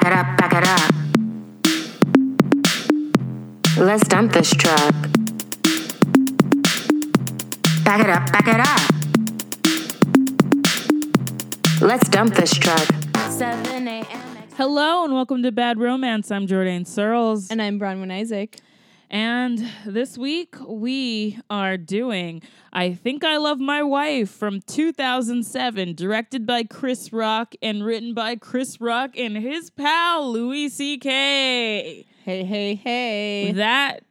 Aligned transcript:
Back 0.00 0.12
it 0.12 0.18
up, 0.18 0.26
back 0.38 0.52
it 0.54 0.64
up. 0.66 0.94
Let's 3.76 4.08
dump 4.08 4.32
this 4.32 4.50
truck. 4.50 4.94
Back 7.84 8.00
it 8.00 8.08
up, 8.08 8.32
back 8.32 8.48
it 8.48 8.60
up. 8.60 8.80
Let's 11.82 12.08
dump 12.08 12.34
this 12.34 12.54
truck. 12.54 12.88
7 13.28 13.88
a.m. 13.88 14.04
Hello 14.56 15.04
and 15.04 15.12
welcome 15.12 15.42
to 15.42 15.52
Bad 15.52 15.78
Romance. 15.78 16.30
I'm 16.30 16.46
Jordan 16.46 16.86
Searles. 16.86 17.50
And 17.50 17.60
I'm 17.60 17.78
Bronwyn 17.78 18.10
Isaac. 18.10 18.58
And 19.10 19.68
this 19.84 20.16
week 20.16 20.54
we 20.64 21.40
are 21.50 21.76
doing 21.76 22.42
I 22.72 22.92
Think 22.94 23.24
I 23.24 23.38
Love 23.38 23.58
My 23.58 23.82
Wife 23.82 24.30
from 24.30 24.60
2007, 24.60 25.96
directed 25.96 26.46
by 26.46 26.62
Chris 26.62 27.12
Rock 27.12 27.56
and 27.60 27.84
written 27.84 28.14
by 28.14 28.36
Chris 28.36 28.80
Rock 28.80 29.18
and 29.18 29.36
his 29.36 29.68
pal 29.70 30.30
Louis 30.30 30.68
C.K. 30.68 32.06
Hey, 32.24 32.44
hey, 32.44 32.74
hey. 32.76 33.50
That 33.50 34.04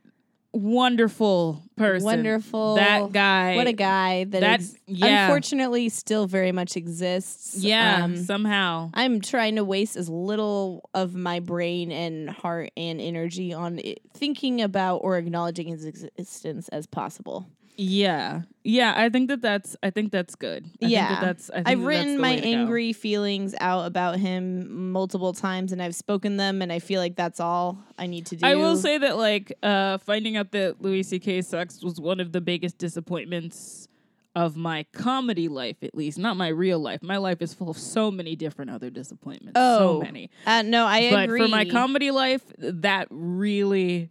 wonderful 0.52 1.62
person. 1.76 2.06
Wonderful. 2.06 2.76
That 2.76 3.12
guy. 3.12 3.56
What 3.56 3.68
a 3.68 3.74
guy 3.74 4.24
that 4.26 4.40
That- 4.42 4.60
ex- 4.62 4.76
yeah. 4.88 5.26
unfortunately 5.26 5.90
still 5.90 6.28
very 6.28 6.52
much 6.52 6.76
exists. 6.76 7.56
Yeah, 7.64 8.04
Um, 8.04 8.18
somehow. 8.18 8.90
I'm 8.94 9.22
trying 9.22 9.56
to 9.58 9.64
waste 9.64 9.96
as 9.96 10.10
little 10.10 10.90
of 10.94 11.14
my 11.16 11.40
brain 11.40 11.92
and 11.92 12.30
heart 12.30 12.72
and 12.76 13.00
energy 13.00 13.54
on 13.54 13.80
it, 13.80 14.02
thinking 14.14 14.62
about 14.62 14.98
or 14.98 15.18
acknowledging 15.18 15.68
his 15.68 15.86
existence 15.86 16.68
as 16.70 16.88
possible. 16.88 17.46
Yeah. 17.80 18.42
Yeah, 18.64 18.94
I 18.96 19.08
think 19.08 19.30
that 19.30 19.42
that's 19.42 19.78
I 19.82 19.90
think 19.90 20.12
that's 20.12 20.36
good. 20.36 20.66
I 20.82 20.86
yeah, 20.86 21.08
Think 21.08 21.20
that 21.20 21.26
that's 21.26 21.50
I 21.50 21.54
think 21.56 21.68
I've 21.70 21.80
that 21.80 21.86
written 21.86 22.20
my 22.20 22.34
angry 22.34 22.92
feelings 22.92 23.56
out 23.62 23.86
about 23.86 24.18
him 24.18 24.92
multiple 24.92 25.32
times, 25.34 25.72
and 25.72 25.82
I've 25.82 25.96
spoken 25.96 26.36
them, 26.36 26.62
and 26.62 26.72
I 26.72 26.80
feel 26.80 27.00
like 27.00 27.16
that's 27.16 27.40
all 27.40 27.80
I 27.98 28.06
need 28.06 28.26
to 28.28 28.36
do. 28.36 28.46
I 28.46 28.56
will 28.56 28.76
say 28.76 28.98
that 28.98 29.18
like 29.18 29.54
uh 29.64 29.98
finding 30.00 30.36
out 30.36 30.52
that 30.52 30.82
Louis 30.82 31.04
C.K. 31.04 31.42
sucks 31.42 31.82
was 31.82 32.02
one 32.02 32.20
of 32.20 32.34
the 32.34 32.42
biggest 32.42 32.78
disappointments 32.78 33.88
of 34.36 34.58
my 34.58 34.86
comedy 34.92 35.48
life, 35.48 35.78
at 35.82 35.96
least. 35.96 36.20
Not 36.20 36.36
my 36.36 36.50
real 36.50 36.80
life. 36.80 37.02
My 37.02 37.18
life 37.18 37.42
is 37.42 37.54
full 37.54 37.70
of 37.70 37.78
so 37.78 38.12
many 38.12 38.36
different 38.36 38.72
other 38.72 38.90
disappointments. 38.90 39.54
Oh, 39.56 40.00
so 40.00 40.02
many. 40.02 40.30
Uh, 40.46 40.64
no, 40.64 40.86
I 40.86 41.10
but 41.10 41.24
agree. 41.24 41.42
for 41.42 41.48
my 41.48 41.66
comedy 41.66 42.12
life, 42.12 42.44
that 42.58 43.08
really 43.10 44.10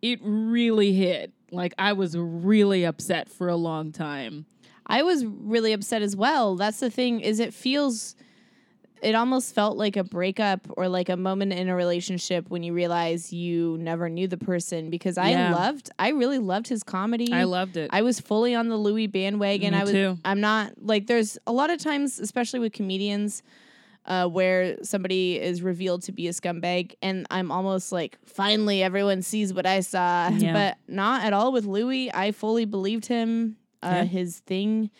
it 0.00 0.18
really 0.22 0.92
hit. 0.94 1.32
Like 1.52 1.74
I 1.78 1.92
was 1.92 2.16
really 2.16 2.84
upset 2.84 3.28
for 3.28 3.48
a 3.48 3.56
long 3.56 3.92
time. 3.92 4.46
I 4.86 5.02
was 5.02 5.24
really 5.24 5.72
upset 5.72 6.02
as 6.02 6.16
well. 6.16 6.56
That's 6.56 6.80
the 6.80 6.90
thing 6.90 7.20
is 7.20 7.38
it 7.38 7.54
feels 7.54 8.16
it 9.02 9.14
almost 9.16 9.52
felt 9.54 9.76
like 9.76 9.96
a 9.96 10.04
breakup 10.04 10.60
or 10.76 10.88
like 10.88 11.08
a 11.08 11.16
moment 11.16 11.52
in 11.52 11.68
a 11.68 11.74
relationship 11.74 12.48
when 12.50 12.62
you 12.62 12.72
realize 12.72 13.32
you 13.32 13.76
never 13.80 14.08
knew 14.08 14.28
the 14.28 14.38
person 14.38 14.90
because 14.90 15.18
I 15.18 15.30
Yeah. 15.30 15.52
loved 15.52 15.90
I 15.98 16.10
really 16.10 16.38
loved 16.38 16.68
his 16.68 16.82
comedy. 16.82 17.32
I 17.32 17.44
loved 17.44 17.76
it. 17.76 17.90
I 17.92 18.02
was 18.02 18.18
fully 18.20 18.54
on 18.54 18.68
the 18.68 18.76
Louis 18.76 19.08
bandwagon. 19.08 19.72
Me 19.74 19.78
I 19.80 19.82
was 19.82 19.92
too. 19.92 20.18
I'm 20.24 20.40
not 20.40 20.72
like 20.80 21.06
there's 21.06 21.36
a 21.46 21.52
lot 21.52 21.70
of 21.70 21.78
times 21.78 22.18
especially 22.18 22.60
with 22.60 22.72
comedians 22.72 23.42
uh, 24.04 24.26
where 24.26 24.76
somebody 24.82 25.38
is 25.40 25.62
revealed 25.62 26.02
to 26.02 26.12
be 26.12 26.26
a 26.26 26.30
scumbag, 26.30 26.94
and 27.02 27.26
I'm 27.30 27.50
almost 27.52 27.92
like, 27.92 28.18
finally, 28.26 28.82
everyone 28.82 29.22
sees 29.22 29.54
what 29.54 29.64
I 29.66 29.80
saw, 29.80 30.28
Yeah. 30.30 30.52
but 30.52 30.78
not 30.92 31.24
at 31.24 31.32
all 31.32 31.52
with 31.52 31.64
Louis. 31.66 32.12
I 32.12 32.32
fully 32.32 32.64
believed 32.64 33.06
him, 33.06 33.56
uh, 33.82 33.88
Yeah. 33.98 34.04
his 34.04 34.40
thing. 34.40 34.90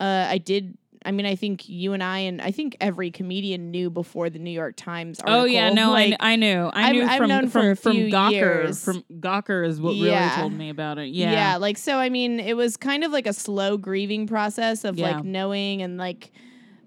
Uh, 0.00 0.26
I 0.28 0.38
did. 0.38 0.78
I 1.06 1.12
mean, 1.12 1.26
I 1.26 1.36
think 1.36 1.68
you 1.68 1.92
and 1.92 2.02
I, 2.02 2.18
and 2.20 2.42
I 2.42 2.50
think 2.50 2.76
every 2.80 3.10
comedian 3.12 3.70
knew 3.70 3.88
before 3.88 4.30
the 4.30 4.38
New 4.40 4.50
York 4.50 4.74
Times. 4.76 5.20
Article. 5.20 5.42
Oh 5.42 5.44
yeah, 5.44 5.70
no, 5.70 5.92
like, 5.92 6.14
I, 6.18 6.32
I 6.32 6.36
knew. 6.36 6.70
I 6.72 6.88
I've- 6.88 6.98
knew 6.98 7.04
I've 7.06 7.18
from 7.18 7.48
for 7.50 7.74
from 7.76 7.76
from 7.76 7.96
Gawker. 8.10 8.32
years. 8.32 8.84
From 8.84 9.04
Gawker 9.20 9.66
is 9.66 9.80
what 9.80 9.94
Yeah. 9.94 10.26
really 10.30 10.40
told 10.40 10.52
me 10.54 10.70
about 10.70 10.98
it. 10.98 11.08
Yeah. 11.08 11.30
Yeah. 11.32 11.56
like 11.56 11.78
so 11.78 11.96
I 11.98 12.08
mean 12.08 12.40
it 12.40 12.56
was 12.56 12.76
kind 12.76 13.04
of 13.04 13.12
like 13.12 13.26
a 13.28 13.32
slow 13.32 13.76
grieving 13.76 14.26
process 14.26 14.84
of 14.84 14.98
like 14.98 15.22
knowing 15.24 15.82
and 15.82 15.98
like 15.98 16.32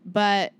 but 0.05 0.51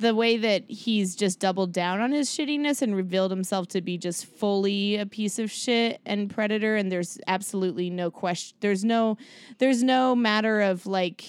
the 0.00 0.14
way 0.14 0.36
that 0.36 0.64
he's 0.68 1.14
just 1.14 1.38
doubled 1.38 1.72
down 1.72 2.00
on 2.00 2.12
his 2.12 2.28
shittiness 2.28 2.82
and 2.82 2.96
revealed 2.96 3.30
himself 3.30 3.68
to 3.68 3.80
be 3.80 3.98
just 3.98 4.26
fully 4.26 4.96
a 4.96 5.06
piece 5.06 5.38
of 5.38 5.50
shit 5.50 6.00
and 6.06 6.30
predator 6.30 6.76
and 6.76 6.90
there's 6.90 7.18
absolutely 7.26 7.90
no 7.90 8.10
question 8.10 8.56
there's 8.60 8.84
no 8.84 9.16
there's 9.58 9.82
no 9.82 10.14
matter 10.14 10.60
of 10.60 10.86
like 10.86 11.24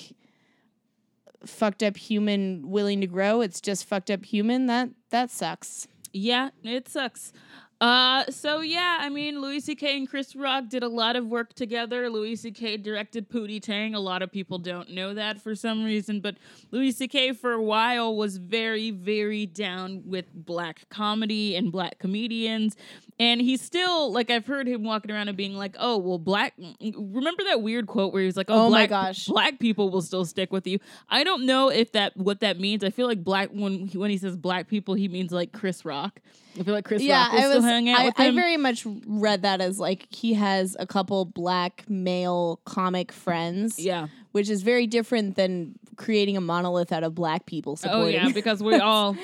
fucked 1.46 1.84
up 1.84 1.98
human 1.98 2.70
willing 2.70 3.02
to 3.02 3.08
grow 3.08 3.42
it's 3.42 3.60
just 3.62 3.86
fucked 3.86 4.10
up 4.10 4.24
human 4.24 4.68
that 4.68 4.90
that 5.10 5.30
sucks 5.30 5.88
Yeah, 6.14 6.50
it 6.64 6.90
sucks. 6.90 7.32
Uh, 7.82 8.24
so 8.30 8.62
yeah, 8.62 9.00
I 9.02 9.10
mean, 9.10 9.42
Louis 9.42 9.60
C.K. 9.60 9.98
and 9.98 10.08
Chris 10.08 10.36
Rock 10.36 10.70
did 10.70 10.84
a 10.84 10.88
lot 10.88 11.16
of 11.16 11.26
work 11.26 11.54
together. 11.54 12.12
Louis 12.12 12.36
C.K. 12.36 12.78
directed 12.78 13.28
Pootie 13.28 13.60
Tang. 13.60 13.96
A 13.96 14.00
lot 14.00 14.22
of 14.22 14.32
people 14.32 14.60
don't 14.60 14.92
know 14.92 15.16
that 15.16 15.42
for 15.42 15.56
some 15.56 15.84
reason, 15.84 16.22
but 16.22 16.36
Louis 16.70 16.92
C.K. 16.92 17.34
for 17.34 17.54
a 17.54 17.62
while 17.62 18.16
was 18.16 18.38
very, 18.38 18.92
very 18.92 19.48
down 19.48 20.04
with 20.06 20.26
black 20.32 20.88
comedy 20.90 21.56
and 21.56 21.72
black 21.72 21.98
comedians. 21.98 22.76
And 23.22 23.40
he's 23.40 23.62
still 23.62 24.12
like 24.12 24.32
I've 24.32 24.48
heard 24.48 24.68
him 24.68 24.84
walking 24.84 25.12
around 25.12 25.28
and 25.28 25.38
being 25.38 25.54
like, 25.54 25.76
"Oh, 25.78 26.00
well, 26.00 26.18
black." 26.18 26.56
Remember 26.82 27.44
that 27.44 27.62
weird 27.62 27.86
quote 27.86 28.12
where 28.14 28.24
he's 28.24 28.36
like, 28.36 28.50
"Oh, 28.50 28.66
Oh 28.66 28.70
my 28.72 28.88
gosh. 28.88 29.26
black 29.26 29.60
people 29.60 29.92
will 29.92 30.02
still 30.02 30.26
stick 30.26 30.52
with 30.52 30.66
you." 30.66 30.80
I 31.08 31.24
don't 31.24 31.46
know 31.46 31.70
if 31.70 31.92
that 31.92 32.18
what 32.18 32.40
that 32.40 32.60
means. 32.60 32.84
I 32.84 32.90
feel 32.90 33.06
like 33.06 33.24
black 33.24 33.50
when 33.52 33.86
he, 33.86 33.96
when 34.00 34.10
he 34.10 34.18
says 34.18 34.36
black 34.36 34.68
people, 34.68 34.96
he 34.96 35.08
means 35.08 35.32
like 35.32 35.52
Chris 35.52 35.86
Rock. 35.86 36.20
I 36.60 36.64
feel 36.64 36.74
like 36.74 36.84
Chris 36.84 37.08
Rock 37.08 37.32
will 37.32 37.40
I 37.40 37.44
still 37.44 37.62
hang 37.62 37.90
out 37.92 38.00
I, 38.00 38.06
with 38.06 38.20
I 38.20 38.32
very 38.32 38.58
much 38.58 38.88
read 39.06 39.44
that 39.44 39.62
as 39.62 39.78
like 39.78 40.08
he 40.10 40.34
has 40.34 40.76
a 40.80 40.88
couple 40.88 41.24
black 41.26 41.88
male 41.88 42.60
comic 42.66 43.12
friends, 43.12 43.78
yeah. 43.78 44.08
which 44.32 44.50
is 44.50 44.64
very 44.64 44.88
different 44.88 45.36
than 45.36 45.76
creating 45.96 46.38
a 46.38 46.42
monolith 46.42 46.92
out 46.92 47.04
of 47.04 47.14
black 47.14 47.46
people 47.46 47.74
Oh 47.74 47.76
supporting. 47.76 48.16
yeah, 48.16 48.32
because 48.34 48.64
we 48.64 48.78
all. 48.80 49.16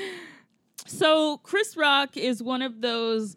So 0.86 1.38
Chris 1.38 1.76
Rock 1.76 2.16
is 2.16 2.44
one 2.44 2.62
of 2.62 2.80
those 2.82 3.36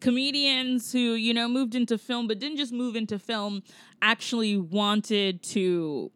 comedians 0.00 0.92
who 0.92 0.98
you 0.98 1.34
know 1.34 1.48
moved 1.48 1.74
into 1.74 1.98
film, 1.98 2.28
but 2.28 2.38
didn't 2.38 2.58
just 2.58 2.72
move 2.72 2.96
into 2.96 3.18
film. 3.18 3.62
Actually 4.00 4.56
wanted 4.56 5.42
to 5.42 6.10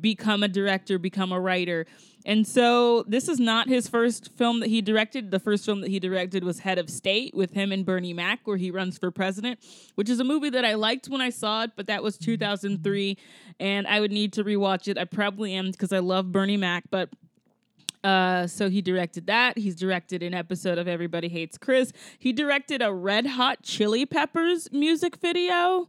become 0.00 0.42
a 0.42 0.48
director, 0.48 0.98
become 0.98 1.32
a 1.32 1.40
writer. 1.40 1.86
And 2.26 2.46
so 2.46 3.04
this 3.04 3.28
is 3.28 3.40
not 3.40 3.68
his 3.68 3.88
first 3.88 4.32
film 4.36 4.60
that 4.60 4.68
he 4.68 4.82
directed. 4.82 5.30
The 5.30 5.40
first 5.40 5.64
film 5.64 5.80
that 5.80 5.88
he 5.88 5.98
directed 5.98 6.44
was 6.44 6.58
Head 6.58 6.78
of 6.78 6.90
State 6.90 7.34
with 7.34 7.52
him 7.52 7.72
and 7.72 7.86
Bernie 7.86 8.12
Mac, 8.12 8.40
where 8.44 8.58
he 8.58 8.70
runs 8.70 8.98
for 8.98 9.10
president, 9.10 9.60
which 9.94 10.10
is 10.10 10.20
a 10.20 10.24
movie 10.24 10.50
that 10.50 10.64
I 10.64 10.74
liked 10.74 11.08
when 11.08 11.20
I 11.22 11.30
saw 11.30 11.62
it, 11.62 11.70
but 11.74 11.86
that 11.86 12.02
was 12.02 12.18
2003, 12.18 13.16
and 13.60 13.86
I 13.86 14.00
would 14.00 14.12
need 14.12 14.34
to 14.34 14.44
rewatch 14.44 14.88
it. 14.88 14.98
I 14.98 15.04
probably 15.04 15.54
am 15.54 15.70
because 15.70 15.92
I 15.92 16.00
love 16.00 16.30
Bernie 16.30 16.58
Mac, 16.58 16.84
but 16.90 17.08
uh, 18.04 18.46
so 18.46 18.68
he 18.70 18.80
directed 18.82 19.26
that. 19.26 19.58
He's 19.58 19.74
directed 19.74 20.22
an 20.22 20.34
episode 20.34 20.78
of 20.78 20.86
Everybody 20.88 21.28
Hates 21.28 21.58
Chris. 21.58 21.92
He 22.18 22.32
directed 22.32 22.82
a 22.82 22.92
Red 22.92 23.26
Hot 23.26 23.62
Chili 23.62 24.06
Peppers 24.06 24.70
music 24.72 25.16
video. 25.16 25.88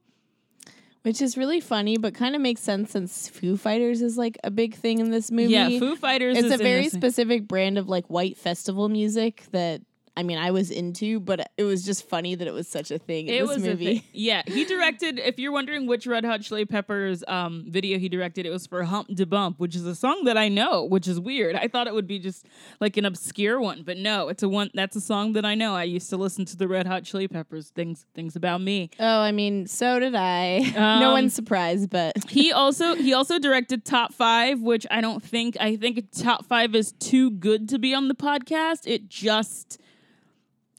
which 1.04 1.22
is 1.22 1.38
really 1.38 1.62
funny, 1.62 1.98
but 1.98 2.14
kind 2.14 2.36
of 2.36 2.42
makes 2.42 2.62
sense 2.62 2.92
since 2.92 3.30
Foo 3.30 3.56
Fighters 3.56 4.02
is 4.02 4.18
like 4.18 4.38
a 4.44 4.52
big 4.52 4.76
thing 4.76 5.00
in 5.00 5.12
this 5.12 5.32
movie. 5.32 5.54
Yeah, 5.54 5.80
Foo 5.80 5.96
Fighters. 5.96 6.38
it's 6.38 6.48
is 6.48 6.54
a 6.54 6.58
very 6.58 6.90
specific 6.90 7.48
brand 7.48 7.78
of 7.78 7.88
like 7.88 8.06
white 8.08 8.38
festival 8.38 8.90
music 8.90 9.46
that 9.52 9.82
I 10.20 10.24
mean 10.24 10.38
I 10.38 10.52
was 10.52 10.70
into, 10.70 11.20
but 11.22 11.50
it 11.58 11.64
was 11.64 11.86
just 11.86 12.10
funny 12.10 12.36
that 12.36 12.46
it 12.48 12.54
was 12.54 12.68
such 12.68 12.92
a 12.92 12.98
thing 13.00 13.28
in 13.28 13.34
It 13.36 13.40
this 13.40 13.48
was 13.48 13.64
a 13.64 13.70
movie. 13.70 14.00
thi- 14.00 14.06
yeah, 14.14 14.42
he 14.46 14.66
directed. 14.66 15.18
If 15.20 15.40
you're 15.40 15.54
wondering 15.54 15.88
which 15.88 16.06
Red 16.06 16.26
Hot 16.26 16.42
Chili 16.42 16.66
Peppers 16.66 17.24
um, 17.28 17.66
video 17.70 17.98
he 18.00 18.10
directed, 18.10 18.46
it 18.46 18.50
was 18.50 18.68
for 18.68 18.84
"Hump 18.84 19.08
de 19.16 19.26
Bump," 19.26 19.60
which 19.60 19.76
is 19.76 19.86
a 19.86 19.96
song 19.96 20.26
that 20.26 20.38
I 20.38 20.50
know, 20.50 20.84
which 20.84 21.08
is 21.08 21.20
weird. 21.20 21.56
I 21.56 21.70
thought 21.70 21.88
it 21.88 21.94
would 21.94 22.08
be 22.08 22.20
just 22.20 22.46
like 22.82 22.98
an 22.98 23.06
obscure 23.06 23.62
one, 23.62 23.84
but 23.84 23.98
no, 23.98 24.28
it's 24.28 24.44
a 24.44 24.50
one. 24.50 24.70
That's 24.74 24.96
a 24.98 25.02
song 25.02 25.34
that 25.34 25.46
I 25.46 25.56
know. 25.56 25.76
I 25.76 25.84
used 25.84 26.10
to 26.10 26.18
listen 26.18 26.44
to 26.46 26.58
the 26.58 26.68
Red 26.68 26.86
Hot 26.86 27.04
Chili 27.06 27.28
Peppers. 27.30 27.70
Things, 27.70 28.06
things 28.14 28.36
about 28.36 28.60
me. 28.62 28.90
Oh, 29.00 29.20
I 29.22 29.32
mean, 29.32 29.68
so 29.68 30.00
did 30.00 30.16
I. 30.16 30.74
Um, 30.80 31.00
no 31.02 31.12
one's 31.12 31.34
surprised, 31.34 31.90
but 31.90 32.14
he 32.30 32.52
also 32.52 32.96
he 32.96 33.14
also 33.14 33.38
directed 33.40 33.86
Top 33.86 34.14
Five, 34.14 34.62
which 34.62 34.86
I 34.90 35.00
don't 35.02 35.24
think 35.24 35.56
I 35.60 35.76
think 35.76 36.12
Top 36.12 36.46
Five 36.46 36.74
is 36.76 36.92
too 36.94 37.32
good 37.32 37.70
to 37.70 37.80
be 37.80 37.94
on 37.94 38.08
the 38.08 38.16
podcast. 38.16 38.82
It 38.86 39.08
just 39.10 39.80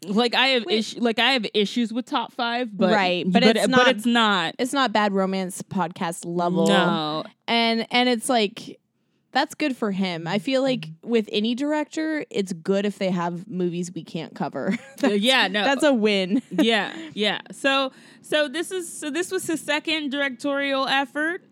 like 0.07 0.35
I 0.35 0.49
have 0.49 0.65
Wait. 0.65 1.01
like 1.01 1.19
I 1.19 1.33
have 1.33 1.47
issues 1.55 1.93
with 1.93 2.07
Top 2.07 2.33
Five, 2.33 2.77
but 2.77 2.93
Right, 2.93 3.25
but 3.31 3.43
it's 3.43 3.61
but 3.61 3.71
not- 3.71 3.89
it's 3.89 4.07
not. 4.07 4.55
it's 4.59 4.73
not 4.73 4.93
bad 4.93 5.13
romance 5.13 5.63
podcast 5.63 6.25
level. 6.27 6.67
No, 6.67 7.25
and 7.47 7.87
and 7.91 8.09
it's 8.09 8.29
like 8.29 8.79
that's 9.33 9.55
good 9.55 9.77
for 9.77 9.93
him. 9.93 10.27
I 10.27 10.39
feel 10.39 10.63
like 10.63 10.81
mm-hmm. 10.81 11.09
with 11.09 11.29
any 11.31 11.55
director, 11.55 12.25
it's 12.31 12.53
good 12.53 12.85
if 12.85 12.99
they 12.99 13.11
have 13.11 13.49
movies 13.49 13.93
we 13.95 14.03
can't 14.03 14.35
cover. 14.35 14.77
That's- 14.99 15.21
yeah, 15.21 15.47
no, 15.49 15.65
That's 15.65 15.85
a 15.85 15.93
win. 15.95 16.43
yeah, 16.51 16.93
yeah. 17.15 17.41
So 17.53 17.93
so 18.23 18.49
this 18.49 18.71
is 18.71 18.93
so 18.93 19.11
this 19.11 19.31
was 19.31 19.47
his 19.47 19.61
second 19.61 20.11
directorial 20.11 20.87
effort. 20.89 21.43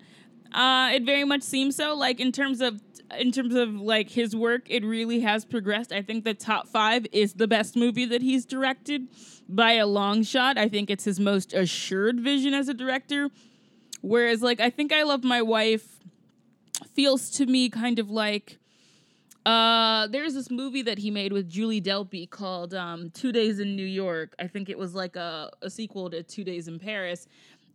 Uh, 0.53 0.91
it 0.95 1.05
very 1.05 1.25
much 1.25 1.43
seems 1.43 1.77
so. 1.77 1.95
Like 1.95 2.21
in 2.21 2.33
terms 2.33 2.61
of 2.61 2.81
in 3.19 3.33
terms 3.33 3.55
of 3.55 3.75
like 3.81 4.11
his 4.11 4.35
work, 4.37 4.67
it 4.69 4.85
really 4.85 5.21
has 5.21 5.45
progressed. 5.45 5.93
I 5.93 6.03
think 6.03 6.25
the 6.25 6.35
top 6.35 6.69
five 6.69 7.07
is 7.13 7.35
the 7.35 7.49
best 7.49 7.77
movie 7.77 8.05
that 8.07 8.23
he's 8.23 8.45
directed 8.45 9.09
by 9.49 9.73
a 9.73 9.87
long 9.87 10.23
shot. 10.23 10.59
I 10.59 10.69
think 10.69 10.91
it's 10.91 11.05
his 11.05 11.19
most 11.19 11.53
assured 11.55 12.21
vision 12.21 12.55
as 12.55 12.69
a 12.69 12.75
director. 12.75 13.31
Whereas, 14.01 14.43
like, 14.43 14.61
I 14.61 14.71
think 14.71 14.93
I 14.93 15.03
Love 15.03 15.25
My 15.25 15.43
Wife 15.43 15.99
feels 16.95 17.31
to 17.31 17.47
me 17.47 17.69
kind 17.69 17.99
of 17.99 18.11
like 18.11 18.59
uh 19.47 20.07
there's 20.09 20.35
this 20.35 20.51
movie 20.51 20.83
that 20.83 20.99
he 20.99 21.11
made 21.11 21.33
with 21.33 21.49
Julie 21.49 21.81
Delpy 21.81 22.29
called 22.29 22.75
um 22.75 23.11
Two 23.11 23.33
Days 23.33 23.59
in 23.59 23.75
New 23.77 23.87
York. 23.87 24.35
I 24.39 24.47
think 24.47 24.69
it 24.69 24.79
was 24.79 24.95
like 24.95 25.17
a, 25.17 25.51
a 25.63 25.71
sequel 25.71 26.11
to 26.11 26.23
Two 26.23 26.45
Days 26.45 26.69
in 26.69 26.79
Paris. 26.79 27.27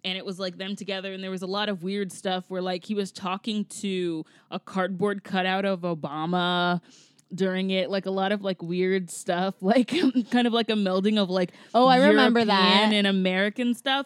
And 0.05 0.17
it 0.17 0.25
was 0.25 0.37
like 0.39 0.57
them 0.57 0.75
together, 0.75 1.13
and 1.13 1.23
there 1.23 1.31
was 1.31 1.43
a 1.43 1.47
lot 1.47 1.69
of 1.69 1.81
weird 1.83 2.11
stuff 2.11 2.43
where 2.49 2.61
like 2.61 2.83
he 2.83 2.93
was 2.93 3.11
talking 3.11 3.63
to 3.81 4.25
a 4.51 4.59
cardboard 4.59 5.23
cutout 5.23 5.63
of 5.65 5.81
Obama 5.81 6.81
during 7.33 7.69
it, 7.71 7.89
like 7.89 8.05
a 8.05 8.11
lot 8.11 8.31
of 8.31 8.41
like 8.41 8.61
weird 8.61 9.09
stuff, 9.09 9.55
like 9.61 9.87
kind 10.29 10.45
of 10.45 10.53
like 10.53 10.69
a 10.69 10.73
melding 10.73 11.17
of 11.17 11.29
like 11.29 11.51
Oh, 11.73 11.87
I 11.87 12.05
remember 12.07 12.43
that. 12.43 12.69
European 12.69 12.93
and 12.93 13.07
American 13.07 13.73
stuff. 13.73 14.05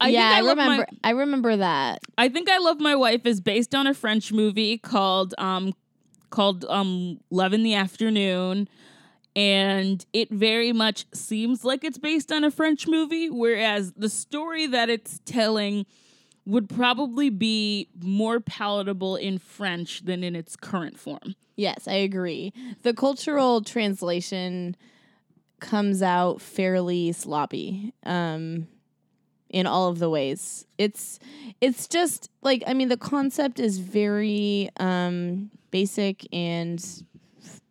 I 0.00 0.08
yeah, 0.08 0.28
think 0.30 0.34
I, 0.34 0.38
I, 0.38 0.40
love 0.42 0.56
my- 0.56 0.62
remember. 0.64 0.86
I 1.04 1.10
remember 1.10 1.56
that. 1.56 2.00
I 2.18 2.28
think 2.28 2.48
I 2.50 2.58
Love 2.58 2.80
My 2.80 2.94
Wife 2.96 3.24
is 3.26 3.40
based 3.40 3.74
on 3.74 3.86
a 3.86 3.94
French 3.94 4.32
movie 4.32 4.78
called 4.78 5.34
um 5.38 5.74
called 6.30 6.64
um 6.66 7.18
Love 7.30 7.52
in 7.52 7.62
the 7.62 7.74
Afternoon 7.74 8.68
and 9.36 10.06
it 10.14 10.30
very 10.30 10.72
much 10.72 11.06
seems 11.12 11.62
like 11.62 11.84
it's 11.84 11.98
based 11.98 12.32
on 12.32 12.42
a 12.42 12.50
French 12.50 12.88
movie 12.88 13.30
whereas 13.30 13.92
the 13.92 14.08
story 14.08 14.66
that 14.66 14.88
it's 14.88 15.20
telling 15.26 15.86
would 16.46 16.68
probably 16.68 17.28
be 17.28 17.88
more 18.02 18.40
palatable 18.40 19.16
in 19.16 19.38
French 19.38 20.04
than 20.04 20.24
in 20.24 20.34
its 20.34 20.56
current 20.56 20.98
form. 20.98 21.34
Yes, 21.56 21.86
I 21.86 21.94
agree. 21.94 22.52
The 22.82 22.94
cultural 22.94 23.62
translation 23.62 24.76
comes 25.60 26.02
out 26.02 26.40
fairly 26.40 27.12
sloppy. 27.12 27.92
Um 28.04 28.68
in 29.48 29.66
all 29.66 29.88
of 29.88 29.98
the 29.98 30.10
ways. 30.10 30.66
It's 30.76 31.18
it's 31.60 31.86
just 31.86 32.30
like 32.42 32.62
I 32.66 32.74
mean 32.74 32.88
the 32.88 32.96
concept 32.96 33.60
is 33.60 33.78
very 33.78 34.70
um 34.78 35.50
basic 35.70 36.26
and 36.32 36.84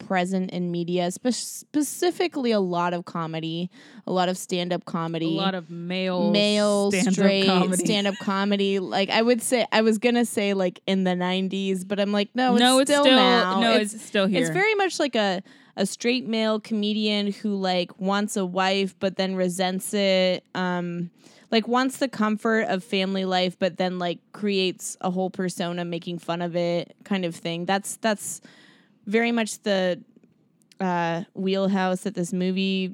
present 0.06 0.52
in 0.52 0.72
media, 0.72 1.12
spe- 1.12 1.32
specifically 1.32 2.52
a 2.52 2.60
lot 2.60 2.94
of 2.94 3.06
comedy, 3.06 3.70
a 4.06 4.12
lot 4.12 4.30
of 4.30 4.38
stand-up 4.38 4.86
comedy. 4.86 5.38
A 5.38 5.42
lot 5.42 5.56
of 5.56 5.70
male 5.70 6.32
male 6.32 6.92
stand-up 6.92 7.14
straight 7.14 7.74
stand-up 7.76 8.16
comedy 8.22 8.80
like 8.80 9.10
i 9.10 9.22
would 9.22 9.42
say 9.42 9.66
i 9.72 9.82
was 9.82 9.98
gonna 9.98 10.26
say 10.26 10.54
like 10.54 10.82
in 10.88 11.04
the 11.04 11.12
90s 11.12 11.88
but 11.88 12.00
i'm 12.00 12.12
like 12.12 12.30
no 12.34 12.54
it's, 12.54 12.60
no, 12.60 12.80
it's 12.80 12.92
still, 12.92 13.04
still 13.04 13.16
now 13.16 13.60
no, 13.60 13.74
it's, 13.74 14.02
still 14.02 14.28
here. 14.28 14.42
it's 14.42 14.50
very 14.50 14.76
much 14.76 15.00
like 15.00 15.16
a 15.16 15.42
a 15.78 15.86
straight 15.86 16.26
male 16.26 16.60
comedian 16.60 17.32
who 17.32 17.56
like 17.56 18.00
wants 18.00 18.38
a 18.38 18.46
wife 18.46 18.96
but 19.00 19.18
then 19.18 19.36
resents 19.36 19.94
it 19.94 20.44
um 20.56 21.10
like 21.52 21.68
wants 21.68 21.98
the 21.98 22.08
comfort 22.08 22.62
of 22.64 22.84
family 22.84 23.26
life 23.26 23.58
but 23.60 23.78
then 23.78 24.00
like 24.00 24.20
creates 24.32 24.98
a 25.02 25.12
whole 25.12 25.30
persona 25.30 25.86
making 25.86 26.18
fun 26.18 26.42
of 26.42 26.56
it 26.56 26.96
kind 27.04 27.26
of 27.26 27.36
thing 27.36 27.66
that's 27.66 27.98
that's 27.98 28.42
very 29.06 29.32
much 29.32 29.60
the 29.64 30.02
uh 30.80 31.24
wheelhouse 31.34 32.02
that 32.02 32.16
this 32.16 32.34
movie 32.34 32.94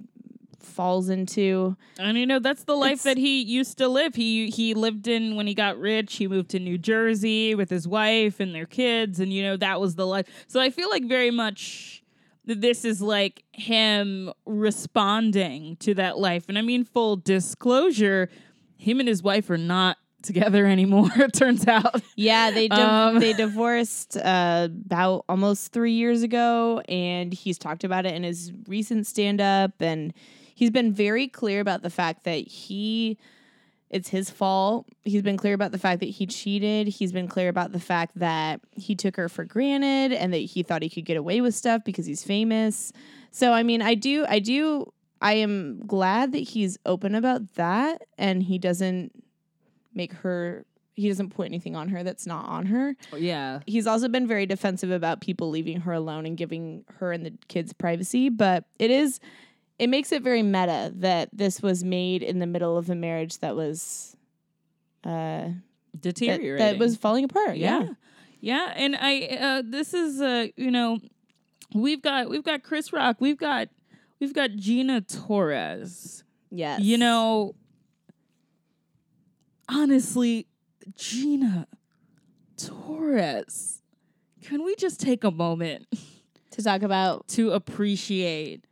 falls 0.59 1.09
into 1.09 1.75
And 1.97 2.17
you 2.17 2.27
know 2.27 2.37
that's 2.39 2.63
the 2.65 2.75
life 2.75 2.91
It's- 2.91 3.03
that 3.03 3.17
he 3.17 3.41
used 3.41 3.77
to 3.79 3.87
live. 3.87 4.13
He 4.15 4.49
he 4.51 4.73
lived 4.75 5.07
in 5.07 5.35
when 5.35 5.47
he 5.47 5.53
got 5.55 5.79
rich. 5.79 6.15
He 6.17 6.27
moved 6.27 6.49
to 6.51 6.59
New 6.59 6.77
Jersey 6.77 7.55
with 7.55 7.69
his 7.71 7.87
wife 7.87 8.39
and 8.39 8.53
their 8.53 8.67
kids, 8.67 9.19
and 9.19 9.33
you 9.33 9.41
know 9.41 9.57
that 9.57 9.81
was 9.81 9.95
the 9.95 10.05
life. 10.05 10.27
So 10.47 10.59
I 10.61 10.69
feel 10.69 10.89
like 10.89 11.05
very 11.05 11.31
much 11.31 12.03
this 12.45 12.85
is 12.85 13.01
like 13.01 13.43
him 13.53 14.31
responding 14.45 15.75
to 15.77 15.93
that 15.95 16.17
life. 16.17 16.45
And 16.47 16.57
I 16.57 16.61
mean, 16.61 16.83
full 16.83 17.15
disclosure, 17.15 18.29
him 18.77 18.99
and 18.99 19.07
his 19.07 19.23
wife 19.23 19.49
are 19.49 19.57
not 19.57 19.97
together 20.23 20.65
anymore. 20.65 21.09
It 21.15 21.33
turns 21.33 21.67
out. 21.67 22.01
Yeah, 22.15 22.51
they 22.51 22.67
div- 22.67 22.79
Um, 22.79 23.19
they 23.19 23.33
divorced 23.33 24.17
uh, 24.17 24.67
about 24.85 25.25
almost 25.29 25.71
three 25.71 25.93
years 25.93 26.23
ago, 26.23 26.81
and 26.89 27.33
he's 27.33 27.57
talked 27.57 27.83
about 27.83 28.05
it 28.05 28.13
in 28.15 28.23
his 28.23 28.51
recent 28.67 29.07
stand 29.07 29.39
up, 29.41 29.73
and 29.79 30.13
he's 30.55 30.71
been 30.71 30.93
very 30.93 31.27
clear 31.27 31.59
about 31.59 31.81
the 31.81 31.89
fact 31.89 32.23
that 32.23 32.47
he 32.47 33.17
it's 33.89 34.07
his 34.07 34.29
fault. 34.29 34.87
He's 35.03 35.21
been 35.21 35.35
clear 35.35 35.53
about 35.53 35.73
the 35.73 35.77
fact 35.77 35.99
that 35.99 36.05
he 36.09 36.25
cheated. 36.25 36.87
He's 36.87 37.11
been 37.11 37.27
clear 37.27 37.49
about 37.49 37.73
the 37.73 37.79
fact 37.79 38.17
that 38.19 38.61
he 38.77 38.95
took 38.95 39.17
her 39.17 39.27
for 39.27 39.43
granted 39.43 40.13
and 40.13 40.31
that 40.33 40.37
he 40.37 40.63
thought 40.63 40.81
he 40.81 40.89
could 40.89 41.03
get 41.03 41.17
away 41.17 41.41
with 41.41 41.53
stuff 41.53 41.83
because 41.83 42.05
he's 42.05 42.23
famous. 42.23 42.93
So 43.31 43.51
I 43.51 43.63
mean, 43.63 43.81
I 43.81 43.95
do 43.95 44.25
I 44.29 44.39
do 44.39 44.93
I 45.21 45.33
am 45.33 45.81
glad 45.85 46.31
that 46.31 46.39
he's 46.39 46.77
open 46.85 47.15
about 47.15 47.55
that 47.55 48.03
and 48.17 48.41
he 48.43 48.57
doesn't 48.57 49.11
make 49.93 50.13
her 50.13 50.65
he 50.93 51.07
doesn't 51.07 51.29
put 51.29 51.45
anything 51.45 51.75
on 51.75 51.87
her 51.89 52.03
that's 52.03 52.27
not 52.27 52.45
on 52.45 52.65
her. 52.65 52.95
Yeah. 53.17 53.61
He's 53.65 53.87
also 53.87 54.09
been 54.09 54.27
very 54.27 54.45
defensive 54.45 54.91
about 54.91 55.21
people 55.21 55.49
leaving 55.49 55.79
her 55.81 55.93
alone 55.93 56.25
and 56.25 56.35
giving 56.37 56.83
her 56.99 57.13
and 57.13 57.25
the 57.25 57.33
kids 57.47 57.71
privacy, 57.73 58.27
but 58.29 58.65
it 58.77 58.91
is 58.91 59.19
it 59.79 59.87
makes 59.87 60.11
it 60.11 60.21
very 60.21 60.43
meta 60.43 60.91
that 60.97 61.29
this 61.33 61.61
was 61.61 61.83
made 61.83 62.21
in 62.21 62.39
the 62.39 62.45
middle 62.45 62.77
of 62.77 62.89
a 62.89 62.95
marriage 62.95 63.39
that 63.39 63.55
was 63.55 64.15
uh 65.03 65.09
that, 65.93 66.01
Deteriorating. 66.01 66.57
that 66.57 66.77
was 66.77 66.95
falling 66.97 67.23
apart. 67.25 67.57
Yeah. 67.57 67.87
yeah 68.39 68.73
and 68.75 68.95
i 68.99 69.23
uh 69.41 69.61
this 69.65 69.93
is 69.93 70.21
uh 70.21 70.47
you 70.55 70.71
know 70.71 70.99
we've 71.73 72.01
got 72.01 72.29
we've 72.29 72.43
got 72.43 72.63
chris 72.63 72.91
rock 72.93 73.17
we've 73.19 73.37
got 73.37 73.67
we've 74.19 74.33
got 74.33 74.51
gina 74.55 75.01
torres 75.01 76.23
Yes. 76.49 76.81
you 76.81 76.97
know 76.97 77.55
honestly 79.71 80.47
gina 80.95 81.67
torres 82.57 83.81
can 84.43 84.63
we 84.63 84.75
just 84.75 84.99
take 84.99 85.23
a 85.23 85.31
moment 85.31 85.87
to 86.51 86.63
talk 86.63 86.81
about 86.81 87.27
to 87.27 87.51
appreciate 87.51 88.65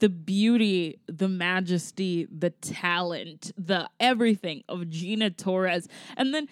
the 0.00 0.08
beauty, 0.08 0.98
the 1.06 1.28
majesty, 1.28 2.26
the 2.30 2.50
talent, 2.50 3.52
the 3.56 3.88
everything 3.98 4.62
of 4.68 4.90
Gina 4.90 5.30
Torres. 5.30 5.88
And 6.16 6.34
then 6.34 6.48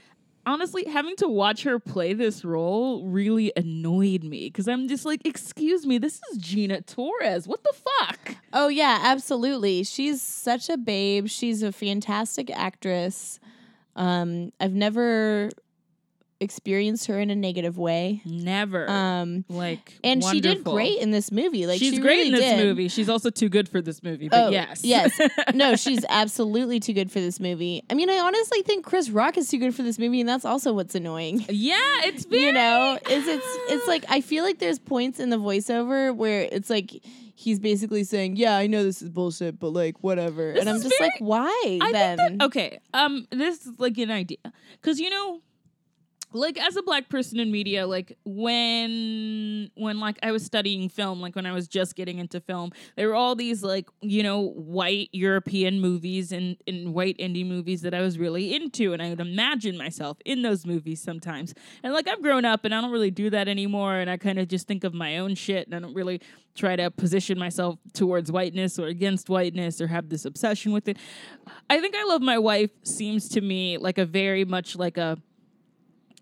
honestly, 0.46 0.84
having 0.86 1.16
to 1.16 1.28
watch 1.28 1.62
her 1.64 1.78
play 1.78 2.14
this 2.14 2.44
role 2.44 3.06
really 3.06 3.52
annoyed 3.56 4.24
me 4.24 4.46
because 4.46 4.66
I'm 4.66 4.88
just 4.88 5.04
like, 5.04 5.26
excuse 5.26 5.86
me, 5.86 5.98
this 5.98 6.20
is 6.32 6.38
Gina 6.38 6.80
Torres. 6.80 7.46
What 7.46 7.62
the 7.62 7.74
fuck? 7.74 8.36
Oh 8.52 8.68
yeah, 8.68 8.98
absolutely. 9.02 9.84
She's 9.84 10.22
such 10.22 10.68
a 10.70 10.76
babe. 10.76 11.28
She's 11.28 11.62
a 11.62 11.72
fantastic 11.72 12.50
actress. 12.50 13.40
Um 13.98 14.52
I've 14.60 14.72
never 14.72 15.50
experienced 16.40 17.06
her 17.06 17.18
in 17.18 17.30
a 17.30 17.34
negative 17.34 17.78
way. 17.78 18.22
Never. 18.24 18.88
Um 18.88 19.44
like, 19.48 19.98
and 20.04 20.22
she 20.22 20.40
did 20.40 20.62
great 20.62 21.00
in 21.00 21.10
this 21.10 21.32
movie. 21.32 21.66
Like 21.66 21.80
she's 21.80 21.94
she 21.94 21.98
great 21.98 22.18
really 22.18 22.26
in 22.28 22.32
this 22.34 22.40
did. 22.42 22.64
movie. 22.64 22.86
She's 22.86 23.08
also 23.08 23.28
too 23.28 23.48
good 23.48 23.68
for 23.68 23.82
this 23.82 24.04
movie. 24.04 24.28
But 24.28 24.40
Oh, 24.44 24.48
yes, 24.50 24.84
yes. 24.84 25.20
No, 25.54 25.74
she's 25.74 26.04
absolutely 26.08 26.78
too 26.78 26.92
good 26.92 27.10
for 27.10 27.18
this 27.18 27.40
movie. 27.40 27.82
I 27.90 27.94
mean, 27.94 28.08
I 28.08 28.18
honestly 28.20 28.62
think 28.62 28.84
Chris 28.84 29.10
Rock 29.10 29.36
is 29.36 29.48
too 29.48 29.58
good 29.58 29.74
for 29.74 29.82
this 29.82 29.98
movie, 29.98 30.20
and 30.20 30.28
that's 30.28 30.44
also 30.44 30.72
what's 30.72 30.94
annoying. 30.94 31.44
yeah, 31.48 31.76
it's 32.04 32.24
very, 32.24 32.42
You 32.44 32.52
know, 32.52 32.98
is 33.10 33.26
it's 33.26 33.46
it's 33.70 33.88
like 33.88 34.04
I 34.08 34.20
feel 34.20 34.44
like 34.44 34.60
there's 34.60 34.78
points 34.78 35.18
in 35.18 35.30
the 35.30 35.38
voiceover 35.38 36.14
where 36.14 36.42
it's 36.52 36.70
like 36.70 37.02
he's 37.38 37.60
basically 37.60 38.02
saying, 38.02 38.36
"Yeah, 38.36 38.56
I 38.56 38.66
know 38.66 38.82
this 38.82 39.00
is 39.00 39.08
bullshit, 39.08 39.60
but 39.60 39.68
like 39.68 40.02
whatever," 40.02 40.52
This 40.52 40.60
and 40.60 40.68
I'm 40.68 40.82
just 40.82 41.00
like, 41.00 41.12
"Why 41.20 41.78
I 41.80 41.92
then?" 41.92 42.16
that 42.16 42.42
okay. 42.46 42.80
Um, 42.92 43.26
this 43.30 43.64
is 43.64 43.78
like 43.78 43.96
an 43.98 44.10
idea 44.10 44.38
because 44.72 44.98
you 44.98 45.08
know, 45.08 45.40
like 46.32 46.58
as 46.58 46.76
a 46.76 46.82
black 46.82 47.08
person 47.08 47.40
in 47.40 47.50
media, 47.50 47.86
like 47.86 48.16
when 48.24 49.70
when 49.76 49.98
like 49.98 50.18
I 50.22 50.30
was 50.30 50.44
studying 50.44 50.88
film, 50.88 51.20
like 51.20 51.34
when 51.34 51.46
I 51.46 51.52
was 51.52 51.68
just 51.68 51.96
getting 51.96 52.18
into 52.18 52.40
film, 52.40 52.72
there 52.96 53.08
were 53.08 53.14
all 53.14 53.34
these 53.34 53.62
like 53.62 53.88
you 54.02 54.22
know 54.22 54.48
white 54.50 55.08
European 55.12 55.80
movies 55.80 56.32
and 56.32 56.56
and 56.66 56.92
white 56.92 57.16
indie 57.18 57.46
movies 57.46 57.82
that 57.82 57.94
I 57.94 58.02
was 58.02 58.18
really 58.18 58.54
into, 58.54 58.92
and 58.92 59.00
I 59.00 59.10
would 59.10 59.20
imagine 59.20 59.78
myself 59.78 60.18
in 60.24 60.42
those 60.42 60.66
movies 60.66 61.02
sometimes. 61.02 61.54
And 61.82 61.92
like 61.94 62.06
I've 62.06 62.22
grown 62.22 62.44
up, 62.44 62.64
and 62.64 62.74
I 62.74 62.80
don't 62.80 62.90
really 62.90 63.10
do 63.10 63.30
that 63.30 63.48
anymore, 63.48 63.94
and 63.96 64.10
I 64.10 64.18
kind 64.18 64.38
of 64.38 64.48
just 64.48 64.66
think 64.66 64.84
of 64.84 64.92
my 64.92 65.18
own 65.18 65.34
shit, 65.34 65.66
and 65.66 65.74
I 65.74 65.78
don't 65.78 65.94
really 65.94 66.20
try 66.54 66.76
to 66.76 66.90
position 66.90 67.38
myself 67.38 67.78
towards 67.94 68.30
whiteness 68.30 68.78
or 68.78 68.88
against 68.88 69.30
whiteness 69.30 69.80
or 69.80 69.86
have 69.86 70.08
this 70.08 70.24
obsession 70.24 70.72
with 70.72 70.88
it. 70.88 70.98
I 71.70 71.80
think 71.80 71.94
I 71.94 72.04
Love 72.04 72.20
My 72.20 72.36
Wife 72.38 72.70
seems 72.82 73.28
to 73.30 73.40
me 73.40 73.78
like 73.78 73.96
a 73.96 74.04
very 74.04 74.44
much 74.44 74.76
like 74.76 74.98
a 74.98 75.18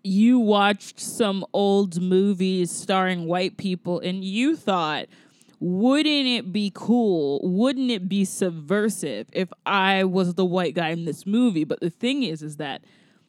you 0.03 0.39
watched 0.39 0.99
some 0.99 1.45
old 1.53 2.01
movies 2.01 2.71
starring 2.71 3.25
white 3.25 3.57
people 3.57 3.99
and 3.99 4.23
you 4.23 4.55
thought 4.55 5.07
wouldn't 5.59 6.27
it 6.27 6.53
be 6.53 6.71
cool? 6.73 7.39
Wouldn't 7.43 7.89
it 7.89 8.07
be 8.07 8.25
subversive 8.25 9.27
if 9.33 9.49
i 9.65 10.03
was 10.03 10.35
the 10.35 10.45
white 10.45 10.75
guy 10.75 10.89
in 10.89 11.05
this 11.05 11.25
movie? 11.25 11.63
But 11.63 11.79
the 11.79 11.89
thing 11.89 12.23
is 12.23 12.43
is 12.43 12.57
that 12.57 12.83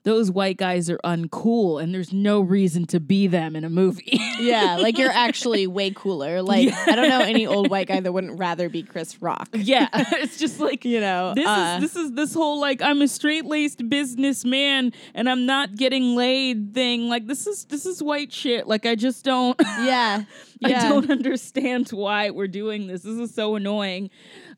those 0.08 0.30
white 0.30 0.56
guys 0.56 0.88
are 0.88 0.96
uncool 1.04 1.82
and 1.82 1.92
there's 1.92 2.14
no 2.14 2.40
reason 2.40 2.86
to 2.86 2.98
be 2.98 3.26
them 3.26 3.54
in 3.54 3.62
a 3.62 3.68
movie. 3.68 4.18
yeah, 4.40 4.78
like 4.80 4.96
you're 4.96 5.10
actually 5.10 5.66
way 5.66 5.90
cooler. 5.90 6.40
Like 6.40 6.72
I 6.72 6.96
don't 6.96 7.10
know 7.10 7.20
any 7.20 7.46
old 7.46 7.68
white 7.68 7.88
guy 7.88 8.00
that 8.00 8.10
wouldn't 8.10 8.38
rather 8.38 8.70
be 8.70 8.82
Chris 8.82 9.20
Rock. 9.20 9.50
yeah, 9.52 9.88
it's 9.92 10.38
just 10.38 10.60
like 10.60 10.86
You 10.86 11.00
know, 11.00 11.34
this 11.36 11.46
uh, 11.46 11.78
is 11.82 11.92
this 11.92 12.02
is 12.02 12.12
this 12.12 12.32
whole 12.32 12.58
like 12.58 12.80
I'm 12.80 13.02
a 13.02 13.08
straight 13.08 13.44
laced 13.44 13.86
businessman 13.90 14.94
and 15.14 15.28
I'm 15.28 15.44
not 15.44 15.76
getting 15.76 16.16
laid 16.16 16.72
thing. 16.72 17.10
Like 17.10 17.26
this 17.26 17.46
is 17.46 17.66
this 17.66 17.84
is 17.84 18.02
white 18.02 18.32
shit. 18.32 18.66
Like 18.66 18.86
I 18.86 18.94
just 18.94 19.26
don't 19.26 19.60
yeah, 19.60 20.24
yeah. 20.60 20.86
I 20.86 20.88
don't 20.88 21.10
understand 21.10 21.90
why 21.90 22.30
we're 22.30 22.48
doing 22.48 22.86
this. 22.86 23.02
This 23.02 23.18
is 23.18 23.34
so 23.34 23.56
annoying. 23.56 24.08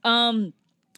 Um 0.05 0.53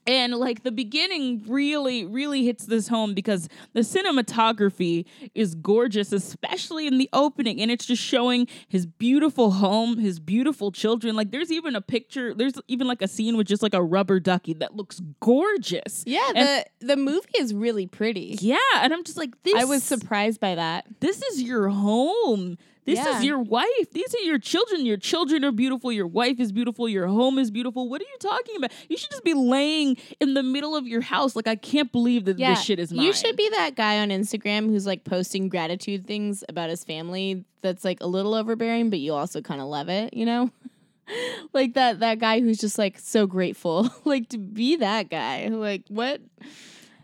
and 0.07 0.35
like 0.35 0.63
the 0.65 0.73
beginning 0.73 1.43
really 1.47 2.05
really 2.05 2.45
hits 2.45 2.67
this 2.67 2.89
home 2.89 3.15
because 3.15 3.49
the 3.73 3.81
cinematography 3.81 5.05
is 5.35 5.55
gorgeous 5.55 6.13
especially 6.13 6.87
in 6.87 6.99
the 6.99 7.09
opening 7.13 7.61
and 7.61 7.71
it's 7.71 7.87
just 7.87 8.03
showing 8.03 8.47
his 8.69 8.87
beautiful 8.87 9.53
home 9.53 9.99
his 9.99 10.19
beautiful 10.19 10.73
children 10.73 11.15
like 11.15 11.31
there's 11.31 11.53
even 11.53 11.77
a 11.77 11.81
picture 11.81 12.35
there's 12.35 12.55
even 12.69 12.87
like 12.87 13.03
a 13.03 13.09
scene 13.09 13.37
with 13.37 13.47
just 13.47 13.63
like 13.63 13.75
a 13.75 13.83
rubber 13.83 14.19
ducky 14.21 14.53
that 14.55 14.75
looks 14.77 15.01
gorgeous 15.21 16.05
Yeah, 16.07 16.27
And- 16.35 16.65
the 16.81 16.87
the 16.87 16.97
movie 16.97 17.29
is 17.39 17.55
really 17.55 17.87
pretty. 17.87 18.37
yeah 18.41 18.57
and 18.77 18.93
i'm 18.93 19.05
just 19.05 19.17
like 19.19 19.31
this 19.43 19.55
I 19.55 19.65
was 19.65 19.83
surprised 19.83 20.41
by 20.41 20.55
that. 20.57 20.87
this 21.01 21.23
is 21.23 21.43
your 21.43 21.69
home. 21.69 22.59
This 22.85 22.99
Yeah. 22.99 23.17
is 23.19 23.25
your 23.25 23.39
wife. 23.39 23.91
These 23.93 24.13
are 24.15 24.21
your 24.23 24.39
children. 24.39 24.85
Your 24.85 24.97
children 24.97 25.45
are 25.45 25.53
beautiful. 25.53 25.93
Your 25.93 26.07
wife 26.09 26.41
is 26.41 26.51
beautiful. 26.51 26.89
Your 26.89 27.07
home 27.07 27.39
is 27.39 27.51
beautiful. 27.51 27.89
What 27.89 28.01
are 28.01 28.05
you 28.05 28.19
talking 28.19 28.57
about? 28.57 28.73
You 28.89 28.97
should 28.97 29.11
just 29.11 29.23
be 29.23 29.35
laying 29.35 29.97
in 30.21 30.35
the 30.35 30.43
middle 30.43 30.75
of 30.75 30.87
your 30.89 31.01
house. 31.01 31.37
Like 31.37 31.47
I 31.47 31.55
can't 31.55 31.93
believe 31.93 32.25
that 32.25 32.39
Yeah, 32.39 32.55
this 32.55 32.65
shit 32.65 32.81
is 32.81 32.93
mine. 32.93 33.07
You 33.07 33.13
should 33.13 33.37
be 33.37 33.49
that 33.51 33.77
guy 33.77 34.01
on 34.01 34.09
Instagram 34.09 34.67
who's 34.67 34.85
like 34.87 35.05
posting 35.05 35.49
gratitude 35.49 36.07
things 36.07 36.43
about 36.49 36.71
his 36.71 36.83
family 36.83 37.45
that's 37.61 37.85
like 37.85 37.99
a 38.01 38.07
little 38.07 38.35
overbearing, 38.35 38.91
but 38.91 38.99
you 38.99 39.13
also 39.15 39.41
kind 39.41 39.61
of 39.61 39.69
love 39.69 39.89
it, 39.89 40.13
you 40.15 40.27
know? 40.27 40.51
like 41.53 41.75
that 41.75 42.01
that 42.01 42.19
guy 42.19 42.41
who's 42.41 42.59
just 42.59 42.79
like 42.79 42.99
so 42.99 43.27
grateful. 43.27 43.91
like 44.05 44.29
to 44.31 44.39
be 44.39 44.77
that 44.77 45.09
guy. 45.09 45.47
Like 45.49 45.83
what 45.89 46.21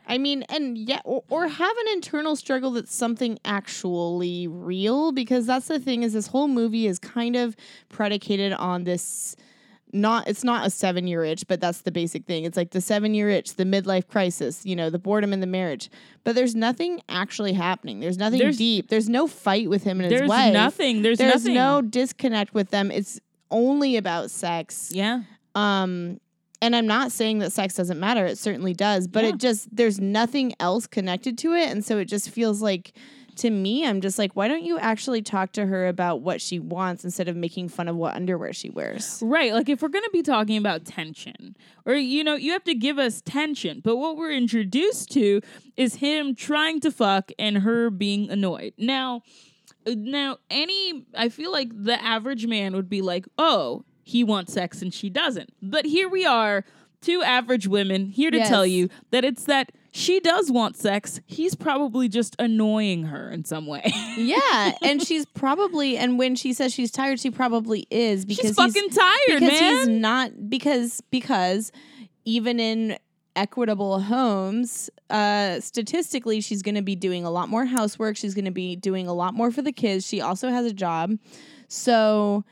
I 0.08 0.16
mean, 0.18 0.42
and 0.48 0.76
yeah, 0.78 1.00
or, 1.04 1.22
or 1.28 1.46
have 1.46 1.76
an 1.76 1.92
internal 1.92 2.34
struggle 2.34 2.70
that's 2.72 2.94
something 2.94 3.38
actually 3.44 4.48
real 4.48 5.12
because 5.12 5.46
that's 5.46 5.68
the 5.68 5.78
thing 5.78 6.02
is 6.02 6.14
this 6.14 6.28
whole 6.28 6.48
movie 6.48 6.86
is 6.86 6.98
kind 6.98 7.36
of 7.36 7.54
predicated 7.90 8.52
on 8.54 8.84
this 8.84 9.36
not 9.90 10.28
it's 10.28 10.44
not 10.44 10.66
a 10.66 10.70
seven 10.70 11.06
year 11.06 11.24
itch, 11.24 11.46
but 11.48 11.60
that's 11.60 11.80
the 11.82 11.90
basic 11.90 12.26
thing. 12.26 12.44
It's 12.44 12.56
like 12.58 12.72
the 12.72 12.80
seven 12.80 13.14
year 13.14 13.30
itch, 13.30 13.54
the 13.54 13.64
midlife 13.64 14.06
crisis, 14.06 14.66
you 14.66 14.76
know, 14.76 14.90
the 14.90 14.98
boredom 14.98 15.32
in 15.32 15.40
the 15.40 15.46
marriage. 15.46 15.88
But 16.24 16.34
there's 16.34 16.54
nothing 16.54 17.00
actually 17.08 17.54
happening. 17.54 18.00
There's 18.00 18.18
nothing 18.18 18.38
There's- 18.38 18.58
deep. 18.58 18.88
There's 18.88 19.08
no 19.08 19.26
fight 19.26 19.70
with 19.70 19.84
him 19.84 20.00
and 20.00 20.10
There's 20.10 20.22
his 20.22 20.28
wife. 20.28 20.52
nothing. 20.52 21.00
There's, 21.00 21.16
There's 21.18 21.44
nothing. 21.44 21.54
no 21.54 21.80
disconnect 21.80 22.52
with 22.52 22.68
them. 22.70 22.90
It's 22.90 23.18
only 23.50 23.96
about 23.96 24.30
sex. 24.30 24.90
Yeah. 24.92 25.22
Um 25.54 26.20
and 26.60 26.74
I'm 26.74 26.86
not 26.86 27.12
saying 27.12 27.38
that 27.38 27.52
sex 27.52 27.74
doesn't 27.74 28.00
matter. 28.00 28.26
It 28.26 28.38
certainly 28.38 28.74
does, 28.74 29.06
but 29.06 29.24
Yeah. 29.24 29.30
it 29.30 29.38
just 29.38 29.74
there's 29.74 30.00
nothing 30.00 30.54
else 30.60 30.86
connected 30.86 31.38
to 31.38 31.52
it 31.54 31.68
and 31.70 31.84
so 31.84 31.98
it 31.98 32.06
just 32.06 32.30
feels 32.30 32.60
like 32.62 32.92
to 33.36 33.50
me 33.50 33.86
I'm 33.86 34.00
just 34.00 34.18
like 34.18 34.32
why 34.34 34.48
don't 34.48 34.64
you 34.64 34.78
actually 34.80 35.22
talk 35.22 35.52
to 35.52 35.64
her 35.66 35.86
about 35.86 36.22
what 36.22 36.40
she 36.40 36.58
wants 36.58 37.04
instead 37.04 37.28
of 37.28 37.36
making 37.36 37.68
fun 37.68 37.86
of 37.86 37.94
what 37.94 38.16
underwear 38.16 38.52
she 38.52 38.68
wears? 38.70 39.22
Right. 39.24 39.52
Like 39.52 39.68
if 39.68 39.80
we're 39.80 39.88
going 39.90 40.02
to 40.04 40.10
be 40.12 40.22
talking 40.22 40.56
about 40.56 40.84
tension, 40.84 41.54
or, 41.86 41.94
you 41.94 42.24
know, 42.24 42.34
you 42.34 42.50
have 42.52 42.64
to 42.64 42.74
give 42.74 42.98
us 42.98 43.20
tension. 43.24 43.80
But 43.84 43.96
what 43.96 44.16
we're 44.16 44.32
introduced 44.32 45.12
to 45.12 45.40
is 45.76 45.94
him 45.94 46.34
trying 46.34 46.80
to 46.80 46.90
fuck 46.90 47.30
and 47.38 47.58
her 47.58 47.90
being 47.90 48.28
annoyed. 48.28 48.74
Now, 48.76 49.22
uh, 49.86 49.94
now, 49.96 50.38
any, 50.50 51.06
I 51.14 51.28
feel 51.28 51.52
like 51.52 51.70
the 51.72 52.02
average 52.02 52.44
man 52.48 52.74
would 52.74 52.88
be 52.88 53.02
like, 53.02 53.26
oh, 53.38 53.84
he 54.08 54.24
wants 54.24 54.52
sex 54.54 54.80
and 54.82 54.92
she 54.94 55.10
doesn't. 55.10 55.50
But 55.62 55.84
here 55.84 56.08
we 56.08 56.24
are, 56.24 56.64
two 57.02 57.22
average 57.22 57.66
women 57.68 58.06
here 58.06 58.30
to 58.30 58.38
tell 58.40 58.64
you 58.66 58.88
that 59.10 59.24
it's 59.24 59.44
that 59.44 59.70
she 59.90 60.18
does 60.20 60.50
want 60.50 60.76
sex. 60.76 61.20
He's 61.26 61.54
probably 61.54 62.08
just 62.08 62.34
annoying 62.38 63.04
her 63.04 63.30
in 63.30 63.44
some 63.44 63.66
way. 63.66 63.92
Yeah, 64.16 64.72
and 64.82 65.00
she's 65.06 65.24
probably 65.26 65.96
and 65.96 66.18
when 66.18 66.34
she 66.34 66.52
says 66.52 66.72
she's 66.74 66.90
tired, 66.90 67.20
she 67.20 67.30
probably 67.30 67.86
is 67.90 68.24
because 68.24 68.48
She's 68.48 68.56
he's- 68.56 68.74
fucking 68.74 68.90
tired, 68.90 69.40
because 69.40 69.60
man. 69.60 69.76
he's 69.78 69.88
not 69.88 70.48
because 70.50 71.00
because 71.10 71.70
even 72.24 72.58
in 72.58 72.98
equitable 73.36 74.00
homes, 74.00 74.90
uh, 75.10 75.60
statistically, 75.60 76.40
she's 76.40 76.62
going 76.62 76.74
to 76.74 76.82
be 76.82 76.96
doing 76.96 77.24
a 77.24 77.30
lot 77.30 77.48
more 77.48 77.64
housework. 77.64 78.16
She's 78.16 78.34
going 78.34 78.46
to 78.46 78.50
be 78.50 78.74
doing 78.74 79.06
a 79.06 79.12
lot 79.14 79.34
more 79.34 79.52
for 79.52 79.62
the 79.62 79.70
kids. 79.72 80.04
She 80.06 80.20
also 80.20 80.48
has 80.48 80.66
a 80.66 80.72
job, 80.72 81.12
so. 81.68 82.44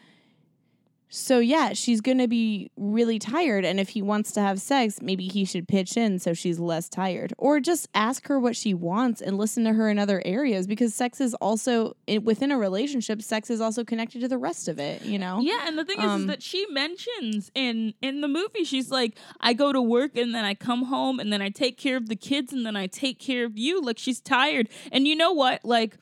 So 1.08 1.38
yeah, 1.38 1.72
she's 1.72 2.00
gonna 2.00 2.26
be 2.26 2.70
really 2.76 3.18
tired, 3.18 3.64
and 3.64 3.78
if 3.78 3.90
he 3.90 4.02
wants 4.02 4.32
to 4.32 4.40
have 4.40 4.60
sex, 4.60 5.00
maybe 5.00 5.28
he 5.28 5.44
should 5.44 5.68
pitch 5.68 5.96
in 5.96 6.18
so 6.18 6.34
she's 6.34 6.58
less 6.58 6.88
tired, 6.88 7.32
or 7.38 7.60
just 7.60 7.88
ask 7.94 8.26
her 8.26 8.40
what 8.40 8.56
she 8.56 8.74
wants 8.74 9.20
and 9.22 9.38
listen 9.38 9.64
to 9.64 9.72
her 9.72 9.88
in 9.88 9.98
other 10.00 10.20
areas 10.24 10.66
because 10.66 10.94
sex 10.94 11.20
is 11.20 11.32
also 11.34 11.96
within 12.22 12.50
a 12.50 12.58
relationship. 12.58 13.22
Sex 13.22 13.50
is 13.50 13.60
also 13.60 13.84
connected 13.84 14.20
to 14.20 14.28
the 14.28 14.36
rest 14.36 14.66
of 14.66 14.80
it, 14.80 15.02
you 15.02 15.18
know. 15.18 15.40
Yeah, 15.40 15.68
and 15.68 15.78
the 15.78 15.84
thing 15.84 15.98
is, 15.98 16.04
is 16.04 16.10
Um, 16.10 16.26
that 16.26 16.42
she 16.42 16.66
mentions 16.70 17.52
in 17.54 17.94
in 18.02 18.20
the 18.20 18.28
movie, 18.28 18.64
she's 18.64 18.90
like, 18.90 19.16
I 19.40 19.52
go 19.52 19.72
to 19.72 19.80
work 19.80 20.16
and 20.16 20.34
then 20.34 20.44
I 20.44 20.54
come 20.54 20.86
home 20.86 21.20
and 21.20 21.32
then 21.32 21.40
I 21.40 21.50
take 21.50 21.78
care 21.78 21.96
of 21.96 22.08
the 22.08 22.16
kids 22.16 22.52
and 22.52 22.66
then 22.66 22.74
I 22.76 22.88
take 22.88 23.20
care 23.20 23.44
of 23.44 23.56
you. 23.56 23.80
Like 23.80 23.98
she's 23.98 24.20
tired. 24.20 24.68
And 24.90 25.06
you 25.06 25.14
know 25.14 25.32
what? 25.32 25.64
Like 25.64 25.98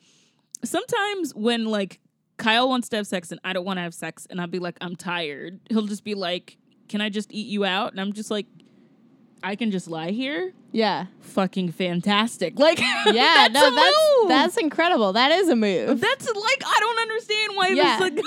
sometimes 0.63 1.33
when 1.35 1.65
like 1.65 1.99
Kyle 2.37 2.67
wants 2.69 2.89
to 2.89 2.97
have 2.97 3.07
sex 3.07 3.31
and 3.31 3.39
I 3.43 3.53
don't 3.53 3.65
want 3.65 3.77
to 3.77 3.81
have 3.81 3.93
sex 3.93 4.27
and 4.29 4.39
I'll 4.41 4.47
be 4.47 4.59
like, 4.59 4.77
I'm 4.81 4.95
tired. 4.95 5.59
He'll 5.69 5.85
just 5.87 6.03
be 6.03 6.15
like, 6.15 6.57
Can 6.89 7.01
I 7.01 7.09
just 7.09 7.31
eat 7.31 7.47
you 7.47 7.65
out? 7.65 7.91
And 7.91 8.01
I'm 8.01 8.13
just 8.13 8.29
like, 8.31 8.47
I 9.43 9.55
can 9.55 9.69
just 9.69 9.87
lie 9.87 10.09
here. 10.11 10.53
Yeah, 10.71 11.05
Fucking 11.21 11.71
fantastic. 11.71 12.57
Like 12.59 12.79
yeah. 12.79 13.47
that's 13.49 13.53
no, 13.53 13.67
a 13.67 13.71
that's 13.75 13.97
move. 14.19 14.29
that's 14.29 14.57
incredible. 14.57 15.13
That 15.13 15.31
is 15.31 15.49
a 15.49 15.55
move. 15.55 16.01
that's 16.01 16.25
like 16.27 16.63
I 16.65 16.77
don't 16.79 16.99
understand 16.99 17.55
why 17.55 17.67
Yeah. 17.69 17.99
this 17.99 18.23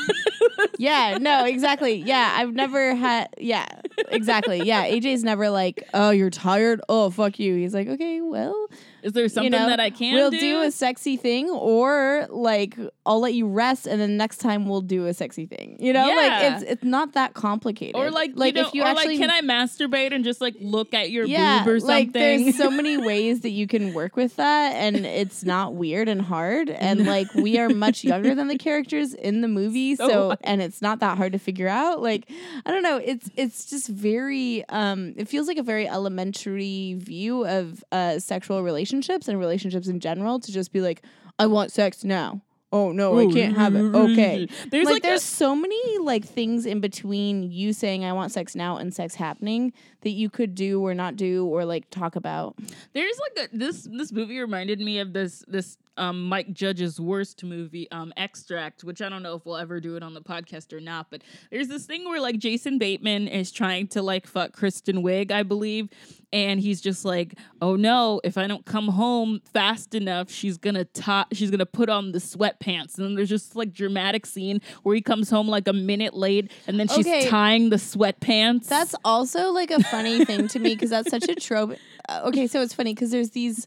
like 0.58 0.70
yeah, 0.78 1.18
no, 1.20 1.44
exactly. 1.44 1.94
Yeah, 1.96 2.34
I've 2.36 2.54
never 2.54 2.94
had. 2.94 3.28
Yeah, 3.38 3.66
exactly. 4.08 4.62
Yeah, 4.62 4.86
AJ's 4.86 5.24
never 5.24 5.50
like, 5.50 5.86
oh, 5.92 6.10
you're 6.10 6.30
tired. 6.30 6.80
Oh, 6.88 7.10
fuck 7.10 7.38
you. 7.38 7.56
He's 7.56 7.74
like, 7.74 7.88
okay, 7.88 8.20
well, 8.20 8.68
Is 9.02 9.12
there 9.12 9.28
something 9.28 9.52
you 9.52 9.58
know, 9.58 9.66
that 9.68 9.80
I 9.80 9.90
can 9.90 10.14
do? 10.14 10.20
we'll 10.20 10.30
do? 10.30 10.40
do 10.40 10.62
a 10.62 10.70
sexy 10.70 11.16
thing, 11.16 11.48
or 11.50 12.26
like 12.30 12.76
I'll 13.06 13.20
let 13.20 13.34
you 13.34 13.46
rest, 13.48 13.86
and 13.86 14.00
then 14.00 14.16
next 14.16 14.38
time 14.38 14.68
we'll 14.68 14.80
do 14.80 15.06
a 15.06 15.14
sexy 15.14 15.46
thing. 15.46 15.76
You 15.80 15.92
know, 15.92 16.06
Yeah. 16.08 16.14
like 16.14 16.52
it's 16.52 16.62
it's 16.72 16.84
not 16.84 17.12
that 17.12 17.34
complicated. 17.34 17.96
Or 17.96 18.10
like, 18.10 18.32
like 18.34 18.54
you 18.56 18.62
know, 18.62 18.68
if 18.68 18.74
you 18.74 18.82
actually 18.82 19.18
like, 19.18 19.28
can 19.28 19.30
I 19.30 19.40
masturbate 19.40 20.12
and 20.12 20.24
just 20.24 20.40
like 20.40 20.54
look 20.60 20.94
at 20.94 21.10
your 21.10 21.26
yeah, 21.26 21.64
boob 21.64 21.74
or 21.74 21.80
something? 21.80 21.94
like 21.96 22.12
there's 22.12 22.56
so 22.56 22.70
many 22.70 22.96
ways 23.06 23.40
that 23.40 23.50
you 23.50 23.66
can 23.66 23.94
work 23.94 24.16
with 24.16 24.36
that, 24.36 24.74
and 24.74 24.96
it's 25.06 25.44
not 25.44 25.74
weird 25.74 26.08
and 26.08 26.20
hard. 26.20 26.68
And 26.70 27.06
like 27.06 27.32
we 27.34 27.58
are 27.58 27.68
much 27.68 28.04
younger 28.04 28.34
than 28.34 28.48
the 28.48 28.58
characters 28.58 29.14
in 29.14 29.40
the 29.40 29.48
movie, 29.48 29.94
So 29.96 30.08
so 30.08 30.34
and 30.42 30.60
it's 30.62 30.82
not 30.82 31.00
that 31.00 31.16
hard 31.16 31.32
to 31.32 31.38
figure 31.38 31.68
out. 31.68 32.02
Like 32.02 32.30
I 32.66 32.70
don't 32.70 32.82
know, 32.82 32.96
it's 32.96 33.30
it's 33.36 33.70
just 33.70 33.88
very 33.88 34.64
um, 34.68 35.14
it 35.16 35.28
feels 35.28 35.46
like 35.48 35.58
a 35.58 35.62
very 35.62 35.88
elementary 35.88 36.94
view 36.98 37.46
of 37.46 37.84
uh 37.92 38.18
sexual 38.18 38.62
relationships 38.88 39.28
and 39.28 39.38
relationships 39.38 39.88
in 39.88 40.00
general 40.00 40.40
to 40.40 40.52
just 40.52 40.73
be 40.73 40.80
like, 40.80 41.02
I 41.38 41.47
want 41.47 41.71
sex 41.71 42.04
now. 42.04 42.42
Oh 42.71 42.92
no, 42.92 43.18
I 43.18 43.33
can't 43.33 43.57
have 43.57 43.75
it. 43.75 43.83
Okay. 43.95 44.47
There's 44.71 44.85
like, 44.85 44.95
like, 44.95 45.02
there's 45.02 45.23
a, 45.23 45.26
so 45.26 45.54
many 45.54 45.99
like 45.99 46.25
things 46.25 46.66
in 46.66 46.80
between 46.80 47.50
you 47.50 47.73
saying 47.73 48.04
I 48.04 48.12
want 48.12 48.30
sex 48.33 48.54
now 48.54 48.76
and 48.76 48.92
sex 48.92 49.14
happening 49.14 49.73
that 50.02 50.11
you 50.11 50.28
could 50.28 50.54
do 50.54 50.85
or 50.85 50.92
not 50.95 51.16
do 51.16 51.47
or 51.47 51.64
like 51.64 51.88
talk 51.90 52.14
about. 52.16 52.57
there's 52.92 53.18
like 53.18 53.49
a 53.49 53.57
this 53.57 53.88
this 53.90 54.12
movie 54.12 54.38
reminded 54.38 54.80
me 54.80 54.99
of 54.99 55.14
this 55.14 55.45
this 55.49 55.78
um 55.98 56.24
Mike 56.24 56.52
Judge's 56.52 56.98
worst 57.00 57.44
movie 57.44 57.90
um 57.90 58.12
Extract, 58.16 58.84
which 58.84 59.02
I 59.02 59.08
don't 59.08 59.22
know 59.22 59.34
if 59.34 59.44
we'll 59.44 59.56
ever 59.56 59.80
do 59.80 59.96
it 59.96 60.02
on 60.02 60.14
the 60.14 60.22
podcast 60.22 60.72
or 60.72 60.80
not, 60.80 61.08
but 61.10 61.22
there's 61.50 61.68
this 61.68 61.84
thing 61.86 62.04
where 62.08 62.20
like 62.20 62.38
Jason 62.38 62.78
Bateman 62.78 63.28
is 63.28 63.50
trying 63.52 63.88
to 63.88 64.02
like 64.02 64.26
fuck 64.26 64.52
Kristen 64.52 65.02
Wiig, 65.02 65.30
I 65.30 65.42
believe, 65.42 65.88
and 66.32 66.60
he's 66.60 66.80
just 66.80 67.04
like, 67.04 67.34
"Oh 67.60 67.76
no, 67.76 68.20
if 68.24 68.38
I 68.38 68.46
don't 68.46 68.64
come 68.64 68.88
home 68.88 69.40
fast 69.52 69.94
enough, 69.94 70.30
she's 70.30 70.56
gonna 70.56 70.84
ta- 70.84 71.26
she's 71.32 71.50
gonna 71.50 71.66
put 71.66 71.88
on 71.88 72.12
the 72.12 72.18
sweatpants." 72.18 72.96
And 72.96 73.06
then 73.06 73.14
there's 73.14 73.28
just 73.28 73.56
like 73.56 73.72
dramatic 73.72 74.26
scene 74.26 74.60
where 74.82 74.94
he 74.94 75.00
comes 75.00 75.28
home 75.30 75.48
like 75.48 75.68
a 75.68 75.72
minute 75.72 76.14
late, 76.14 76.50
and 76.66 76.78
then 76.78 76.88
she's 76.88 77.06
Okay. 77.06 77.28
tying 77.28 77.70
the 77.70 77.76
sweatpants. 77.76 78.66
That's 78.68 78.94
also 79.04 79.50
like 79.50 79.70
a 79.70 79.82
funny 79.84 80.24
thing 80.24 80.48
to 80.48 80.58
me 80.58 80.74
because 80.74 80.90
that's 80.90 81.10
such 81.10 81.28
a 81.28 81.34
trope. 81.34 81.74
Uh, 82.08 82.22
okay, 82.26 82.46
so 82.46 82.62
it's 82.62 82.72
funny 82.74 82.94
because 82.94 83.10
there's 83.10 83.30
these 83.30 83.66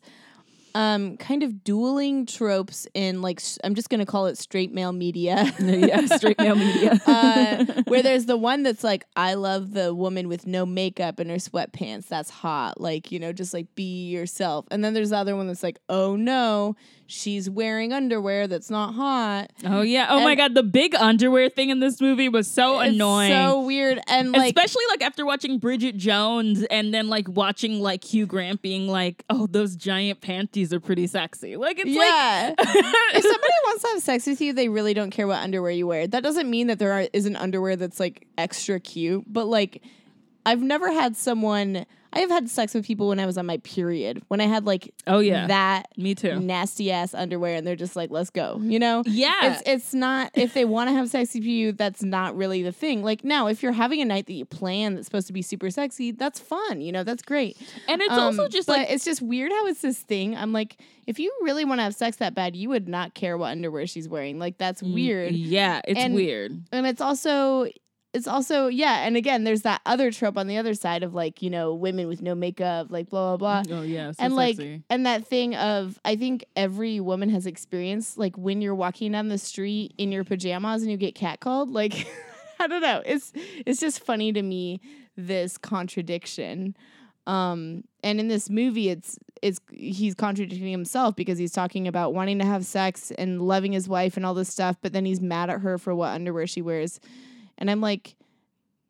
um 0.75 1.17
kind 1.17 1.43
of 1.43 1.63
dueling 1.63 2.25
tropes 2.25 2.87
in 2.93 3.21
like 3.21 3.41
I'm 3.63 3.75
just 3.75 3.89
gonna 3.89 4.05
call 4.05 4.27
it 4.27 4.37
straight 4.37 4.73
male 4.73 4.91
media. 4.91 5.51
yeah, 5.59 6.05
straight 6.07 6.39
male 6.39 6.55
media. 6.55 6.99
uh, 7.07 7.65
Where 7.87 8.03
there's 8.03 8.25
the 8.25 8.37
one 8.37 8.63
that's 8.63 8.83
like, 8.83 9.05
I 9.15 9.33
love 9.33 9.73
the 9.73 9.93
woman 9.93 10.27
with 10.27 10.47
no 10.47 10.65
makeup 10.65 11.19
and 11.19 11.29
her 11.29 11.37
sweatpants. 11.37 12.07
That's 12.07 12.29
hot. 12.29 12.79
Like, 12.79 13.11
you 13.11 13.19
know, 13.19 13.33
just 13.33 13.53
like 13.53 13.73
be 13.75 14.07
yourself. 14.09 14.65
And 14.71 14.83
then 14.83 14.93
there's 14.93 15.09
the 15.09 15.17
other 15.17 15.35
one 15.35 15.47
that's 15.47 15.63
like, 15.63 15.79
oh 15.89 16.15
no, 16.15 16.75
she's 17.07 17.49
wearing 17.49 17.91
underwear 17.91 18.47
that's 18.47 18.69
not 18.69 18.93
hot. 18.93 19.51
Oh 19.65 19.81
yeah. 19.81 20.07
Oh 20.09 20.21
my 20.21 20.35
god, 20.35 20.53
the 20.53 20.63
big 20.63 20.95
underwear 20.95 21.49
thing 21.49 21.69
in 21.69 21.79
this 21.79 21.99
movie 21.99 22.29
was 22.29 22.49
so 22.49 22.79
It's 22.79 22.93
annoying. 22.93 23.31
so 23.31 23.61
weird. 23.61 23.99
And 24.07 24.31
like, 24.31 24.55
Especially 24.55 24.83
like 24.89 25.01
after 25.01 25.25
watching 25.25 25.57
Bridget 25.57 25.97
Jones 25.97 26.63
and 26.69 26.93
then 26.93 27.07
like 27.07 27.27
watching 27.27 27.79
like 27.81 28.03
Hugh 28.03 28.25
Grant 28.25 28.61
being 28.61 28.87
like, 28.87 29.23
"Oh, 29.29 29.47
those 29.47 29.75
giant 29.75 30.21
panties 30.21 30.60
are 30.73 30.79
pretty 30.79 31.07
sexy." 31.07 31.57
Like 31.57 31.79
it's 31.79 31.89
yeah. 31.89 32.53
like 32.57 32.67
if 33.15 33.23
somebody 33.23 33.53
wants 33.65 33.83
to 33.83 33.89
have 33.89 34.01
sex 34.01 34.27
with 34.27 34.41
you, 34.41 34.53
they 34.53 34.69
really 34.69 34.93
don't 34.93 35.11
care 35.11 35.27
what 35.27 35.39
underwear 35.39 35.71
you 35.71 35.87
wear. 35.87 36.07
That 36.07 36.23
doesn't 36.23 36.49
mean 36.49 36.67
that 36.67 36.79
there 36.79 36.91
are, 36.93 37.07
isn't 37.13 37.35
underwear 37.35 37.75
that's 37.75 37.99
like 37.99 38.27
extra 38.37 38.79
cute, 38.79 39.23
but 39.27 39.45
like 39.45 39.83
I've 40.45 40.61
never 40.61 40.91
had 40.91 41.15
someone. 41.15 41.85
I 42.13 42.19
have 42.19 42.29
had 42.29 42.49
sex 42.49 42.73
with 42.73 42.85
people 42.85 43.07
when 43.07 43.19
I 43.19 43.25
was 43.25 43.37
on 43.37 43.45
my 43.45 43.57
period. 43.57 44.21
When 44.27 44.41
I 44.41 44.45
had 44.45 44.65
like 44.65 44.93
Oh 45.07 45.19
yeah. 45.19 45.47
that 45.47 45.87
Me 45.97 46.13
too. 46.15 46.39
nasty 46.39 46.91
ass 46.91 47.13
underwear, 47.13 47.55
and 47.55 47.65
they're 47.65 47.75
just 47.75 47.95
like, 47.95 48.09
"Let's 48.11 48.29
go," 48.29 48.59
you 48.61 48.79
know. 48.79 49.03
Yeah. 49.05 49.53
It's 49.53 49.63
it's 49.65 49.93
not 49.93 50.31
if 50.33 50.53
they 50.53 50.65
want 50.65 50.89
to 50.89 50.93
have 50.93 51.09
sex 51.09 51.33
with 51.33 51.43
you, 51.43 51.71
that's 51.71 52.03
not 52.03 52.35
really 52.35 52.63
the 52.63 52.71
thing. 52.71 53.03
Like 53.03 53.23
now, 53.23 53.47
if 53.47 53.63
you're 53.63 53.71
having 53.71 54.01
a 54.01 54.05
night 54.05 54.25
that 54.27 54.33
you 54.33 54.45
plan 54.45 54.95
that's 54.95 55.07
supposed 55.07 55.27
to 55.27 55.33
be 55.33 55.41
super 55.41 55.69
sexy, 55.69 56.11
that's 56.11 56.39
fun. 56.39 56.81
You 56.81 56.91
know, 56.91 57.03
that's 57.03 57.23
great. 57.23 57.57
and 57.87 58.01
it's 58.01 58.11
also 58.13 58.45
Um, 58.45 58.49
just 58.51 58.67
like 58.67 58.89
it's 58.89 59.05
just 59.05 59.21
weird 59.21 59.51
how 59.51 59.67
it's 59.67 59.81
this 59.81 59.99
thing. 59.99 60.35
I'm 60.35 60.51
like, 60.53 60.77
if 61.07 61.19
you 61.19 61.31
really 61.43 61.65
want 61.65 61.79
to 61.79 61.83
have 61.83 61.95
sex 61.95 62.17
that 62.17 62.35
bad, 62.35 62.55
you 62.55 62.69
would 62.69 62.87
not 62.89 63.13
care 63.13 63.37
what 63.37 63.51
underwear 63.51 63.87
she's 63.87 64.09
wearing. 64.09 64.37
Like 64.39 64.57
that's 64.57 64.83
weird. 64.83 65.33
Yeah, 65.33 65.81
it's 65.87 65.99
And- 65.99 66.13
weird. 66.15 66.51
And 66.71 66.85
it's 66.85 67.01
also 67.01 67.67
it's 68.13 68.27
also 68.27 68.67
yeah, 68.67 69.05
and 69.05 69.15
again, 69.15 69.45
there's 69.45 69.61
that 69.61 69.81
other 69.85 70.11
trope 70.11 70.37
on 70.37 70.47
the 70.47 70.57
other 70.57 70.73
side 70.73 71.03
of 71.03 71.13
like, 71.13 71.41
you 71.41 71.49
know, 71.49 71.73
women 71.73 72.07
with 72.07 72.21
no 72.21 72.35
makeup, 72.35 72.87
like 72.89 73.09
blah 73.09 73.37
blah 73.37 73.63
blah. 73.63 73.77
Oh 73.77 73.81
yeah, 73.83 74.11
so 74.11 74.23
and 74.23 74.35
like 74.35 74.57
sexy. 74.57 74.83
and 74.89 75.05
that 75.05 75.25
thing 75.25 75.55
of 75.55 75.97
I 76.03 76.17
think 76.17 76.45
every 76.55 76.99
woman 76.99 77.29
has 77.29 77.45
experienced 77.45 78.17
like 78.17 78.37
when 78.37 78.61
you're 78.61 78.75
walking 78.75 79.13
down 79.13 79.29
the 79.29 79.37
street 79.37 79.93
in 79.97 80.11
your 80.11 80.25
pajamas 80.25 80.81
and 80.81 80.91
you 80.91 80.97
get 80.97 81.15
catcalled, 81.15 81.73
like 81.73 82.07
I 82.59 82.67
don't 82.67 82.81
know. 82.81 83.01
It's 83.05 83.31
it's 83.65 83.79
just 83.79 84.03
funny 84.03 84.33
to 84.33 84.41
me 84.41 84.81
this 85.15 85.57
contradiction. 85.57 86.75
Um 87.27 87.85
and 88.03 88.19
in 88.19 88.27
this 88.27 88.49
movie 88.49 88.89
it's 88.89 89.17
it's 89.41 89.61
he's 89.71 90.15
contradicting 90.15 90.69
himself 90.69 91.15
because 91.15 91.37
he's 91.37 91.53
talking 91.53 91.87
about 91.87 92.13
wanting 92.13 92.39
to 92.39 92.45
have 92.45 92.65
sex 92.65 93.11
and 93.11 93.41
loving 93.41 93.71
his 93.71 93.87
wife 93.87 94.17
and 94.17 94.25
all 94.25 94.33
this 94.33 94.49
stuff, 94.49 94.75
but 94.81 94.91
then 94.91 95.05
he's 95.05 95.21
mad 95.21 95.49
at 95.49 95.61
her 95.61 95.77
for 95.77 95.95
what 95.95 96.09
underwear 96.09 96.45
she 96.45 96.61
wears. 96.61 96.99
And 97.61 97.71
I'm 97.71 97.79
like 97.79 98.17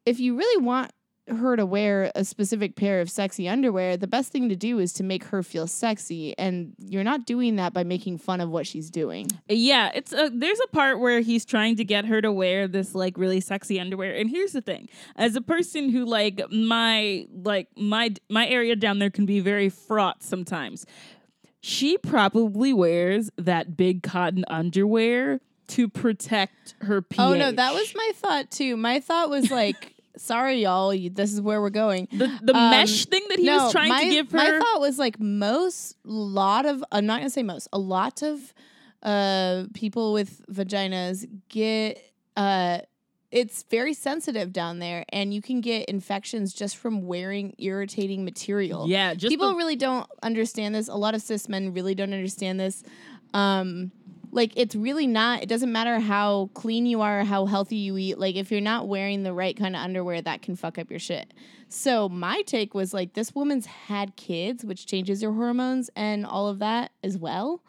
if 0.05 0.19
you 0.19 0.35
really 0.35 0.65
want 0.65 0.91
her 1.27 1.55
to 1.55 1.65
wear 1.65 2.11
a 2.15 2.25
specific 2.25 2.75
pair 2.75 2.99
of 2.99 3.09
sexy 3.09 3.47
underwear, 3.47 3.95
the 3.95 4.07
best 4.07 4.31
thing 4.31 4.49
to 4.49 4.55
do 4.55 4.79
is 4.79 4.91
to 4.93 5.03
make 5.03 5.23
her 5.25 5.43
feel 5.43 5.67
sexy. 5.67 6.37
And 6.37 6.73
you're 6.79 7.03
not 7.03 7.25
doing 7.25 7.55
that 7.57 7.73
by 7.73 7.83
making 7.83 8.17
fun 8.17 8.41
of 8.41 8.49
what 8.49 8.65
she's 8.65 8.89
doing. 8.89 9.27
Yeah, 9.47 9.91
it's 9.93 10.13
a 10.13 10.29
there's 10.33 10.59
a 10.59 10.67
part 10.69 10.99
where 10.99 11.21
he's 11.21 11.45
trying 11.45 11.75
to 11.77 11.85
get 11.85 12.05
her 12.05 12.21
to 12.21 12.31
wear 12.31 12.67
this 12.67 12.95
like 12.95 13.17
really 13.17 13.39
sexy 13.39 13.79
underwear. 13.79 14.15
And 14.15 14.29
here's 14.29 14.53
the 14.53 14.61
thing. 14.61 14.89
As 15.15 15.35
a 15.35 15.41
person 15.41 15.89
who 15.89 16.05
like 16.05 16.41
my 16.51 17.27
like 17.31 17.67
my 17.77 18.13
my 18.29 18.47
area 18.47 18.75
down 18.75 18.99
there 18.99 19.11
can 19.11 19.25
be 19.25 19.39
very 19.39 19.69
fraught 19.69 20.23
sometimes. 20.23 20.85
She 21.63 21.97
probably 21.99 22.73
wears 22.73 23.29
that 23.37 23.77
big 23.77 24.01
cotton 24.01 24.43
underwear 24.47 25.39
to 25.71 25.87
protect 25.89 26.75
her 26.81 27.01
pH. 27.01 27.19
Oh, 27.19 27.33
no, 27.33 27.51
that 27.51 27.73
was 27.73 27.93
my 27.95 28.11
thought 28.15 28.51
too. 28.51 28.77
My 28.77 28.99
thought 28.99 29.29
was 29.29 29.49
like, 29.51 29.95
sorry, 30.17 30.61
y'all, 30.61 30.93
you, 30.93 31.09
this 31.09 31.33
is 31.33 31.41
where 31.41 31.61
we're 31.61 31.69
going. 31.69 32.07
the 32.11 32.27
the 32.41 32.55
um, 32.55 32.71
mesh 32.71 33.05
thing 33.05 33.23
that 33.29 33.39
he 33.39 33.45
no, 33.45 33.63
was 33.63 33.71
trying 33.71 33.89
my, 33.89 34.03
to 34.03 34.09
give 34.09 34.31
her. 34.31 34.37
My 34.37 34.59
thought 34.59 34.79
was 34.79 34.99
like 34.99 35.19
most 35.19 35.97
lot 36.03 36.65
of 36.65 36.83
I'm 36.91 37.05
not 37.05 37.19
gonna 37.19 37.29
say 37.29 37.43
most, 37.43 37.67
a 37.73 37.79
lot 37.79 38.21
of 38.21 38.53
uh 39.03 39.65
people 39.73 40.13
with 40.13 40.45
vaginas 40.51 41.27
get 41.49 41.99
uh 42.37 42.79
it's 43.31 43.63
very 43.63 43.93
sensitive 43.93 44.51
down 44.51 44.79
there 44.79 45.05
and 45.09 45.33
you 45.33 45.41
can 45.41 45.61
get 45.61 45.85
infections 45.85 46.53
just 46.53 46.75
from 46.75 47.07
wearing 47.07 47.55
irritating 47.57 48.25
material. 48.25 48.87
yeah, 48.89 49.13
just 49.13 49.31
People 49.31 49.51
the- 49.51 49.55
really 49.55 49.77
don't 49.77 50.05
understand 50.21 50.75
this. 50.75 50.89
A 50.89 50.95
lot 50.95 51.15
of 51.15 51.21
cis 51.21 51.47
men 51.47 51.73
really 51.73 51.95
don't 51.95 52.13
understand 52.13 52.59
this. 52.59 52.83
Um 53.33 53.91
like 54.31 54.53
it's 54.55 54.75
really 54.75 55.07
not 55.07 55.43
it 55.43 55.49
doesn't 55.49 55.71
matter 55.71 55.99
how 55.99 56.49
clean 56.53 56.85
you 56.85 57.01
are, 57.01 57.23
how 57.23 57.45
healthy 57.45 57.77
you 57.77 57.97
eat. 57.97 58.17
Like 58.17 58.35
if 58.35 58.51
you're 58.51 58.61
not 58.61 58.87
wearing 58.87 59.23
the 59.23 59.33
right 59.33 59.55
kind 59.55 59.75
of 59.75 59.81
underwear, 59.81 60.21
that 60.21 60.41
can 60.41 60.55
fuck 60.55 60.77
up 60.77 60.89
your 60.89 60.99
shit. 60.99 61.33
So 61.69 62.09
my 62.09 62.41
take 62.41 62.73
was 62.73 62.93
like 62.93 63.13
this 63.13 63.33
woman's 63.33 63.65
had 63.65 64.15
kids, 64.15 64.63
which 64.63 64.85
changes 64.85 65.21
your 65.21 65.33
hormones 65.33 65.89
and 65.95 66.25
all 66.25 66.47
of 66.47 66.59
that 66.59 66.91
as 67.03 67.17
well. 67.17 67.61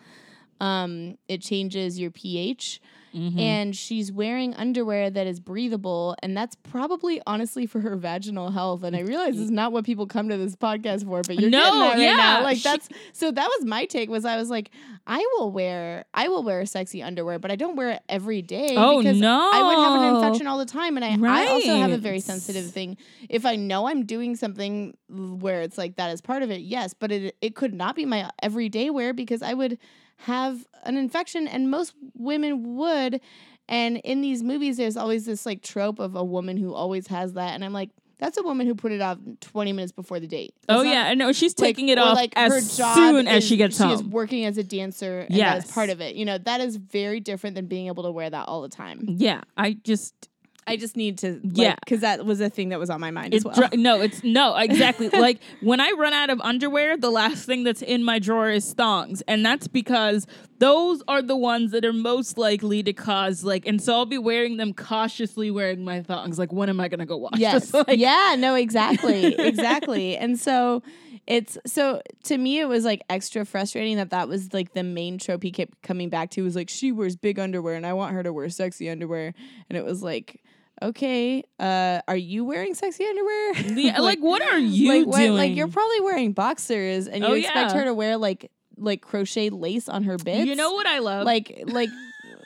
Um, 0.62 1.18
it 1.28 1.42
changes 1.42 1.98
your 1.98 2.10
pH. 2.10 2.80
Mhm. 3.14 3.38
And 3.38 3.76
she's 3.76 4.10
wearing 4.10 4.54
underwear 4.54 5.10
that 5.10 5.26
is 5.26 5.38
breathable, 5.38 6.16
and 6.22 6.34
that's 6.34 6.54
probably 6.54 7.20
honestly 7.26 7.66
for 7.66 7.78
her 7.80 7.94
vaginal 7.94 8.50
health. 8.50 8.82
And 8.84 8.96
I 8.96 9.00
realize 9.00 9.38
it's 9.38 9.50
not 9.50 9.70
what 9.70 9.84
people 9.84 10.06
come 10.06 10.30
to 10.30 10.38
this 10.38 10.56
podcast 10.56 11.04
for, 11.04 11.20
but 11.20 11.38
you're 11.38 11.50
No, 11.50 11.90
right 11.90 11.98
yeah, 11.98 12.16
now. 12.16 12.42
Like 12.42 12.56
she- 12.56 12.62
that's 12.62 12.88
so 13.12 13.30
that 13.30 13.50
was 13.58 13.66
my 13.66 13.84
take. 13.84 14.08
Was 14.08 14.24
I 14.24 14.36
was 14.38 14.48
like, 14.48 14.70
I 15.06 15.18
will 15.34 15.50
wear 15.52 16.06
I 16.14 16.28
will 16.28 16.42
wear 16.42 16.64
sexy 16.64 17.02
underwear, 17.02 17.38
but 17.38 17.50
I 17.50 17.56
don't 17.56 17.76
wear 17.76 17.90
it 17.90 18.02
every 18.08 18.40
day. 18.40 18.76
Oh, 18.78 19.02
because 19.02 19.20
I 19.20 19.62
would 19.62 19.76
have 19.76 20.00
an 20.00 20.16
infection 20.16 20.46
all 20.46 20.56
the 20.56 20.64
time, 20.64 20.96
and 20.96 21.04
I 21.04 21.10
I 21.42 21.48
also 21.48 21.76
have 21.76 21.92
a 21.92 21.98
very 21.98 22.20
sensitive 22.20 22.70
thing. 22.70 22.96
If 23.28 23.44
I 23.44 23.56
know 23.56 23.88
I'm 23.88 24.06
doing 24.06 24.36
something 24.36 24.96
where 25.10 25.60
it's 25.60 25.76
like 25.76 25.96
that 25.96 26.10
is 26.12 26.22
part 26.22 26.42
of 26.42 26.50
it, 26.50 26.62
yes, 26.62 26.94
but 26.94 27.12
it 27.12 27.36
it 27.42 27.54
could 27.56 27.74
not 27.74 27.94
be 27.94 28.06
my 28.06 28.30
everyday 28.42 28.88
wear 28.88 29.12
because 29.12 29.42
I 29.42 29.52
would 29.52 29.76
have 30.26 30.66
an 30.84 30.96
infection, 30.96 31.46
and 31.48 31.70
most 31.70 31.94
women 32.16 32.76
would. 32.76 33.20
And 33.68 33.98
in 33.98 34.20
these 34.20 34.42
movies, 34.42 34.76
there's 34.76 34.96
always 34.96 35.24
this 35.24 35.46
like 35.46 35.62
trope 35.62 35.98
of 35.98 36.14
a 36.16 36.24
woman 36.24 36.56
who 36.56 36.74
always 36.74 37.06
has 37.08 37.34
that, 37.34 37.54
and 37.54 37.64
I'm 37.64 37.72
like, 37.72 37.90
that's 38.18 38.36
a 38.38 38.42
woman 38.42 38.66
who 38.68 38.74
put 38.76 38.92
it 38.92 39.00
off 39.00 39.18
20 39.40 39.72
minutes 39.72 39.90
before 39.90 40.20
the 40.20 40.28
date. 40.28 40.54
That's 40.68 40.78
Oh 40.80 40.82
yeah, 40.82 41.06
I 41.08 41.14
know 41.14 41.32
she's 41.32 41.58
like- 41.58 41.68
taking 41.68 41.88
it 41.88 41.98
off 41.98 42.14
like, 42.16 42.32
as 42.36 42.52
her 42.52 42.76
job 42.76 42.94
soon 42.96 43.26
as 43.26 43.42
is- 43.42 43.48
she 43.48 43.56
gets 43.56 43.76
she 43.76 43.82
home. 43.82 44.10
working 44.10 44.44
as 44.44 44.58
a 44.58 44.62
dancer, 44.62 45.20
and 45.20 45.30
that 45.30 45.58
is 45.58 45.64
Yes. 45.64 45.72
part 45.72 45.90
of 45.90 46.00
it. 46.00 46.14
You 46.14 46.24
know, 46.24 46.38
that 46.38 46.60
is 46.60 46.76
very 46.76 47.18
different 47.20 47.56
than 47.56 47.66
being 47.66 47.88
able 47.88 48.04
to 48.04 48.10
wear 48.12 48.30
that 48.30 48.46
all 48.48 48.62
the 48.62 48.68
time. 48.68 49.04
Yeah, 49.08 49.40
I 49.56 49.72
just 49.72 50.28
I 50.66 50.76
just 50.76 50.96
need 50.96 51.18
to, 51.18 51.40
Yeah. 51.42 51.74
because 51.84 52.00
that 52.00 52.24
was 52.24 52.40
a 52.40 52.48
thing 52.48 52.68
that 52.68 52.78
was 52.78 52.88
on 52.88 53.00
my 53.00 53.10
mind 53.10 53.34
as 53.34 53.44
well. 53.44 53.54
dri- 53.54 53.76
no, 53.76 54.00
it's 54.00 54.22
no 54.22 54.54
exactly 54.56 55.08
like 55.08 55.40
when 55.60 55.80
I 55.80 55.90
run 55.98 56.12
out 56.12 56.30
of 56.30 56.40
underwear, 56.40 56.96
the 56.96 57.10
last 57.10 57.44
thing 57.46 57.64
that's 57.64 57.82
in 57.82 58.04
my 58.04 58.18
drawer 58.18 58.48
is 58.50 58.72
thongs, 58.72 59.22
and 59.22 59.44
that's 59.44 59.66
because 59.66 60.26
those 60.58 61.02
are 61.08 61.20
the 61.22 61.36
ones 61.36 61.72
that 61.72 61.84
are 61.84 61.92
most 61.92 62.38
likely 62.38 62.82
to 62.84 62.92
cause 62.92 63.42
like, 63.42 63.66
and 63.66 63.82
so 63.82 63.94
I'll 63.94 64.06
be 64.06 64.18
wearing 64.18 64.56
them 64.56 64.72
cautiously, 64.72 65.50
wearing 65.50 65.84
my 65.84 66.02
thongs. 66.02 66.38
Like, 66.38 66.52
when 66.52 66.68
am 66.68 66.78
I 66.80 66.86
gonna 66.88 67.06
go 67.06 67.16
wash? 67.16 67.32
Yes. 67.38 67.72
Like, 67.88 67.98
yeah, 67.98 68.36
no, 68.38 68.54
exactly. 68.54 69.34
exactly. 69.38 70.16
And 70.16 70.38
so 70.38 70.82
it's 71.26 71.56
so 71.66 72.00
to 72.24 72.36
me 72.36 72.58
it 72.60 72.64
was 72.66 72.84
like 72.84 73.00
extra 73.08 73.44
frustrating 73.44 73.96
that 73.96 74.10
that 74.10 74.28
was 74.28 74.52
like 74.52 74.72
the 74.74 74.82
main 74.82 75.18
trope 75.18 75.42
he 75.42 75.52
kept 75.52 75.80
coming 75.82 76.08
back 76.08 76.30
to 76.30 76.42
was 76.42 76.56
like 76.56 76.68
she 76.68 76.90
wears 76.90 77.14
big 77.14 77.38
underwear 77.38 77.74
and 77.76 77.86
I 77.86 77.92
want 77.92 78.12
her 78.14 78.22
to 78.24 78.32
wear 78.32 78.48
sexy 78.48 78.90
underwear 78.90 79.32
and 79.70 79.76
it 79.78 79.84
was 79.84 80.02
like 80.02 80.42
okay, 80.88 81.42
uh 81.58 82.00
are 82.08 82.16
you 82.16 82.44
wearing 82.44 82.74
sexy 82.74 83.04
underwear? 83.06 83.52
Yeah, 83.82 84.00
like, 84.00 84.18
what 84.20 84.42
are 84.42 84.58
you 84.58 84.88
like 84.88 85.06
what- 85.06 85.18
doing? 85.18 85.34
like 85.34 85.56
you're 85.56 85.68
probably 85.68 86.00
wearing 86.00 86.32
boxers 86.32 87.08
and 87.08 87.22
you 87.24 87.30
Oh, 87.30 87.34
expect 87.34 87.70
yeah. 87.72 87.78
her 87.78 87.84
to 87.84 87.94
wear 87.94 88.16
like 88.16 88.50
like 88.76 89.00
crochet 89.02 89.50
lace 89.50 89.88
on 89.88 90.04
her 90.04 90.16
bits. 90.18 90.46
you 90.46 90.54
know 90.56 90.72
what 90.72 90.86
I 90.86 90.98
love? 90.98 91.24
like 91.24 91.62
like 91.66 91.88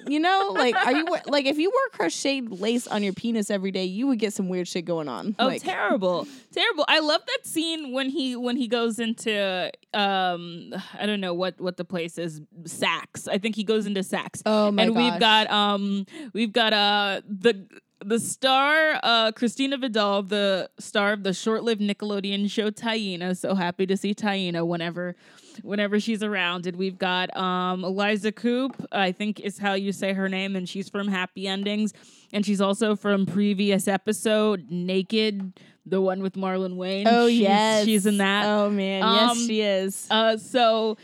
you 0.08 0.20
know 0.20 0.52
like 0.54 0.74
are 0.76 0.92
you 0.92 1.04
like 1.26 1.46
if 1.46 1.58
you 1.58 1.68
wore 1.70 1.88
crocheted 1.98 2.60
lace 2.60 2.86
on 2.86 3.02
your 3.02 3.12
penis 3.12 3.50
every 3.50 3.72
day 3.72 3.84
you 3.84 4.06
would 4.06 4.20
get 4.20 4.32
some 4.32 4.48
weird 4.48 4.68
shit 4.68 4.84
going 4.84 5.08
on 5.08 5.34
Oh, 5.38 5.46
like 5.46 5.62
terrible, 5.62 6.28
terrible! 6.52 6.84
I 6.86 7.00
love 7.00 7.22
that 7.26 7.44
scene 7.46 7.92
when 7.92 8.08
he 8.10 8.36
when 8.36 8.56
he 8.56 8.68
goes 8.68 9.00
into 9.00 9.70
um 9.94 10.72
I 10.98 11.06
don't 11.06 11.20
know 11.20 11.34
what 11.34 11.60
what 11.60 11.76
the 11.76 11.84
place 11.84 12.18
is 12.18 12.40
Saks. 12.64 13.26
I 13.28 13.38
think 13.38 13.56
he 13.56 13.64
goes 13.64 13.84
into 13.86 14.00
Saks. 14.00 14.42
oh 14.46 14.70
my 14.70 14.84
and 14.84 14.94
we've 14.94 15.18
got 15.18 15.50
um 15.50 16.06
we've 16.32 16.52
got 16.52 16.72
uh 16.72 17.22
the 17.28 17.66
the 18.04 18.18
star 18.20 19.00
uh 19.02 19.32
Christina 19.32 19.78
Vidal, 19.78 20.22
the 20.22 20.70
star 20.78 21.12
of 21.12 21.22
the 21.22 21.32
short-lived 21.32 21.80
Nickelodeon 21.80 22.50
show 22.50 22.70
Taina. 22.70 23.36
So 23.36 23.54
happy 23.54 23.86
to 23.86 23.96
see 23.96 24.14
Taina 24.14 24.66
whenever 24.66 25.16
whenever 25.62 25.98
she's 26.00 26.22
around. 26.22 26.66
And 26.66 26.76
we've 26.76 26.98
got 26.98 27.34
um, 27.36 27.84
Eliza 27.84 28.32
Coupe, 28.32 28.76
I 28.92 29.12
think 29.12 29.40
is 29.40 29.58
how 29.58 29.74
you 29.74 29.92
say 29.92 30.12
her 30.12 30.28
name, 30.28 30.56
and 30.56 30.68
she's 30.68 30.88
from 30.88 31.08
Happy 31.08 31.46
Endings. 31.46 31.92
And 32.32 32.44
she's 32.44 32.60
also 32.60 32.96
from 32.96 33.24
previous 33.24 33.86
episode, 33.88 34.66
Naked, 34.68 35.52
the 35.86 36.00
one 36.00 36.20
with 36.20 36.34
Marlon 36.34 36.74
Wayne. 36.76 37.06
Oh 37.08 37.28
she's, 37.28 37.38
yes, 37.38 37.84
she's 37.84 38.06
in 38.06 38.18
that. 38.18 38.44
Oh 38.44 38.68
man, 38.68 39.02
Um, 39.04 39.14
yes, 39.14 39.46
she 39.46 39.60
is. 39.60 40.06
Uh, 40.10 40.36
so 40.36 40.96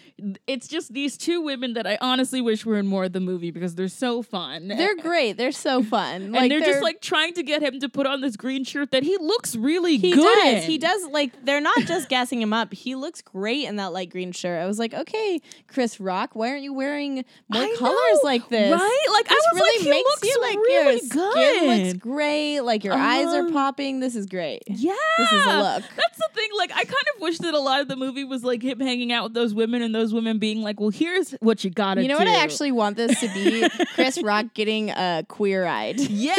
it's 0.47 0.67
just 0.67 0.93
these 0.93 1.17
two 1.17 1.41
women 1.41 1.75
that 1.75 1.87
I 1.87 1.99
honestly 2.01 2.41
wish 2.41 2.67
were 2.67 2.77
in 2.77 2.87
more 2.89 3.05
of 3.05 3.13
the 3.13 3.21
movie 3.21 3.53
because 3.53 3.77
they're 3.77 3.87
so 3.87 4.23
fun. 4.23 4.69
they're 4.69 4.97
great. 4.97 5.37
They're 5.37 5.53
so 5.53 5.83
fun. 5.95 6.35
and 6.35 6.51
they're, 6.51 6.61
just 6.61 6.83
like 6.83 7.01
trying 7.01 7.35
to 7.35 7.45
get 7.45 7.63
him 7.63 7.79
to 7.81 7.89
put 7.89 8.07
on 8.07 8.21
this 8.21 8.37
green 8.37 8.65
shirt 8.65 8.91
that 8.91 9.05
he 9.05 9.17
looks 9.19 9.55
really 9.55 9.97
he 9.99 10.13
good 10.13 10.23
does. 10.25 10.65
in. 10.65 10.71
He 10.71 10.79
does. 10.79 11.07
Like 11.07 11.45
they're 11.45 11.61
not 11.61 11.79
just 11.87 12.09
gassing 12.09 12.43
him 12.43 12.53
up. 12.53 12.75
He 12.75 12.97
looks 12.97 13.23
great 13.23 13.67
in 13.67 13.77
that 13.77 13.93
light 13.93 14.11
green 14.11 14.33
shirt. 14.33 14.42
I 14.49 14.67
was 14.67 14.79
like, 14.79 14.95
okay, 14.95 15.41
Chris 15.69 16.01
Rock, 16.01 16.31
why 16.35 16.51
aren't 16.51 16.63
you 16.63 16.73
wearing 16.73 17.25
more 17.49 17.63
I 17.63 17.75
colors 17.79 17.95
know, 17.95 18.21
like 18.25 18.49
this? 18.49 18.73
Right? 18.73 19.07
Like 19.13 19.27
I 19.31 19.35
This 19.35 19.45
was 19.53 19.61
really 19.61 19.77
like, 19.79 19.85
he 19.85 19.91
makes 19.91 20.11
looks 20.11 20.29
you 20.29 20.41
like 20.41 20.57
really 20.57 20.85
your 20.93 21.09
good. 21.09 21.33
skin 21.61 21.85
looks 21.85 21.99
great. 21.99 22.61
Like 22.61 22.85
your 22.85 22.95
eyes 22.95 23.27
are 23.29 23.43
Uh-huh. 23.43 23.53
popping. 23.53 24.01
This 24.01 24.17
is 24.17 24.27
great. 24.27 24.63
yeah, 24.67 24.93
This 25.19 25.33
is 25.33 25.47
a 25.47 25.59
look. 25.59 25.83
That's 25.97 26.19
the 26.19 26.29
thing. 26.35 26.49
Like, 26.57 26.71
I 26.73 26.85
kind 26.85 27.07
of 27.15 27.21
wish 27.21 27.39
that 27.39 27.55
a 27.55 27.59
lot 27.61 27.81
of 27.81 27.89
the 27.89 27.97
movie 27.97 28.25
was 28.25 28.45
like 28.45 28.63
him 28.63 28.81
hanging 28.81 29.13
out 29.13 29.25
with 29.25 29.35
those 29.35 29.55
women 29.55 29.83
and 29.83 29.95
those 29.95 30.13
women 30.13 30.39
being 30.39 30.61
like, 30.63 30.81
"Well, 30.81 30.91
here's 30.91 31.33
what 31.41 31.65
you 31.65 31.71
gotta 31.71 32.03
You 32.03 32.09
know 32.09 32.19
do." 32.19 32.25
what 32.25 32.29
I 32.29 32.43
actually 32.43 32.73
want 32.73 32.97
this 32.97 33.19
to 33.21 33.29
be? 33.29 33.69
Chris 33.95 34.23
Rock 34.23 34.47
getting 34.55 34.91
uh, 34.91 35.23
queer 35.29 35.65
eyed. 35.65 36.01
Yes. 36.01 36.39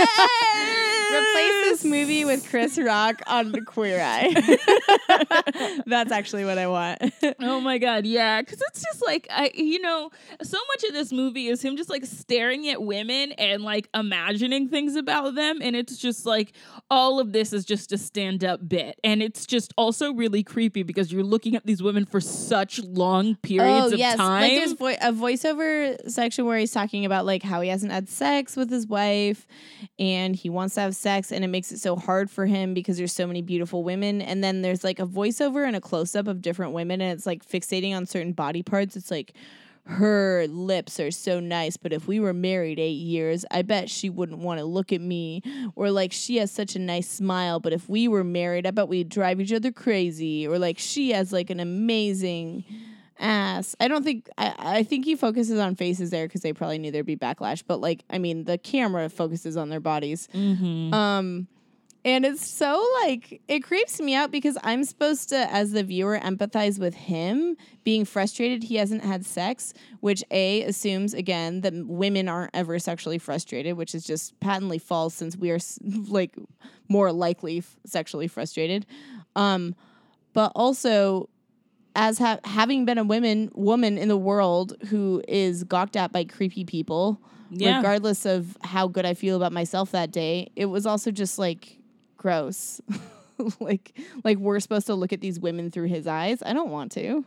Replace 1.13 1.63
this 1.65 1.85
movie 1.85 2.25
with 2.25 2.49
Chris 2.49 2.77
Rock 2.77 3.21
on 3.27 3.51
the 3.51 3.61
Queer 3.61 4.01
Eye. 4.01 5.81
That's 5.85 6.11
actually 6.11 6.45
what 6.45 6.57
I 6.57 6.67
want. 6.67 7.01
Oh 7.39 7.59
my 7.59 7.77
god, 7.77 8.05
yeah, 8.05 8.41
because 8.41 8.61
it's 8.69 8.81
just 8.81 9.05
like 9.05 9.27
I, 9.29 9.51
you 9.53 9.79
know, 9.79 10.09
so 10.41 10.57
much 10.69 10.83
of 10.85 10.93
this 10.93 11.11
movie 11.11 11.47
is 11.47 11.61
him 11.61 11.77
just 11.77 11.89
like 11.89 12.05
staring 12.05 12.67
at 12.69 12.81
women 12.81 13.33
and 13.33 13.63
like 13.63 13.89
imagining 13.93 14.69
things 14.69 14.95
about 14.95 15.35
them, 15.35 15.59
and 15.61 15.75
it's 15.75 15.97
just 15.97 16.25
like 16.25 16.53
all 16.89 17.19
of 17.19 17.31
this 17.31 17.53
is 17.53 17.65
just 17.65 17.91
a 17.91 17.97
stand-up 17.97 18.67
bit, 18.67 18.99
and 19.03 19.21
it's 19.21 19.45
just 19.45 19.73
also 19.77 20.13
really 20.13 20.43
creepy 20.43 20.83
because 20.83 21.11
you're 21.11 21.23
looking 21.23 21.55
at 21.55 21.65
these 21.65 21.81
women 21.83 22.05
for 22.05 22.19
such 22.21 22.79
long 22.83 23.35
periods 23.37 23.91
oh 23.91 23.93
of 23.93 23.99
yes, 23.99 24.17
time. 24.17 24.41
like 24.41 24.55
there's 24.55 24.73
vo- 24.73 24.87
a 24.87 25.11
voiceover 25.11 26.09
section 26.09 26.45
where 26.45 26.57
he's 26.57 26.71
talking 26.71 27.05
about 27.05 27.25
like 27.25 27.43
how 27.43 27.61
he 27.61 27.69
hasn't 27.69 27.91
had 27.91 28.09
sex 28.09 28.55
with 28.55 28.69
his 28.69 28.87
wife, 28.87 29.45
and 29.99 30.35
he 30.35 30.49
wants 30.49 30.75
to 30.75 30.81
have 30.81 30.95
sex, 31.03 31.31
and 31.31 31.45
it 31.45 31.49
makes 31.49 31.71
it 31.71 31.79
so 31.79 31.95
hard 31.95 32.31
for 32.31 32.47
him 32.47 32.73
because 32.73 32.97
there's 32.97 33.13
so 33.13 33.27
many 33.27 33.43
beautiful 33.43 33.83
women, 33.83 34.21
and 34.21 34.43
then 34.43 34.63
there's 34.63 34.83
like 34.83 34.99
a 34.99 35.05
voiceover 35.05 35.67
and 35.67 35.75
a 35.75 35.81
close 35.81 36.15
up 36.15 36.27
of 36.27 36.41
different 36.41 36.73
women, 36.73 37.01
and 37.01 37.11
it's 37.11 37.27
like 37.27 37.45
fixating 37.45 37.93
on 37.95 38.07
certain 38.07 38.33
body 38.33 38.63
parts. 38.63 38.95
It's 38.95 39.11
like. 39.11 39.33
Her 39.85 40.47
lips 40.47 40.97
are 41.01 41.11
so 41.11 41.41
nice, 41.41 41.75
but 41.75 41.91
if 41.91 42.07
we 42.07 42.21
were 42.21 42.33
married 42.33 42.79
eight 42.79 43.01
years, 43.01 43.43
I 43.51 43.63
bet 43.63 43.89
she 43.89 44.09
wouldn't 44.09 44.39
want 44.39 44.59
to 44.59 44.65
look 44.65 44.93
at 44.93 45.01
me. 45.01 45.41
Or 45.75 45.91
like, 45.91 46.13
she 46.13 46.37
has 46.37 46.51
such 46.51 46.77
a 46.77 46.79
nice 46.79 47.09
smile, 47.09 47.59
but 47.59 47.73
if 47.73 47.89
we 47.89 48.07
were 48.07 48.23
married, 48.23 48.65
I 48.65 48.71
bet 48.71 48.87
we'd 48.87 49.09
drive 49.09 49.41
each 49.41 49.51
other 49.51 49.73
crazy. 49.73 50.47
Or 50.47 50.57
like, 50.57 50.79
she 50.79 51.11
has 51.11 51.33
like 51.33 51.49
an 51.49 51.59
amazing 51.59 52.63
ass. 53.23 53.75
I 53.79 53.87
don't 53.87 54.03
think 54.03 54.29
I, 54.37 54.53
I 54.57 54.83
think 54.83 55.05
he 55.05 55.15
focuses 55.15 55.57
on 55.59 55.75
faces 55.75 56.09
there 56.11 56.27
because 56.27 56.41
they 56.41 56.53
probably 56.53 56.77
knew 56.77 56.91
there'd 56.91 57.05
be 57.05 57.15
backlash. 57.17 57.63
But 57.65 57.81
like, 57.81 58.03
I 58.09 58.17
mean, 58.19 58.43
the 58.43 58.57
camera 58.57 59.09
focuses 59.09 59.57
on 59.57 59.69
their 59.69 59.79
bodies. 59.79 60.27
Mhm. 60.33 60.93
Um, 60.93 61.47
and 62.05 62.25
it's 62.25 62.45
so 62.45 62.85
like 63.03 63.41
it 63.47 63.61
creeps 63.61 64.01
me 64.01 64.13
out 64.13 64.29
because 64.29 64.57
I'm 64.61 64.83
supposed 64.83 65.29
to, 65.29 65.37
as 65.37 65.71
the 65.71 65.83
viewer, 65.83 66.19
empathize 66.19 66.77
with 66.77 66.93
him 66.93 67.55
being 67.85 68.03
frustrated 68.03 68.63
he 68.63 68.75
hasn't 68.75 69.05
had 69.05 69.25
sex, 69.25 69.73
which 70.01 70.21
a 70.29 70.63
assumes 70.63 71.13
again 71.13 71.61
that 71.61 71.73
women 71.87 72.27
aren't 72.27 72.51
ever 72.53 72.77
sexually 72.77 73.17
frustrated, 73.19 73.77
which 73.77 73.95
is 73.95 74.03
just 74.03 74.37
patently 74.41 74.79
false 74.79 75.13
since 75.15 75.37
we 75.37 75.49
are 75.49 75.59
like 76.09 76.35
more 76.89 77.13
likely 77.13 77.59
f- 77.59 77.77
sexually 77.85 78.27
frustrated. 78.27 78.85
Um, 79.37 79.73
but 80.33 80.51
also 80.55 81.29
as 81.95 82.17
ha- 82.17 82.39
having 82.43 82.85
been 82.85 82.97
a 82.97 83.03
woman 83.03 83.51
woman 83.53 83.97
in 83.97 84.07
the 84.07 84.17
world 84.17 84.73
who 84.89 85.21
is 85.27 85.63
gawked 85.63 85.95
at 85.95 86.11
by 86.11 86.23
creepy 86.23 86.63
people, 86.65 87.19
Yeah. 87.51 87.77
regardless 87.77 88.25
of 88.25 88.57
how 88.61 88.87
good 88.87 89.05
I 89.05 89.13
feel 89.13 89.35
about 89.37 89.51
myself 89.51 89.91
that 89.91 90.11
day, 90.11 90.49
it 90.55 90.65
was 90.65 90.85
also 90.85 91.11
just 91.11 91.37
like 91.37 91.77
gross. 92.17 92.81
like 93.59 93.97
like 94.23 94.37
we're 94.37 94.59
supposed 94.59 94.87
to 94.87 94.95
look 94.95 95.11
at 95.13 95.21
these 95.21 95.39
women 95.39 95.71
through 95.71 95.87
his 95.87 96.07
eyes. 96.07 96.41
I 96.45 96.53
don't 96.53 96.69
want 96.69 96.91
to. 96.93 97.25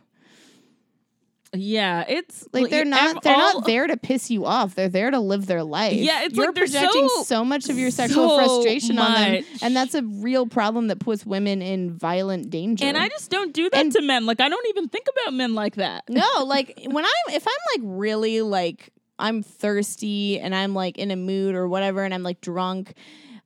Yeah, 1.53 2.03
it's 2.07 2.47
Like 2.51 2.69
they're 2.69 2.85
not 2.85 3.23
they're 3.23 3.37
not 3.37 3.65
there 3.65 3.87
to 3.87 3.95
piss 3.97 4.29
you 4.29 4.45
off. 4.45 4.75
They're 4.75 4.89
there 4.89 5.11
to 5.11 5.19
live 5.19 5.45
their 5.45 5.63
life. 5.63 5.93
Yeah, 5.93 6.23
it's 6.23 6.35
You're 6.35 6.47
like 6.47 6.55
they're 6.55 6.63
projecting 6.65 7.07
so- 7.09 7.23
so, 7.23 7.45
much 7.45 7.69
of 7.69 7.77
your 7.77 7.89
sexual 7.91 8.29
so 8.29 8.37
frustration 8.37 8.99
on 8.99 9.13
them, 9.13 9.43
and 9.61 9.75
that's 9.75 9.95
a 9.95 10.03
real 10.03 10.45
problem 10.45 10.87
that 10.87 10.99
puts 10.99 11.25
women 11.25 11.61
in 11.61 11.91
violent 11.93 12.49
danger. 12.49 12.85
And 12.85 12.97
I 12.97 13.07
just 13.07 13.29
don't 13.31 13.53
do 13.53 13.69
that 13.69 13.79
And- 13.79 13.91
to 13.93 14.01
men. 14.01 14.25
Like 14.25 14.41
I 14.41 14.49
don't 14.49 14.67
even 14.69 14.89
think 14.89 15.07
about 15.23 15.33
men 15.33 15.53
like 15.55 15.75
that. 15.75 16.03
No, 16.09 16.27
like 16.45 16.81
when 16.85 17.05
I'm 17.05 17.33
if 17.33 17.47
I'm 17.47 17.81
like 17.81 17.97
really 17.97 18.41
like 18.41 18.89
I'm 19.19 19.41
thirsty 19.41 20.39
and 20.39 20.53
I'm 20.53 20.73
like 20.73 20.97
in 20.97 21.11
a 21.11 21.15
mood 21.15 21.55
or 21.55 21.67
whatever 21.67 22.03
and 22.03 22.13
I'm 22.13 22.23
like 22.23 22.41
drunk, 22.41 22.93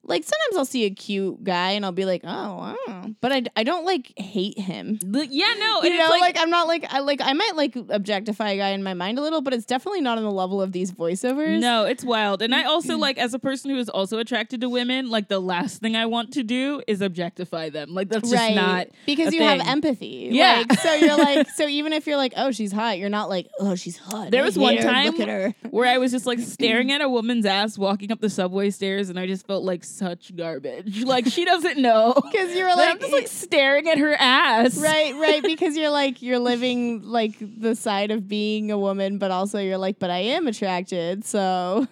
like 0.04 0.24
sometimes 0.24 0.58
I'll 0.58 0.66
see 0.66 0.86
a 0.86 0.90
cute 0.90 1.44
guy 1.44 1.72
and 1.72 1.86
I'll 1.86 1.92
be 1.92 2.06
like, 2.06 2.22
oh, 2.24 2.76
wow. 2.88 3.06
but 3.22 3.32
I, 3.32 3.44
I 3.56 3.64
don't 3.64 3.86
like 3.86 4.18
hate 4.18 4.58
him. 4.58 4.98
Like, 5.04 5.30
yeah, 5.32 5.54
no, 5.60 5.84
You 5.84 5.96
know, 5.98 6.10
it's 6.12 6.22
like, 6.22 6.38
I'm 6.40 6.50
not 6.50 6.68
like 6.68 6.86
I 6.92 7.00
like 7.00 7.22
I 7.22 7.34
might 7.34 7.56
like 7.56 7.76
objectify 7.76 8.52
a 8.52 8.58
guy 8.58 8.70
in 8.70 8.82
my 8.82 8.96
mind 8.96 9.20
a 9.20 9.22
little, 9.22 9.42
but 9.42 9.54
it's 9.54 9.66
definitely 9.66 10.02
not 10.02 10.18
on 10.18 10.24
the 10.24 10.32
level 10.32 10.60
of 10.62 10.72
these 10.72 10.92
voiceovers. 10.92 11.60
No, 11.60 11.86
it's 11.86 12.04
wild. 12.04 12.42
And 12.42 12.56
I 12.56 12.64
also 12.64 12.98
like 12.98 13.20
as 13.20 13.36
a 13.36 13.40
person 13.40 13.70
who 13.70 13.78
is 13.78 13.90
also 13.90 14.18
attracted 14.18 14.62
to 14.62 14.70
women, 14.70 15.10
like 15.10 15.28
the 15.28 15.40
last 15.40 15.82
thing 15.82 15.96
I 15.96 16.08
want 16.08 16.34
to 16.34 16.44
do 16.44 16.82
is 16.88 17.02
objectify 17.02 17.70
them. 17.70 17.94
Like 17.94 18.10
that's 18.10 18.30
just 18.30 18.42
right? 18.42 18.56
not 18.56 18.88
because 19.06 19.34
you 19.34 19.44
have 19.44 19.60
empathy. 19.62 20.30
Yeah. 20.32 20.64
Like, 20.68 20.80
so 20.80 20.94
you're 20.94 21.18
like, 21.24 21.50
so 21.52 21.68
even 21.68 21.94
if 21.94 22.08
you're 22.08 22.18
like, 22.18 22.34
oh, 22.38 22.52
she's 22.52 22.72
hot, 22.72 22.98
you're 22.98 23.10
not 23.10 23.30
like, 23.30 23.48
oh, 23.60 23.76
she's 23.76 23.98
hot. 23.98 24.32
There 24.32 24.42
I 24.42 24.46
was 24.46 24.58
one 24.58 24.78
her. 24.78 24.84
time 24.84 25.54
where 25.70 25.88
I 25.88 26.00
was 26.00 26.12
just 26.12 26.26
like 26.26 26.40
staring 26.40 26.92
at 26.92 27.02
a 27.02 27.10
woman's 27.10 27.46
ass 27.46 27.78
walking 27.78 28.12
up 28.12 28.20
the 28.20 28.30
subway 28.30 28.72
stairs 28.72 29.10
and 29.10 29.20
I 29.20 29.28
just 29.28 29.46
felt 29.46 29.64
like 29.64 29.84
such 29.92 30.36
garbage. 30.36 31.04
Like 31.04 31.26
she 31.28 31.46
doesn't 31.46 31.78
know. 31.78 32.14
Because 32.32 32.56
you're 32.56 32.76
like, 32.76 32.90
I'm 32.90 33.00
just 33.00 33.12
like 33.12 33.28
staring 33.28 33.88
at 33.90 33.98
her 33.98 34.14
ass. 34.18 34.78
right 34.78 35.14
right 35.16 35.44
because 35.44 35.76
you're 35.76 35.90
like 35.90 36.22
you're 36.22 36.40
living 36.52 37.02
like 37.04 37.34
the 37.40 37.76
side 37.76 38.12
of 38.12 38.28
being 38.28 38.72
a 38.72 38.78
woman 38.78 39.18
but 39.18 39.32
also 39.32 39.60
you're 39.60 39.78
like 39.78 40.00
but 40.00 40.10
i 40.10 40.20
am 40.20 40.48
attracted 40.48 41.26
so 41.26 41.88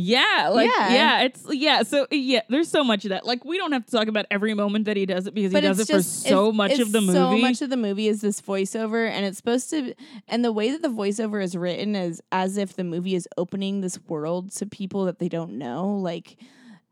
Yeah, 0.00 0.50
like 0.52 0.70
yeah. 0.78 0.92
Yeah. 0.94 1.22
it's 1.22 1.44
yeah. 1.50 1.82
So 1.82 2.06
yeah, 2.12 2.42
there's 2.48 2.68
so 2.70 2.84
much 2.84 3.04
of 3.04 3.08
that. 3.08 3.26
Like 3.26 3.44
we 3.44 3.58
don't 3.58 3.72
have 3.72 3.84
to 3.84 3.90
talk 3.90 4.06
about 4.06 4.26
every 4.30 4.54
moment 4.54 4.84
that 4.84 4.96
he 4.96 5.06
does 5.06 5.26
it 5.26 5.34
because 5.34 5.52
but 5.52 5.64
he 5.64 5.68
does 5.68 5.80
it 5.80 5.90
it's 5.90 6.22
for 6.22 6.28
so 6.28 6.52
much 6.52 6.78
of 6.78 6.92
the 6.92 7.00
movie. 7.00 7.14
so 7.14 7.36
much 7.36 7.62
of 7.62 7.68
the 7.70 7.76
movie 7.76 8.06
is 8.06 8.20
this 8.20 8.40
voiceover 8.40 9.10
and 9.10 9.26
it's 9.26 9.38
supposed 9.38 9.70
to 9.70 9.94
and 10.28 10.44
the 10.44 10.52
way 10.52 10.70
that 10.70 10.82
the 10.82 10.88
voiceover 10.88 11.42
is 11.42 11.56
written 11.56 11.96
is 11.96 12.22
as 12.30 12.56
if 12.56 12.74
the 12.76 12.84
movie 12.84 13.16
is 13.16 13.26
opening 13.36 13.80
this 13.80 13.98
world 14.06 14.52
to 14.52 14.66
people 14.66 15.04
that 15.06 15.18
they 15.18 15.28
don't 15.28 15.58
know 15.58 15.88
like 15.96 16.36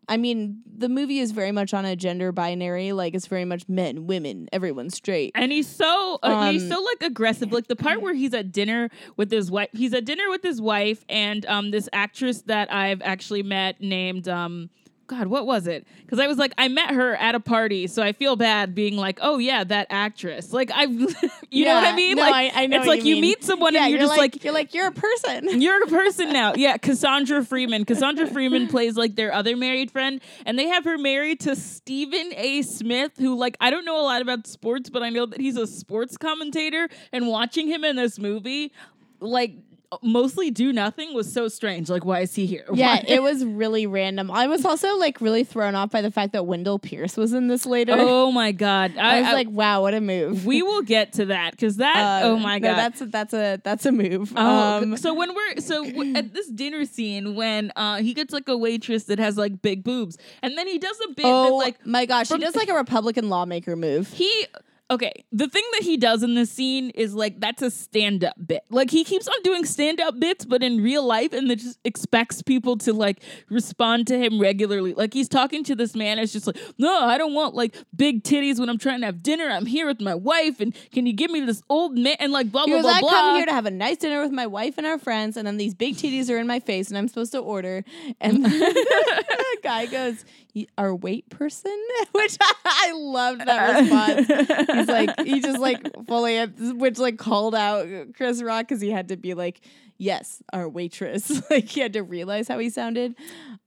I 0.09 0.17
mean, 0.17 0.63
the 0.79 0.89
movie 0.89 1.19
is 1.19 1.33
very 1.33 1.51
much 1.53 1.75
on 1.75 1.85
a 1.85 1.97
gender 1.97 2.31
binary. 2.31 2.93
Like, 2.93 3.15
it's 3.15 3.27
very 3.27 3.45
much 3.45 3.69
men, 3.69 4.07
women, 4.07 4.49
everyone's 4.53 4.95
straight. 4.95 5.33
and 5.35 5.51
he's 5.51 5.67
so 5.67 6.19
uh, 6.23 6.53
he's 6.53 6.63
Um, 6.65 6.69
so 6.71 6.83
like 6.83 7.11
aggressive. 7.11 7.51
Like 7.53 7.67
the 7.67 7.77
part 7.77 8.01
where 8.03 8.15
he's 8.15 8.33
at 8.35 8.53
dinner 8.53 8.89
with 9.17 9.31
his 9.31 9.51
wife. 9.51 9.69
He's 9.73 9.93
at 9.93 10.05
dinner 10.05 10.29
with 10.31 10.43
his 10.43 10.61
wife 10.61 11.05
and 11.09 11.45
um 11.47 11.71
this 11.73 11.89
actress 11.93 12.43
that 12.43 12.73
I've 12.73 13.03
actually 13.03 13.43
met 13.43 13.81
named 13.81 14.29
um. 14.29 14.71
God, 15.07 15.29
what 15.29 15.47
was 15.47 15.67
it? 15.67 15.87
Because 16.05 16.19
I 16.19 16.27
was 16.27 16.37
like, 16.37 16.53
I 16.59 16.69
met 16.69 16.91
her 16.91 17.15
at 17.17 17.35
a 17.35 17.41
party, 17.41 17.87
so 17.87 18.03
I 18.03 18.13
feel 18.13 18.35
bad 18.37 18.75
being 18.75 18.97
like, 18.97 19.19
oh 19.23 19.39
yeah, 19.39 19.63
that 19.65 19.87
actress. 19.91 20.53
Like 20.53 20.71
I've, 20.75 20.91
you 21.51 21.65
know 21.65 21.75
what 21.75 21.85
I 21.85 21.95
mean? 21.95 22.17
no, 22.17 22.23
like 22.23 22.55
I- 22.55 22.63
I 22.63 22.67
know 22.67 22.79
it's 22.79 22.87
like 22.87 23.05
you 23.05 23.21
meet 23.21 23.45
someone 23.45 23.75
yeah, 23.75 23.83
and 23.83 23.91
you're, 23.91 24.01
just 24.01 24.17
like, 24.17 24.43
you're 24.43 24.53
like, 24.53 24.75
you're 24.75 24.89
a 24.89 24.93
person. 24.93 25.61
You're 25.61 25.83
a 25.85 25.87
person 25.87 26.33
now. 26.33 26.55
Yeah, 26.57 26.77
Cassandra 26.79 27.45
Freeman. 27.45 27.85
Cassandra 27.85 28.27
Freeman 28.27 28.67
plays 28.69 28.97
like 28.97 29.15
their 29.15 29.33
other 29.33 29.57
married 29.57 29.91
friend, 29.91 30.21
and 30.45 30.59
they 30.59 30.67
have 30.67 30.85
her 30.85 30.99
married 30.99 31.41
to 31.41 31.55
Stephen 31.57 32.33
A. 32.35 32.63
Smith, 32.63 33.13
who 33.19 33.37
like 33.37 33.57
I 33.61 33.71
don't 33.71 33.85
know 33.85 34.01
a 34.01 34.03
lot 34.05 34.23
about 34.23 34.47
sports, 34.47 34.91
but 34.91 35.03
I 35.03 35.11
know 35.11 35.27
that 35.27 35.41
he's 35.41 35.57
a 35.57 35.67
sports 35.67 36.17
commentator. 36.17 36.89
And 37.13 37.29
watching 37.29 37.69
him 37.69 37.85
in 37.85 37.97
this 37.97 38.19
movie, 38.19 38.73
like 39.21 39.55
mostly 40.03 40.51
do 40.51 40.73
nothing, 40.73 41.15
was 41.15 41.33
so 41.33 41.49
strange. 41.49 41.89
Like, 41.89 42.05
why 42.05 42.21
is 42.21 42.35
he 42.35 42.47
here? 42.47 42.65
Yeah, 42.75 42.97
Why- 42.97 43.05
it 43.07 43.23
was 43.23 43.45
really 43.45 43.87
random. 43.87 44.31
I 44.31 44.47
was 44.47 44.65
also 44.65 44.97
like 44.97 45.21
really 45.21 45.45
thrown 45.45 45.75
off 45.75 45.91
by 45.91 46.03
the 46.03 46.11
fact 46.11 46.33
that 46.33 46.45
Wendell 46.47 46.79
Pierce 46.79 47.17
was 47.17 47.33
in 47.33 47.49
this 47.49 47.65
later. 47.67 47.95
Oh 47.99 48.33
my 48.33 48.53
god! 48.53 48.97
I 48.99 49.21
was 49.21 49.29
I- 49.31 49.33
like, 49.33 49.49
wow, 49.51 49.83
what 49.83 49.95
a 49.95 50.01
move. 50.01 50.45
we 50.47 50.63
will 50.63 50.83
get 50.83 51.13
to 51.15 51.27
that 51.27 51.53
because 51.53 51.77
that. 51.77 52.23
Uh, 52.25 52.29
oh 52.29 52.37
my 52.39 52.59
no, 52.59 52.69
god! 52.71 52.77
that's 52.79 53.01
a, 53.01 53.07
that's 53.07 53.35
a 53.35 53.61
that's 53.63 53.87
a 53.87 53.93
move. 53.93 54.33
Oh, 54.37 54.79
um, 54.83 54.97
so 54.97 55.15
when 55.15 55.35
we're 55.35 55.61
so 55.61 55.85
w- 55.85 56.15
at 56.17 56.33
this 56.35 56.49
dinner 56.49 56.85
scene 56.85 57.35
when 57.35 57.73
uh 57.77 57.97
he 57.97 58.15
gets 58.15 58.33
like 58.33 58.49
a 58.49 58.57
waitress 58.57 59.05
that 59.05 59.19
has 59.19 59.37
like 59.37 59.63
big 59.63 59.85
boobs, 59.85 60.19
and 60.43 60.57
then 60.59 60.67
he 60.67 60.79
does 60.79 60.99
a 61.05 61.09
bit 61.09 61.23
that 61.23 61.29
oh 61.29 61.57
like 61.57 61.85
my 61.87 62.07
gosh, 62.07 62.29
he 62.29 62.39
does 62.39 62.57
like 62.57 62.69
a 62.69 62.75
Republican 62.75 63.29
lawmaker 63.29 63.77
move. 63.77 64.09
he 64.13 64.47
okay, 64.91 65.25
the 65.33 65.49
thing 65.49 65.65
that 65.73 65.83
he 65.83 65.97
does 65.97 66.23
in 66.23 66.35
this 66.35 66.51
scene 66.51 66.91
is 66.91 67.15
like 67.15 67.41
that's 67.41 67.61
a 67.63 67.71
stand-up 67.71 68.35
bit. 68.47 68.63
Like 68.71 68.91
he 68.91 69.03
keeps 69.05 69.27
on 69.27 69.35
doing 69.43 69.65
stand-up 69.65 70.21
bits, 70.21 70.45
but 70.45 70.63
in 70.63 70.83
real 70.83 71.05
life, 71.05 71.33
and 71.33 71.51
then 71.51 71.59
just 71.59 71.79
expects 71.85 72.43
people 72.43 72.77
to 72.79 72.93
like 72.93 73.23
respond 73.51 74.07
to 74.09 74.19
him 74.19 74.41
regularly. 74.41 74.95
Like 74.95 75.13
he's 75.13 75.29
talking 75.29 75.65
to 75.65 75.75
this 75.75 75.95
man, 75.97 76.19
it's 76.19 76.33
just 76.33 76.47
like, 76.47 76.57
no, 76.79 77.01
I 77.05 77.19
don't 77.19 77.35
want 77.35 77.55
like 77.55 77.75
big 77.97 78.23
titties 78.23 78.61
when 78.61 78.69
I'm 78.69 78.79
trying 78.79 79.01
to 79.01 79.07
have 79.07 79.23
dinner. 79.23 79.49
I'm 79.49 79.67
here 79.67 79.87
with 79.87 80.01
my 80.01 80.15
wife, 80.15 80.61
and 80.61 80.75
can 80.93 81.07
you 81.07 81.13
give 81.13 81.31
me 81.31 81.41
this 81.41 81.63
old 81.69 81.97
man? 81.99 82.17
And 82.21 82.33
like 82.33 82.53
blah 82.53 82.65
He 82.65 82.71
blah 82.71 82.79
goes, 82.79 82.85
blah 82.85 82.93
I 82.95 83.01
blah. 83.01 83.11
come 83.11 83.37
here 83.37 83.47
to 83.47 83.53
have 83.53 83.67
a 83.67 83.71
nice 83.73 83.97
dinner 83.99 84.23
with 84.23 84.33
my 84.33 84.47
wife 84.47 84.79
and 84.79 84.87
our 84.87 84.99
friends, 84.99 85.37
and 85.37 85.47
then 85.47 85.57
these 85.57 85.75
big 85.75 85.97
titties 85.97 86.31
are 86.33 86.39
in 86.39 86.47
my 86.47 86.61
face, 86.61 86.89
and 86.89 86.97
I'm 86.99 87.09
supposed 87.09 87.33
to 87.33 87.39
order. 87.39 87.85
And 88.21 88.45
the 88.45 89.59
guy 89.63 89.87
goes, 89.87 90.25
"Y- 90.25 90.46
"Our 90.79 90.95
wait 90.95 91.29
person," 91.29 91.77
which 92.13 92.37
I 92.65 92.93
loved 92.95 93.47
that 93.47 93.81
response. 93.81 94.69
He's 94.73 94.89
like, 94.89 95.11
he 95.21 95.41
just 95.41 95.61
like 95.61 96.07
fully, 96.07 96.45
which 96.45 96.99
like 96.99 97.19
called 97.19 97.55
out 97.55 97.87
Chris 98.17 98.43
Rock 98.43 98.69
because 98.69 98.81
he 98.81 98.91
had 98.91 99.09
to 99.09 99.17
be 99.17 99.35
like, 99.35 99.61
"Yes, 99.99 100.43
our 100.53 100.69
waitress." 100.69 101.43
like 101.51 101.69
he 101.69 101.81
had 101.81 101.93
to 101.95 102.03
realize 102.03 102.49
how 102.49 102.59
he 102.59 102.71
sounded. 102.71 103.15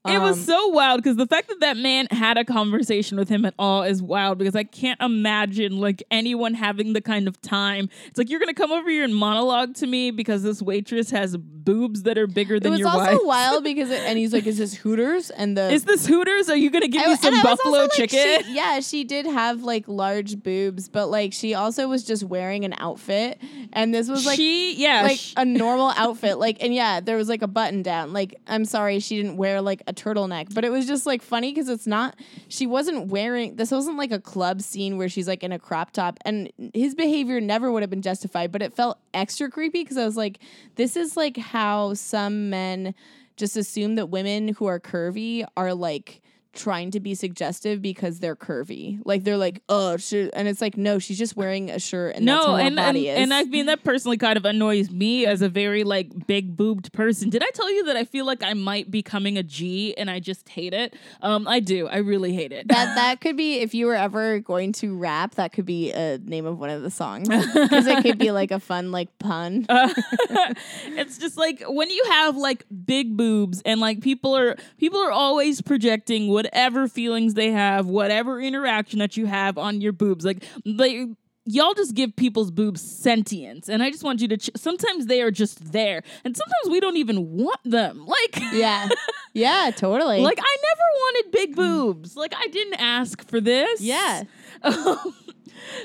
It 0.07 0.19
was 0.21 0.37
Um, 0.37 0.43
so 0.43 0.67
wild 0.69 1.03
because 1.03 1.17
the 1.17 1.27
fact 1.27 1.49
that 1.49 1.59
that 1.59 1.75
man 1.77 2.07
had 2.09 2.37
a 2.37 2.45
conversation 2.45 3.17
with 3.17 3.27
him 3.29 3.43
at 3.45 3.53
all 3.59 3.83
is 3.83 4.01
wild 4.01 4.37
because 4.37 4.55
I 4.55 4.63
can't 4.63 4.99
imagine 5.01 5.77
like 5.79 6.01
anyone 6.09 6.53
having 6.53 6.93
the 6.93 7.01
kind 7.01 7.27
of 7.27 7.39
time. 7.41 7.89
It's 8.07 8.17
like 8.17 8.29
you're 8.29 8.39
gonna 8.39 8.53
come 8.53 8.71
over 8.71 8.89
here 8.89 9.03
and 9.03 9.13
monologue 9.15 9.75
to 9.75 9.87
me 9.87 10.11
because 10.11 10.41
this 10.41 10.61
waitress 10.61 11.11
has 11.11 11.35
boobs 11.37 12.03
that 12.03 12.17
are 12.17 12.27
bigger 12.27 12.59
than 12.59 12.77
your 12.77 12.87
wife. 12.87 12.95
It 12.95 12.99
was 12.99 13.07
also 13.15 13.27
wild 13.27 13.63
because, 13.65 13.89
it, 13.91 13.99
and 14.05 14.17
he's 14.17 14.31
like, 14.33 14.47
"Is 14.47 14.57
this 14.57 14.73
Hooters?" 14.73 15.29
And 15.31 15.57
the 15.57 15.69
Is 15.69 15.83
this 15.83 16.07
Hooters? 16.07 16.49
Are 16.49 16.55
you 16.55 16.69
gonna 16.71 16.87
give 16.87 17.01
I- 17.03 17.09
me 17.09 17.15
some 17.17 17.33
buffalo 17.43 17.79
also, 17.79 17.81
like, 17.81 17.91
chicken? 17.91 18.43
she- 18.45 18.53
yeah, 18.55 18.79
she 18.79 19.03
did 19.03 19.25
have 19.25 19.63
like 19.63 19.83
large 19.87 20.41
boobs, 20.41 20.87
but 20.87 21.07
like 21.07 21.33
she 21.33 21.53
also 21.53 21.87
was 21.89 22.03
just 22.05 22.23
wearing 22.23 22.63
an 22.63 22.73
outfit, 22.77 23.39
and 23.73 23.93
this 23.93 24.09
was 24.09 24.25
like 24.25 24.37
she, 24.37 24.75
yeah, 24.75 25.01
like 25.03 25.17
sh- 25.19 25.33
a 25.35 25.43
normal 25.45 25.89
outfit. 25.97 26.18
Like, 26.21 26.61
and 26.61 26.73
yeah, 26.73 26.99
there 26.99 27.17
was 27.17 27.29
like 27.29 27.41
a 27.41 27.47
button 27.47 27.81
down. 27.81 28.13
Like, 28.13 28.35
I'm 28.47 28.65
sorry, 28.65 28.99
she 28.99 29.17
didn't 29.17 29.37
wear 29.37 29.61
like 29.61 29.81
a 29.87 29.93
turtleneck, 29.93 30.53
but 30.53 30.63
it 30.63 30.71
was 30.71 30.87
just 30.87 31.05
like 31.05 31.21
funny 31.21 31.51
because 31.51 31.69
it's 31.69 31.87
not. 31.87 32.15
She 32.47 32.67
wasn't 32.67 33.07
wearing. 33.07 33.55
This 33.55 33.71
wasn't 33.71 33.97
like 33.97 34.11
a 34.11 34.19
club 34.19 34.61
scene 34.61 34.97
where 34.97 35.09
she's 35.09 35.27
like 35.27 35.43
in 35.43 35.51
a 35.51 35.59
crop 35.59 35.91
top, 35.91 36.19
and 36.25 36.51
his 36.73 36.95
behavior 36.95 37.41
never 37.41 37.71
would 37.71 37.83
have 37.83 37.89
been 37.89 38.01
justified. 38.01 38.51
But 38.51 38.61
it 38.61 38.73
felt 38.73 38.99
extra 39.13 39.49
creepy 39.49 39.83
because 39.83 39.97
I 39.97 40.05
was 40.05 40.17
like, 40.17 40.39
this 40.75 40.95
is 40.95 41.17
like 41.17 41.37
how 41.37 41.93
some 41.93 42.49
men 42.49 42.93
just 43.37 43.55
assume 43.55 43.95
that 43.95 44.07
women 44.07 44.49
who 44.49 44.65
are 44.65 44.79
curvy 44.79 45.45
are 45.55 45.73
like 45.73 46.21
trying 46.53 46.91
to 46.91 46.99
be 46.99 47.15
suggestive 47.15 47.81
because 47.81 48.19
they're 48.19 48.35
curvy. 48.35 48.99
Like 49.03 49.23
they're 49.23 49.37
like, 49.37 49.63
oh, 49.69 49.97
she, 49.97 50.29
and 50.33 50.47
it's 50.47 50.61
like, 50.61 50.77
no, 50.77 50.99
she's 50.99 51.17
just 51.17 51.35
wearing 51.35 51.71
a 51.71 51.79
shirt 51.79 52.15
and 52.15 52.25
no, 52.25 52.55
and 52.55 52.79
and, 52.79 52.97
and 52.97 53.33
I 53.33 53.43
mean 53.43 53.65
that 53.65 53.83
personally 53.83 54.17
kind 54.17 54.37
of 54.37 54.45
annoys 54.45 54.91
me 54.91 55.25
as 55.25 55.41
a 55.41 55.49
very 55.49 55.83
like 55.83 56.27
big 56.27 56.55
boobed 56.55 56.93
person. 56.93 57.29
Did 57.29 57.43
I 57.43 57.49
tell 57.53 57.71
you 57.71 57.85
that 57.85 57.95
I 57.95 58.05
feel 58.05 58.25
like 58.25 58.43
I 58.43 58.53
might 58.53 58.91
be 58.91 58.99
becoming 58.99 59.37
a 59.37 59.43
G 59.43 59.95
and 59.97 60.09
I 60.09 60.19
just 60.19 60.49
hate 60.49 60.73
it? 60.73 60.93
Um, 61.21 61.47
I 61.47 61.61
do. 61.61 61.87
I 61.87 61.97
really 61.97 62.33
hate 62.33 62.51
it. 62.51 62.67
that 62.67 62.95
that 62.95 63.21
could 63.21 63.37
be 63.37 63.59
if 63.59 63.73
you 63.73 63.85
were 63.85 63.95
ever 63.95 64.39
going 64.39 64.73
to 64.73 64.97
rap, 64.97 65.35
that 65.35 65.53
could 65.53 65.65
be 65.65 65.93
a 65.93 66.17
name 66.17 66.45
of 66.45 66.59
one 66.59 66.69
of 66.69 66.81
the 66.81 66.91
songs 66.91 67.29
because 67.29 67.87
it 67.87 68.03
could 68.03 68.17
be 68.17 68.31
like 68.39 68.51
a 68.51 68.59
fun 68.59 68.91
like 68.91 69.17
pun. 69.19 69.65
Uh, 69.69 69.93
it's 70.97 71.17
just 71.17 71.37
like 71.37 71.63
when 71.65 71.89
you 71.89 72.03
have 72.09 72.35
like 72.35 72.65
big 72.85 73.15
boobs 73.15 73.61
and 73.63 73.79
like 73.79 74.01
people 74.01 74.35
are 74.35 74.57
people 74.77 74.99
are 74.99 75.11
always 75.11 75.61
projecting 75.61 76.27
whatever 76.39 76.87
feelings 76.87 77.33
they 77.33 77.51
have, 77.51 77.85
whatever 77.87 78.39
interaction 78.39 78.99
that 78.99 79.17
you 79.17 79.25
have 79.25 79.57
on 79.57 79.81
your 79.81 79.91
boobs. 79.91 80.23
Like 80.23 80.41
they 80.65 81.07
y'all 81.45 81.73
just 81.73 81.95
give 81.95 82.15
people's 82.15 82.49
boobs 82.51 82.79
sentience 82.79 83.67
and 83.69 83.81
I 83.83 83.89
just 83.89 84.03
want 84.03 84.21
you 84.21 84.27
to 84.29 84.37
ch- 84.37 84.51
sometimes 84.55 85.07
they 85.07 85.21
are 85.21 85.31
just 85.31 85.71
there 85.73 86.01
and 86.23 86.37
sometimes 86.37 86.69
we 86.71 86.79
don't 86.79 86.95
even 86.95 87.31
want 87.37 87.59
them. 87.65 88.05
Like 88.19 88.41
yeah, 88.53 88.87
yeah, 89.33 89.71
totally. 89.75 90.21
like 90.21 90.39
I 90.41 90.55
never 90.69 90.87
wanted 91.03 91.31
big 91.31 91.55
boobs. 91.57 92.15
Like 92.15 92.33
I 92.37 92.47
didn't 92.47 92.75
ask 92.75 93.27
for 93.27 93.41
this. 93.41 93.81
yeah, 93.81 94.23
Um, 94.63 94.97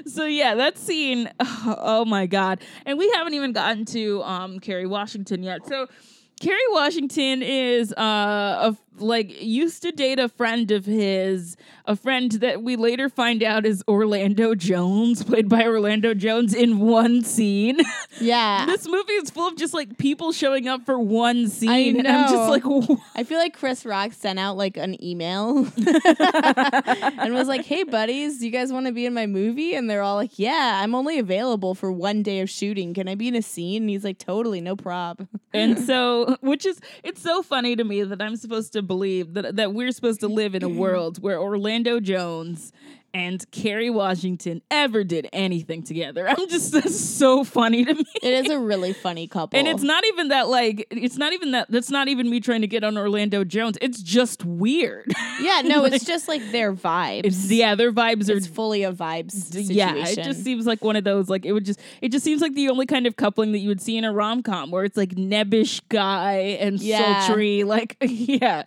so 0.06 0.24
yeah, 0.24 0.54
that 0.54 0.78
scene. 0.78 1.30
Oh, 1.66 2.04
my 2.04 2.26
god! 2.26 2.60
And 2.86 2.96
we 2.98 3.10
haven't 3.16 3.34
even 3.34 3.52
gotten 3.52 3.84
to 3.86 4.22
um 4.22 4.60
Kerry 4.60 4.86
Washington 4.86 5.42
yet. 5.42 5.66
So 5.66 5.86
Kerry 6.40 6.68
Washington 6.70 7.42
is 7.42 7.92
uh 7.94 8.72
a, 8.72 8.76
like 8.98 9.40
used 9.42 9.82
to 9.82 9.92
date 9.92 10.18
a 10.18 10.28
friend 10.28 10.70
of 10.70 10.84
his, 10.86 11.56
a 11.86 11.96
friend 11.96 12.30
that 12.32 12.62
we 12.62 12.76
later 12.76 13.08
find 13.08 13.42
out 13.42 13.66
is 13.66 13.82
Orlando 13.88 14.54
Jones, 14.54 15.22
played 15.24 15.48
by 15.48 15.64
Orlando 15.64 16.14
Jones 16.14 16.54
in 16.54 16.78
one 16.78 17.22
scene. 17.22 17.78
yeah. 18.20 18.66
this 18.66 18.86
movie 18.88 19.12
is 19.14 19.30
full 19.30 19.48
of 19.48 19.56
just 19.56 19.74
like 19.74 19.98
people 19.98 20.32
showing 20.32 20.68
up 20.68 20.84
for 20.84 20.98
one 20.98 21.48
scene, 21.48 21.70
I 21.70 21.78
and 21.78 22.06
I'm 22.08 22.22
just 22.24 22.34
know. 22.34 22.48
like. 22.50 22.64
"Wha- 22.64 22.96
I 23.14 23.24
feel 23.24 23.38
like 23.38 23.56
Chris 23.56 23.84
Rock 23.84 24.12
sent 24.12 24.38
out 24.38 24.56
like 24.56 24.76
an 24.76 25.02
email 25.04 25.58
and 25.76 27.34
was 27.34 27.48
like, 27.48 27.64
"Hey 27.64 27.82
buddies, 27.84 28.42
you 28.42 28.50
guys 28.50 28.72
want 28.72 28.86
to 28.86 28.92
be 28.92 29.06
in 29.06 29.14
my 29.14 29.26
movie?" 29.26 29.74
And 29.74 29.88
they're 29.88 30.02
all 30.02 30.16
like, 30.16 30.38
"Yeah, 30.38 30.80
I'm 30.82 30.94
only 30.94 31.18
available 31.18 31.74
for 31.74 31.90
one 31.92 32.22
day 32.22 32.40
of 32.40 32.50
shooting. 32.50 32.94
Can 32.94 33.08
I 33.08 33.14
be 33.14 33.28
in 33.28 33.34
a 33.34 33.42
scene?" 33.42 33.82
And 33.82 33.90
he's 33.90 34.04
like, 34.04 34.18
"Totally, 34.18 34.60
no 34.60 34.76
prob." 34.76 35.26
And 35.52 35.78
so, 35.86 36.36
which 36.40 36.66
is, 36.66 36.80
it's 37.02 37.20
so 37.22 37.42
funny 37.42 37.76
to 37.76 37.84
me 37.84 38.02
that 38.02 38.20
I'm 38.22 38.36
supposed 38.36 38.72
to 38.74 38.82
believe 38.84 39.34
that, 39.34 39.56
that 39.56 39.74
we're 39.74 39.92
supposed 39.92 40.20
to 40.20 40.28
live 40.28 40.54
in 40.54 40.62
a 40.62 40.68
world 40.68 41.22
where 41.22 41.40
Orlando 41.40 42.00
Jones 42.00 42.72
and 43.14 43.48
Kerry 43.52 43.88
Washington 43.90 44.60
ever 44.70 45.04
did 45.04 45.28
anything 45.32 45.84
together. 45.84 46.28
I'm 46.36 46.48
just, 46.48 46.72
that's 46.72 46.98
so 46.98 47.44
funny 47.44 47.84
to 47.84 47.94
me. 47.94 48.04
It 48.22 48.44
is 48.44 48.50
a 48.50 48.58
really 48.58 48.92
funny 48.92 49.26
couple. 49.28 49.58
And 49.64 49.68
it's 49.68 49.84
not 49.84 50.04
even 50.06 50.28
that, 50.28 50.48
like, 50.48 50.86
it's 50.90 51.16
not 51.16 51.32
even 51.32 51.52
that, 51.52 51.70
that's 51.70 51.90
not 51.90 52.08
even 52.08 52.28
me 52.28 52.40
trying 52.40 52.62
to 52.62 52.66
get 52.66 52.82
on 52.82 52.98
Orlando 52.98 53.44
Jones. 53.44 53.78
It's 53.80 54.02
just 54.02 54.44
weird. 54.44 55.12
Yeah, 55.40 55.60
no, 55.64 55.84
it's 55.84 56.04
just 56.04 56.26
like 56.26 56.42
their 56.50 56.72
vibes. 56.74 57.20
It's, 57.24 57.50
yeah, 57.50 57.76
their 57.76 57.92
vibes 57.92 58.28
are 58.28 58.36
It's 58.36 58.48
fully 58.48 58.82
a 58.82 58.92
vibes 58.92 59.30
situation. 59.32 59.76
Yeah, 59.76 59.94
it 60.08 60.24
just 60.24 60.42
seems 60.42 60.66
like 60.66 60.82
one 60.82 60.96
of 60.96 61.04
those 61.04 61.28
like 61.28 61.46
it 61.46 61.52
would 61.52 61.64
just 61.64 61.80
it 62.02 62.10
just 62.10 62.24
seems 62.24 62.40
like 62.42 62.54
the 62.54 62.68
only 62.68 62.86
kind 62.86 63.06
of 63.06 63.16
coupling 63.16 63.52
that 63.52 63.58
you 63.58 63.68
would 63.68 63.80
see 63.80 63.96
in 63.96 64.04
a 64.04 64.12
rom 64.12 64.42
com 64.42 64.70
where 64.70 64.84
it's 64.84 64.96
like 64.96 65.10
nebbish 65.10 65.80
guy 65.88 66.56
and 66.60 66.80
Yeah. 66.80 67.20
sultry, 67.26 67.62
like 67.64 67.96
yeah. 68.00 68.64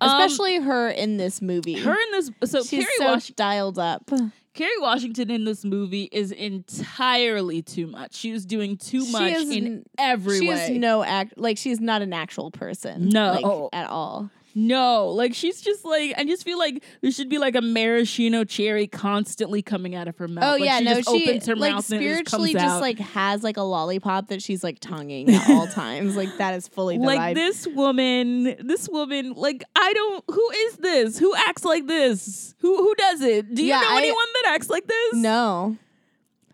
Um, 0.00 0.08
especially 0.20 0.56
her 0.60 0.88
in 0.88 1.16
this 1.16 1.40
movie. 1.42 1.74
her 1.74 1.92
in 1.92 2.10
this 2.12 2.30
so 2.44 2.62
She's 2.62 2.84
Kerry, 2.84 2.96
so 2.98 3.04
Wash- 3.06 3.28
dialed 3.30 3.78
up. 3.78 4.10
Kerry 4.54 4.78
Washington 4.78 5.30
in 5.30 5.44
this 5.44 5.64
movie 5.64 6.08
is 6.12 6.32
entirely 6.32 7.62
too 7.62 7.86
much. 7.86 8.14
She 8.14 8.32
was 8.32 8.46
doing 8.46 8.76
too 8.76 9.04
She 9.04 9.12
much 9.12 9.32
in 9.34 9.66
n- 9.66 9.84
every 9.98 10.38
she 10.40 10.48
way. 10.48 10.54
is 10.72 10.78
no 10.78 11.02
act 11.02 11.36
like 11.36 11.58
she's 11.58 11.80
not 11.80 12.02
an 12.02 12.12
actual 12.12 12.50
person. 12.50 13.08
No. 13.10 13.32
like, 13.32 13.80
at 13.80 13.88
all. 13.90 14.30
No, 14.58 15.08
like 15.08 15.34
she's 15.34 15.60
just 15.60 15.84
like 15.84 16.14
I 16.16 16.24
just 16.24 16.42
feel 16.42 16.58
like 16.58 16.82
there 17.02 17.10
should 17.10 17.28
be 17.28 17.36
like 17.36 17.54
a 17.54 17.60
maraschino 17.60 18.42
cherry 18.44 18.86
constantly 18.86 19.60
coming 19.60 19.94
out 19.94 20.08
of 20.08 20.16
her 20.16 20.26
mouth. 20.26 20.44
Oh 20.44 20.50
Like, 20.52 20.62
yeah, 20.64 20.78
she 20.78 20.84
no, 20.84 20.94
just 20.94 21.10
she 21.10 21.28
opens 21.28 21.46
her 21.46 21.54
like 21.56 21.72
mouth 21.74 21.84
spiritually 21.84 22.52
just, 22.54 22.64
just, 22.64 22.80
like 22.80 22.98
has 22.98 23.44
like 23.44 23.58
a 23.58 23.62
lollipop 23.62 24.28
that 24.28 24.40
she's 24.42 24.64
like 24.64 24.80
tonguing 24.80 25.28
at 25.28 25.50
all 25.50 25.66
times. 25.74 26.16
Like 26.16 26.34
that 26.38 26.54
is 26.54 26.66
fully 26.68 26.96
the 26.96 27.04
like 27.04 27.20
vibe. 27.20 27.34
this 27.34 27.66
woman 27.66 28.56
this 28.66 28.88
woman 28.88 29.34
like 29.34 29.62
i 29.76 29.92
don't 29.92 30.24
who 30.30 30.50
is 30.50 30.76
this 30.78 31.18
who 31.18 31.34
acts 31.36 31.64
like 31.64 31.86
this 31.86 32.54
who 32.60 32.76
who 32.78 32.94
does 32.94 33.20
it 33.20 33.54
do 33.54 33.62
you 33.62 33.68
Yeah, 33.68 33.80
know 33.80 33.88
I- 33.90 33.98
anyone 33.98 34.26
that 34.42 34.52
acts 34.54 34.70
like 34.70 34.86
this 34.86 35.14
No, 35.14 35.76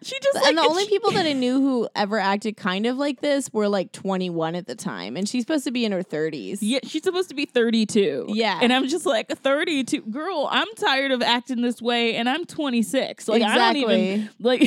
she 0.02 0.18
just 0.20 0.34
like 0.34 0.46
and 0.46 0.58
the 0.58 0.62
only 0.62 0.84
she- 0.84 0.90
people 0.90 1.10
that 1.12 1.26
I 1.26 1.32
knew 1.32 1.60
who 1.60 1.88
ever 1.96 2.18
acted 2.18 2.56
kind 2.56 2.86
of 2.86 2.96
like 2.96 3.20
this 3.20 3.52
were 3.52 3.68
like 3.68 3.92
21 3.92 4.54
at 4.54 4.66
the 4.66 4.74
time, 4.74 5.16
and 5.16 5.28
she's 5.28 5.42
supposed 5.44 5.64
to 5.64 5.70
be 5.70 5.84
in 5.84 5.92
her 5.92 6.02
30s. 6.02 6.58
yeah 6.60 6.80
she's 6.84 7.02
supposed 7.02 7.28
to 7.28 7.34
be 7.34 7.46
32 7.46 8.26
Yeah. 8.28 8.58
and 8.62 8.72
i'm 8.72 8.88
just 8.88 9.06
like 9.06 9.28
32 9.28 10.00
girl 10.02 10.48
i'm 10.50 10.66
tired 10.76 11.12
of 11.12 11.22
acting 11.22 11.62
this 11.62 11.80
way 11.80 12.16
and 12.16 12.28
i'm 12.28 12.44
26 12.44 13.28
like 13.28 13.42
i 13.42 13.56
don't 13.56 13.76
even 13.76 14.30
like 14.40 14.62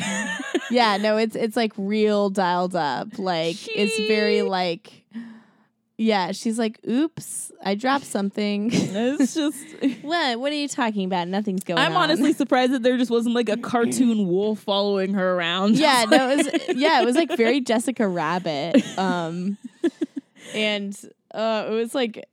yeah, 0.72 0.98
no, 0.98 1.18
it's 1.26 1.36
it's 1.36 1.56
like 1.56 1.74
real 1.78 2.30
dialed 2.30 2.76
up. 2.76 3.20
Like 3.20 3.56
it's 3.68 3.98
very 4.08 4.42
like 4.42 5.04
yeah, 5.98 6.32
she's 6.34 6.60
like, 6.60 6.80
"Oops, 6.88 7.52
I 7.64 7.76
dropped 7.76 8.06
something." 8.06 8.70
it's 8.74 9.34
just 9.34 9.66
what? 10.02 10.40
What 10.40 10.52
are 10.52 10.56
you 10.56 10.68
talking 10.68 11.06
about? 11.06 11.28
Nothing's 11.28 11.64
going 11.64 11.80
on. 11.80 11.86
i'm 11.86 11.96
honestly 11.98 12.34
surprised 12.42 12.74
that 12.74 12.84
there 12.84 12.98
just 12.98 13.12
wasn't 13.12 13.34
like 13.34 13.50
a 13.50 13.58
cartoon 13.58 14.28
wolf 14.28 14.60
following 14.60 15.14
her 15.14 15.36
around 15.36 15.78
yeah, 15.78 16.06
no, 16.10 16.30
it 16.32 16.38
was 16.38 16.78
yeah, 16.78 17.02
it 17.02 17.06
was 17.06 17.16
like 17.16 17.36
very 17.38 17.62
Jessica 17.62 18.08
Rabbit. 18.08 18.86
Um 18.98 19.58
and 20.54 20.96
uh 21.34 21.66
it 21.70 21.72
was 21.74 21.96
like 21.96 22.26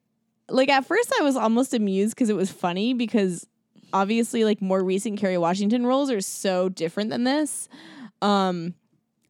like 0.48 0.68
at 0.68 0.84
first 0.84 1.12
I 1.20 1.22
was 1.22 1.36
almost 1.36 1.72
amused 1.72 2.14
because 2.14 2.30
it 2.30 2.36
was 2.36 2.50
funny 2.50 2.94
because 2.94 3.46
obviously 3.92 4.44
like 4.44 4.60
more 4.60 4.82
recent 4.82 5.18
Kerry 5.18 5.38
Washington 5.38 5.86
roles 5.86 6.10
are 6.10 6.20
so 6.20 6.68
different 6.68 7.10
than 7.10 7.24
this. 7.24 7.68
Um 8.20 8.74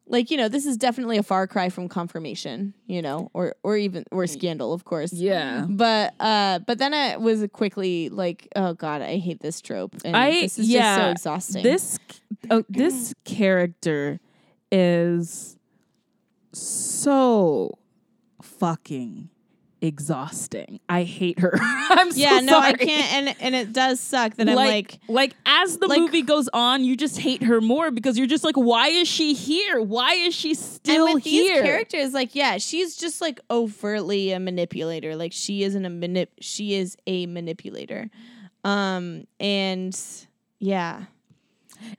like 0.07 0.31
you 0.31 0.37
know 0.37 0.49
this 0.49 0.67
is 0.67 0.77
definitely 0.77 1.17
a 1.17 1.23
far 1.23 1.47
cry 1.47 1.69
from 1.69 1.88
confirmation 1.88 2.75
you 2.87 3.01
know 3.01 3.31
or 3.33 3.55
or 3.62 3.77
even 3.77 4.05
or 4.11 4.27
scandal 4.27 4.73
of 4.73 4.85
course. 4.85 5.12
Yeah. 5.12 5.67
but 5.69 6.15
uh 6.21 6.59
but 6.61 6.79
then 6.79 6.93
it 6.93 7.21
was 7.21 7.47
quickly 7.53 8.09
like 8.09 8.49
oh 8.57 8.75
god 8.75 9.03
i 9.03 9.17
hate 9.17 9.41
this 9.41 9.61
trope. 9.61 9.95
And 10.05 10.17
I 10.17 10.43
this 10.43 10.59
is 10.59 10.69
yeah, 10.69 10.97
just 10.97 11.01
so 11.01 11.11
exhausting. 11.11 11.62
This 11.62 11.99
oh, 12.51 12.65
this 12.69 13.15
character 13.25 14.21
is 14.71 15.57
so 16.53 17.79
fucking 18.43 19.29
exhausting. 19.83 20.81
I 20.88 21.03
hate 21.03 21.40
her. 21.40 21.53
I'm 21.61 22.11
so 22.12 22.18
yeah 22.18 22.40
no 22.40 22.59
i 22.59 22.73
can't 22.73 23.12
and 23.12 23.37
and 23.40 23.55
it 23.55 23.73
does 23.73 24.01
suck 24.01 24.35
that 24.37 24.49
i'm 24.49 24.55
like, 24.55 24.66
like 24.66 25.01
like 25.09 25.37
as 25.45 25.77
the 25.79 25.88
like- 25.88 25.99
movie 26.01 26.23
goes 26.23 26.49
on, 26.53 26.85
you 26.85 26.97
just 26.97 27.18
hate 27.18 27.42
her 27.42 27.61
more 27.61 27.90
because 27.90 28.16
you're 28.16 28.27
just 28.27 28.45
like, 28.45 28.57
why 28.57 28.88
is 28.88 29.09
she 29.09 29.35
here? 29.35 29.83
Why 29.83 30.14
is 30.14 30.35
she 30.35 30.55
still 30.55 30.95
here? 30.95 31.05
and 31.07 31.14
with 31.14 31.25
here? 31.25 31.55
these 31.55 31.62
characters 31.62 32.12
like 32.14 32.35
yeah 32.35 32.59
she's 32.59 32.97
just 32.97 33.21
like 33.21 33.40
overtly 33.51 34.33
a 34.33 34.40
manipulator 34.40 35.16
like 35.16 35.33
she 35.33 35.62
isn't 35.64 35.85
a 35.85 35.90
manip 35.90 36.29
she 36.40 36.75
is 36.75 36.97
a 37.07 37.27
manipulator 37.27 38.09
um 38.64 39.27
and 39.40 39.99
yeah 40.59 41.05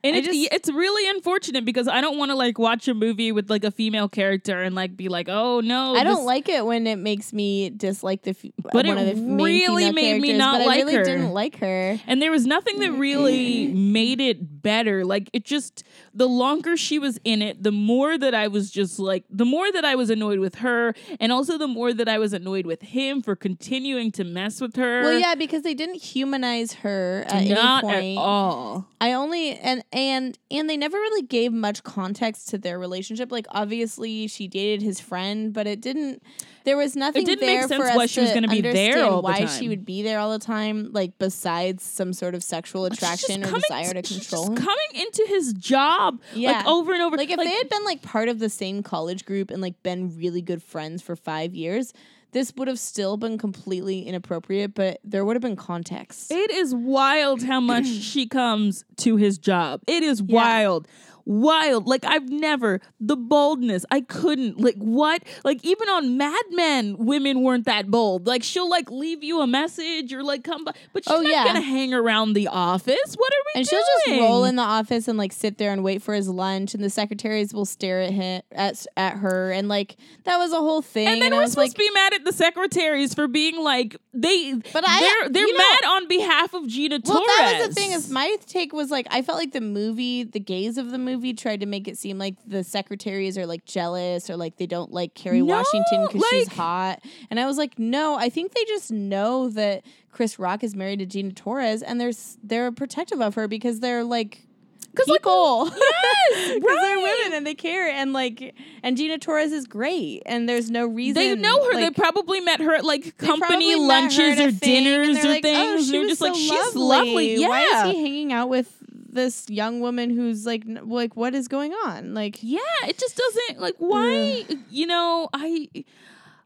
And 0.02 0.16
it's, 0.16 0.26
just- 0.26 0.48
it's 0.52 0.70
really 0.70 1.08
unfortunate 1.10 1.64
because 1.64 1.88
I 1.88 2.00
don't 2.00 2.18
want 2.18 2.30
to 2.30 2.34
like 2.34 2.58
watch 2.58 2.88
a 2.88 2.94
movie 2.94 3.32
with 3.32 3.50
like 3.50 3.64
a 3.64 3.70
female 3.70 4.08
character 4.08 4.62
and 4.62 4.74
like 4.74 4.96
be 4.96 5.08
like, 5.08 5.28
oh 5.28 5.60
no, 5.60 5.94
I 5.94 6.04
don't 6.04 6.24
like 6.24 6.48
it 6.48 6.64
when 6.64 6.86
it 6.86 6.96
makes 6.96 7.32
me 7.32 7.70
dislike 7.70 8.22
the 8.22 8.30
f- 8.30 8.44
But 8.72 8.86
one 8.86 8.98
it 8.98 9.08
of 9.08 9.16
the 9.16 9.34
really 9.34 9.90
made 9.92 10.20
me 10.20 10.32
not 10.32 10.58
but 10.58 10.66
like 10.66 10.76
I 10.76 10.80
really 10.82 10.94
her. 10.94 11.04
didn't 11.04 11.30
like 11.32 11.56
her. 11.58 11.98
And 12.06 12.20
there 12.20 12.30
was 12.30 12.46
nothing 12.46 12.80
that 12.80 12.92
really 12.92 13.66
made 13.72 14.20
it 14.20 14.62
better. 14.62 15.04
Like 15.04 15.30
it 15.32 15.44
just 15.44 15.84
the 16.12 16.28
longer 16.28 16.76
she 16.76 16.98
was 16.98 17.18
in 17.24 17.42
it, 17.42 17.62
the 17.62 17.72
more 17.72 18.16
that 18.18 18.34
I 18.34 18.48
was 18.48 18.70
just 18.70 18.98
like 18.98 19.24
the 19.30 19.44
more 19.44 19.70
that 19.72 19.84
I 19.84 19.94
was 19.94 20.10
annoyed 20.10 20.38
with 20.38 20.56
her 20.56 20.94
and 21.20 21.32
also 21.32 21.58
the 21.58 21.68
more 21.68 21.92
that 21.92 22.08
I 22.08 22.18
was 22.18 22.32
annoyed 22.32 22.66
with 22.66 22.82
him 22.82 23.22
for 23.22 23.34
continuing 23.36 24.12
to 24.12 24.24
mess 24.24 24.60
with 24.60 24.76
her. 24.76 25.02
Well, 25.02 25.18
yeah, 25.18 25.34
because 25.34 25.62
they 25.62 25.74
didn't 25.74 26.02
humanize 26.02 26.72
her 26.74 27.24
at 27.28 27.46
not 27.48 27.84
any 27.84 28.16
at 28.16 28.20
all. 28.20 28.86
I 29.00 29.12
only 29.12 29.50
and 29.56 29.73
and 29.74 29.84
and 29.92 30.38
and 30.50 30.68
they 30.70 30.76
never 30.76 30.96
really 30.96 31.22
gave 31.26 31.52
much 31.52 31.82
context 31.82 32.48
to 32.50 32.58
their 32.58 32.78
relationship. 32.78 33.30
Like 33.32 33.46
obviously 33.50 34.26
she 34.28 34.48
dated 34.48 34.82
his 34.82 35.00
friend, 35.00 35.52
but 35.52 35.66
it 35.66 35.80
didn't. 35.80 36.22
There 36.64 36.76
was 36.76 36.96
nothing 36.96 37.24
didn't 37.24 37.40
make 37.46 37.58
there 37.60 37.68
sense 37.68 37.82
for 37.82 37.88
us 37.90 37.96
why 37.96 38.06
she 38.06 38.20
was 38.20 38.30
to 38.30 38.34
gonna 38.34 38.48
be 38.48 38.60
there 38.62 38.70
understand 38.94 39.00
all 39.10 39.16
the 39.20 39.22
why 39.22 39.38
time. 39.40 39.48
she 39.48 39.68
would 39.68 39.84
be 39.84 40.02
there 40.02 40.18
all 40.18 40.30
the 40.30 40.38
time. 40.38 40.90
Like 40.92 41.18
besides 41.18 41.82
some 41.82 42.12
sort 42.12 42.34
of 42.34 42.42
sexual 42.42 42.88
She's 42.88 42.98
just 42.98 43.24
attraction 43.24 43.42
or 43.44 43.46
coming- 43.46 43.60
desire 43.68 43.94
to 43.94 44.08
she's 44.08 44.18
control 44.20 44.46
him. 44.48 44.56
coming 44.56 44.88
into 44.94 45.24
his 45.28 45.52
job 45.54 46.20
Yeah. 46.34 46.52
like 46.52 46.66
over 46.66 46.92
and 46.94 47.02
over. 47.02 47.16
Like 47.16 47.30
if 47.30 47.36
they 47.38 47.48
had 47.50 47.68
been 47.68 47.84
like 47.84 48.02
part 48.02 48.28
of 48.28 48.38
the 48.38 48.48
same 48.48 48.82
college 48.82 49.24
group 49.26 49.50
and 49.50 49.60
like 49.60 49.82
been 49.82 50.16
really 50.16 50.40
good 50.42 50.62
friends 50.62 51.02
for 51.02 51.16
five 51.16 51.54
years, 51.54 51.92
this 52.34 52.52
would 52.56 52.68
have 52.68 52.78
still 52.78 53.16
been 53.16 53.38
completely 53.38 54.02
inappropriate. 54.02 54.74
But 54.74 55.00
there 55.02 55.24
would 55.24 55.36
have 55.36 55.42
been 55.42 55.56
context. 55.56 56.30
It 56.30 56.50
is 56.50 56.74
wild 56.74 57.42
how 57.42 57.60
much 57.60 57.86
she 57.86 58.26
comes 58.26 58.84
to 58.98 59.16
his 59.16 59.38
job. 59.38 59.80
It 59.86 60.02
is 60.02 60.22
wild. 60.22 60.86
Wild. 61.26 61.86
Like 61.86 62.04
I've 62.04 62.28
never 62.28 62.80
the 63.00 63.16
boldness. 63.16 63.84
I 63.90 64.00
couldn't. 64.02 64.60
Like 64.60 64.76
what? 64.76 65.22
Like 65.44 65.64
even 65.64 65.88
on 65.88 66.16
Mad 66.16 66.42
Men, 66.50 66.96
women 66.98 67.42
weren't 67.42 67.64
that 67.66 67.90
bold. 67.90 68.26
Like 68.26 68.42
she'll 68.42 68.68
like 68.68 68.90
leave 68.90 69.24
you 69.24 69.40
a 69.40 69.46
message 69.46 70.12
or 70.12 70.22
like 70.22 70.44
come 70.44 70.64
by, 70.64 70.72
but 70.92 71.04
she's 71.04 71.12
Oh, 71.12 71.22
not 71.22 71.30
yeah. 71.30 71.44
gonna 71.44 71.60
hang 71.62 71.94
around 71.94 72.34
the 72.34 72.48
office. 72.48 73.14
What 73.16 73.32
are 73.32 73.42
we 73.54 73.60
and 73.60 73.68
doing? 73.68 73.82
she'll 74.04 74.12
just 74.14 74.20
roll 74.20 74.44
in 74.44 74.56
the 74.56 74.62
office 74.62 75.08
and 75.08 75.16
like 75.18 75.32
sit 75.32 75.58
there 75.58 75.72
and 75.72 75.82
wait 75.82 76.02
for 76.02 76.14
his 76.14 76.28
lunch, 76.28 76.74
and 76.74 76.82
the 76.84 76.90
secretaries 76.90 77.54
will 77.54 77.64
stare 77.64 78.02
at 78.02 78.10
him 78.10 78.42
at 78.52 78.84
at 78.96 79.16
her, 79.18 79.50
and 79.50 79.68
like 79.68 79.96
that 80.24 80.36
was 80.38 80.52
a 80.52 80.56
whole 80.58 80.82
thing. 80.82 81.08
And 81.08 81.22
then 81.22 81.32
I 81.32 81.36
we're 81.36 81.42
was 81.42 81.52
supposed 81.52 81.68
like, 81.70 81.72
to 81.76 81.78
be 81.78 81.90
mad 81.94 82.14
at 82.14 82.24
the 82.24 82.32
secretaries 82.32 83.14
for 83.14 83.28
being 83.28 83.56
like 83.62 83.96
they. 84.12 84.54
But 84.72 84.84
I- 84.86 85.00
they're 85.00 85.28
they're 85.30 85.46
you 85.46 85.52
know- 85.52 85.58
mad 85.58 85.84
on 85.88 86.08
behalf 86.08 86.52
of 86.54 86.66
Gina 86.66 87.00
well, 87.04 87.14
Torres. 87.16 87.26
that 87.38 87.58
was 87.60 87.68
the 87.68 87.74
thing. 87.74 87.90
Is 87.92 88.10
my 88.10 88.36
take 88.46 88.72
was 88.72 88.90
like 88.90 89.06
I 89.10 89.22
felt 89.22 89.38
like 89.38 89.52
the 89.52 89.60
movie, 89.60 90.24
the 90.24 90.40
gaze 90.40 90.76
of 90.78 90.90
the 90.90 90.98
movie, 90.98 91.13
tried 91.34 91.60
to 91.60 91.66
make 91.66 91.86
it 91.88 91.96
seem 91.98 92.18
like 92.18 92.34
the 92.46 92.64
secretaries 92.64 93.38
are 93.38 93.46
like 93.46 93.64
jealous 93.64 94.28
or 94.28 94.36
like 94.36 94.56
they 94.56 94.66
don't 94.66 94.92
like 94.92 95.14
Kerry 95.14 95.40
No, 95.42 95.56
Washington 95.56 96.06
because 96.06 96.28
she's 96.30 96.48
hot. 96.48 97.00
And 97.30 97.38
I 97.38 97.46
was 97.46 97.56
like, 97.56 97.78
no, 97.78 98.16
I 98.16 98.28
think 98.28 98.52
they 98.52 98.64
just 98.64 98.90
know 98.90 99.48
that 99.50 99.84
Chris 100.10 100.38
Rock 100.38 100.62
is 100.64 100.74
married 100.74 101.00
to 101.00 101.06
Gina 101.06 101.32
Torres, 101.32 101.82
and 101.82 102.00
they're 102.00 102.12
they're 102.42 102.72
protective 102.72 103.20
of 103.20 103.34
her 103.34 103.48
because 103.48 103.80
they're 103.80 104.04
like. 104.04 104.42
Because 104.90 105.08
like, 105.08 105.22
People, 105.22 105.64
yes, 105.76 106.54
because 106.54 106.78
they're 106.80 106.98
women 106.98 107.32
and 107.32 107.44
they 107.44 107.54
care, 107.54 107.88
and 107.88 108.12
like, 108.12 108.54
and 108.84 108.96
Gina 108.96 109.18
Torres 109.18 109.50
is 109.50 109.66
great, 109.66 110.22
and 110.24 110.48
there's 110.48 110.70
no 110.70 110.86
reason 110.86 111.14
They 111.14 111.34
know 111.34 111.64
her. 111.64 111.74
they 111.74 111.90
probably 111.90 112.38
met 112.38 112.60
her 112.60 112.76
at 112.76 112.84
like 112.84 113.16
company 113.18 113.40
probably 113.74 113.88
met 113.88 114.12
her 114.12 114.28
lunches 114.28 114.38
or 114.38 114.50
dinners 114.52 115.24
or 115.24 115.28
like, 115.30 115.38
oh, 115.38 115.48
things. 115.48 115.58
Oh, 115.58 115.74
and 115.74 115.84
she 115.84 115.92
you're 115.94 116.02
was 116.02 116.10
just 116.10 116.20
like, 116.20 116.34
so 116.34 116.38
she's 116.38 116.76
lovely. 116.76 117.34
Yeah. 117.34 117.48
Why 117.48 117.62
is 117.62 117.92
he 117.92 118.02
hanging 118.02 118.32
out 118.32 118.48
with 118.48 118.83
this 119.14 119.48
young 119.48 119.80
woman 119.80 120.10
who's 120.10 120.44
like, 120.46 120.64
like, 120.66 121.16
what 121.16 121.34
is 121.34 121.48
going 121.48 121.72
on? 121.72 122.14
Like, 122.14 122.38
yeah, 122.42 122.58
it 122.86 122.98
just 122.98 123.16
doesn't 123.16 123.60
like 123.60 123.76
why 123.78 124.44
you 124.70 124.86
know, 124.86 125.28
I 125.32 125.68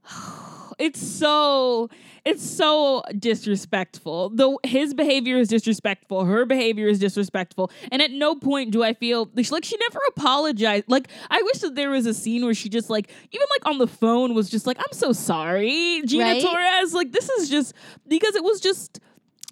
it's 0.79 1.01
so 1.01 1.89
it's 2.25 2.49
so 2.49 3.03
disrespectful. 3.19 4.31
Though 4.31 4.61
his 4.65 4.95
behavior 4.95 5.37
is 5.39 5.49
disrespectful, 5.49 6.25
her 6.25 6.45
behavior 6.45 6.87
is 6.89 6.99
disrespectful, 6.99 7.71
and 7.91 8.03
at 8.03 8.11
no 8.11 8.35
point 8.35 8.71
do 8.71 8.83
I 8.83 8.95
feel 8.95 9.31
like 9.35 9.65
she 9.65 9.77
never 9.79 10.01
apologized. 10.09 10.85
Like 10.89 11.09
I 11.31 11.43
wish 11.43 11.59
that 11.59 11.75
there 11.75 11.91
was 11.91 12.07
a 12.07 12.15
scene 12.15 12.45
where 12.45 12.55
she 12.55 12.69
just 12.69 12.91
like 12.91 13.11
even 13.33 13.47
like 13.57 13.67
on 13.67 13.79
the 13.79 13.87
phone 13.87 14.35
was 14.35 14.51
just 14.51 14.67
like, 14.67 14.79
"I'm 14.79 14.93
so 14.93 15.13
sorry, 15.13 16.03
Gina 16.05 16.25
Right? 16.25 16.43
Torres." 16.43 16.95
Like 16.95 17.13
this 17.13 17.29
is 17.31 17.49
just 17.49 17.75
because 18.07 18.35
it 18.35 18.45
was 18.45 18.61
just 18.61 19.01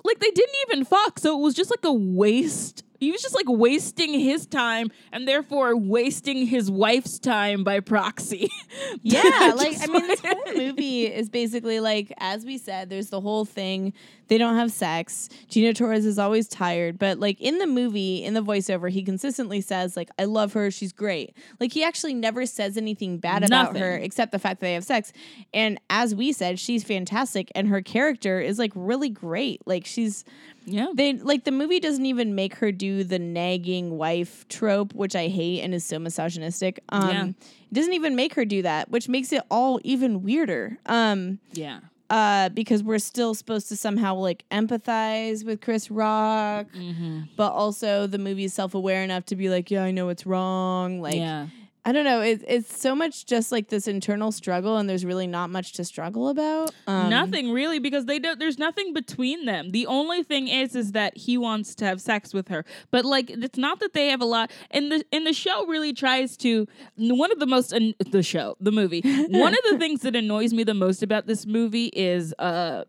like 0.05 0.19
they 0.21 0.31
didn't 0.31 0.57
even 0.69 0.85
fuck, 0.85 1.19
so 1.19 1.39
it 1.39 1.43
was 1.43 1.55
just 1.55 1.71
like 1.71 1.85
a 1.85 1.93
waste. 1.93 2.83
He 2.99 3.11
was 3.13 3.23
just 3.23 3.35
like 3.35 3.49
wasting 3.49 4.19
his 4.19 4.47
time 4.47 4.91
and 5.13 5.27
therefore 5.27 5.77
wasting 5.77 6.47
his 6.47 6.71
wife's 6.71 7.19
time 7.19 7.65
by 7.65 7.81
proxy. 7.81 8.51
yeah, 9.03 9.53
like, 9.57 9.77
I 9.81 9.87
mean, 9.87 10.07
this 10.07 10.21
whole 10.21 10.55
movie 10.55 11.07
is 11.07 11.29
basically 11.29 11.81
like, 11.81 12.13
as 12.19 12.45
we 12.45 12.59
said, 12.59 12.91
there's 12.91 13.11
the 13.11 13.21
whole 13.21 13.45
thing. 13.45 13.93
They 14.29 14.39
don't 14.39 14.57
have 14.57 14.73
sex. 14.73 15.29
Gina 15.49 15.73
Torres 15.73 16.05
is 16.05 16.19
always 16.19 16.49
tired, 16.49 16.99
but 16.99 17.19
like 17.21 17.41
in 17.41 17.59
the 17.59 17.67
movie, 17.67 18.25
in 18.25 18.35
the 18.35 18.43
voiceover, 18.43 18.91
he 18.91 19.03
consistently 19.03 19.61
says, 19.61 19.97
like, 19.97 20.11
I 20.19 20.25
love 20.25 20.53
her. 20.55 20.71
She's 20.71 20.93
great. 20.93 21.37
Like, 21.61 21.73
he 21.73 21.85
actually 21.85 22.15
never 22.15 22.45
says 22.47 22.77
anything 22.77 23.19
bad 23.19 23.45
about 23.45 23.67
Nothing. 23.75 23.83
her 23.83 23.93
except 23.97 24.33
the 24.33 24.39
fact 24.39 24.61
that 24.61 24.67
they 24.67 24.75
have 24.75 24.85
sex. 24.85 25.13
And 25.55 25.79
as 25.91 26.15
we 26.15 26.33
said, 26.33 26.59
she's 26.59 26.83
fantastic. 26.83 27.53
And 27.55 27.69
her 27.69 27.83
character 27.83 28.41
is 28.41 28.59
like 28.59 28.73
really 28.75 29.09
great. 29.11 29.63
Like, 29.67 29.87
she's. 29.87 30.25
yeah. 30.65 30.89
They 30.95 31.13
like 31.15 31.45
the 31.45 31.53
movie 31.53 31.79
doesn't 31.79 32.07
even 32.07 32.35
make 32.35 32.57
her 32.57 32.73
do 32.73 33.05
the 33.05 33.19
nagging 33.21 33.97
wife 33.97 34.47
trope, 34.49 34.93
which 34.95 35.15
I 35.15 35.29
hate 35.29 35.61
and 35.61 35.73
is 35.73 35.85
so 35.85 35.99
misogynistic. 36.01 36.81
Um 36.89 37.09
Yeah. 37.11 37.27
it 37.27 37.35
doesn't 37.75 37.95
even 37.95 38.17
make 38.17 38.35
her 38.35 38.45
do 38.45 38.63
that, 38.63 38.91
which 38.91 39.09
makes 39.09 39.33
it 39.33 39.43
all 39.53 39.79
even 39.85 40.23
weirder. 40.25 40.79
Um 40.87 41.39
Yeah. 41.53 41.79
Uh 42.11 42.49
because 42.51 42.83
we're 42.83 42.99
still 42.99 43.35
supposed 43.35 43.69
to 43.69 43.77
somehow 43.77 44.15
like 44.15 44.45
empathize 44.51 45.45
with 45.45 45.61
Chris 45.61 45.91
Rock, 45.91 46.67
Mm-hmm. 46.73 47.23
but 47.37 47.53
also 47.53 48.07
the 48.07 48.19
movie 48.19 48.45
is 48.45 48.55
self-aware 48.55 49.03
enough 49.03 49.27
to 49.27 49.37
be 49.37 49.49
like, 49.49 49.71
yeah, 49.71 49.83
I 49.85 49.91
know 49.91 50.09
it's 50.09 50.27
wrong. 50.27 51.01
Like 51.01 51.17
yeah. 51.17 51.49
I 51.87 51.93
don't 51.93 52.03
know, 52.03 52.21
it, 52.21 52.43
it's 52.49 52.77
so 52.77 52.97
much 52.97 53.27
just 53.27 53.53
like 53.53 53.69
this 53.69 53.87
internal 53.87 54.33
struggle 54.33 54.77
and 54.77 54.91
there's 54.91 55.05
really 55.05 55.29
not 55.29 55.51
much 55.51 55.73
to 55.75 55.85
struggle 55.85 56.29
about. 56.29 56.73
Um, 56.89 57.09
nothing 57.11 57.53
really 57.53 57.79
because 57.79 58.07
they 58.07 58.19
don't 58.19 58.41
there's 58.41 58.59
nothing 58.59 58.93
between 58.93 59.45
them. 59.45 59.71
The 59.71 59.87
only 59.87 60.25
thing 60.25 60.49
is 60.49 60.75
is 60.75 60.93
that 60.93 61.17
he 61.17 61.39
wants 61.39 61.77
to 61.77 61.85
have 61.85 62.01
sex 62.01 62.35
with 62.35 62.49
her. 62.49 62.65
But 62.91 63.05
like 63.05 63.31
it's 63.31 63.57
not 63.57 63.79
that 63.79 63.93
they 63.93 64.09
have 64.09 64.21
a 64.21 64.25
lot 64.25 64.51
and 64.73 64.91
the 64.91 65.05
and 65.13 65.25
the 65.25 65.33
show 65.33 65.65
really 65.67 65.93
tries 65.93 66.37
to 66.39 66.67
one 66.97 67.31
of 67.31 67.39
the 67.39 67.47
most 67.47 67.73
an, 67.73 67.95
the 68.11 68.25
show, 68.25 68.57
the 68.59 68.73
movie. 68.73 69.03
one 69.29 69.53
of 69.53 69.61
the 69.71 69.79
things 69.79 70.01
that 70.01 70.17
annoys 70.17 70.53
me 70.53 70.65
the 70.65 70.75
most 70.75 71.05
about 71.05 71.29
this 71.29 71.47
movie 71.47 71.93
is 71.95 72.35
uh 72.41 72.83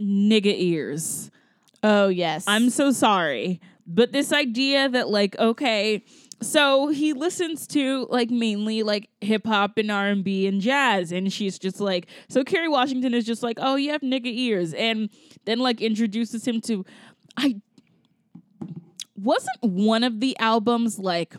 nigga 0.00 0.54
ears. 0.56 1.30
Oh 1.82 2.08
yes. 2.08 2.44
I'm 2.46 2.70
so 2.70 2.92
sorry. 2.92 3.60
But 3.86 4.12
this 4.12 4.32
idea 4.32 4.88
that 4.88 5.10
like 5.10 5.38
okay, 5.38 6.02
so 6.42 6.88
he 6.88 7.12
listens 7.12 7.66
to 7.68 8.06
like 8.10 8.30
mainly 8.30 8.82
like 8.82 9.08
hip 9.20 9.46
hop 9.46 9.78
and 9.78 9.90
R 9.90 10.08
and 10.08 10.22
B 10.22 10.46
and 10.46 10.60
jazz, 10.60 11.12
and 11.12 11.32
she's 11.32 11.58
just 11.58 11.80
like 11.80 12.06
so. 12.28 12.44
Kerry 12.44 12.68
Washington 12.68 13.14
is 13.14 13.24
just 13.24 13.42
like, 13.42 13.58
oh, 13.60 13.76
you 13.76 13.90
have 13.92 14.02
nigga 14.02 14.26
ears, 14.26 14.74
and 14.74 15.08
then 15.44 15.58
like 15.58 15.80
introduces 15.80 16.46
him 16.46 16.60
to, 16.62 16.84
I 17.36 17.56
wasn't 19.16 19.58
one 19.62 20.04
of 20.04 20.20
the 20.20 20.36
albums 20.38 20.98
like 20.98 21.36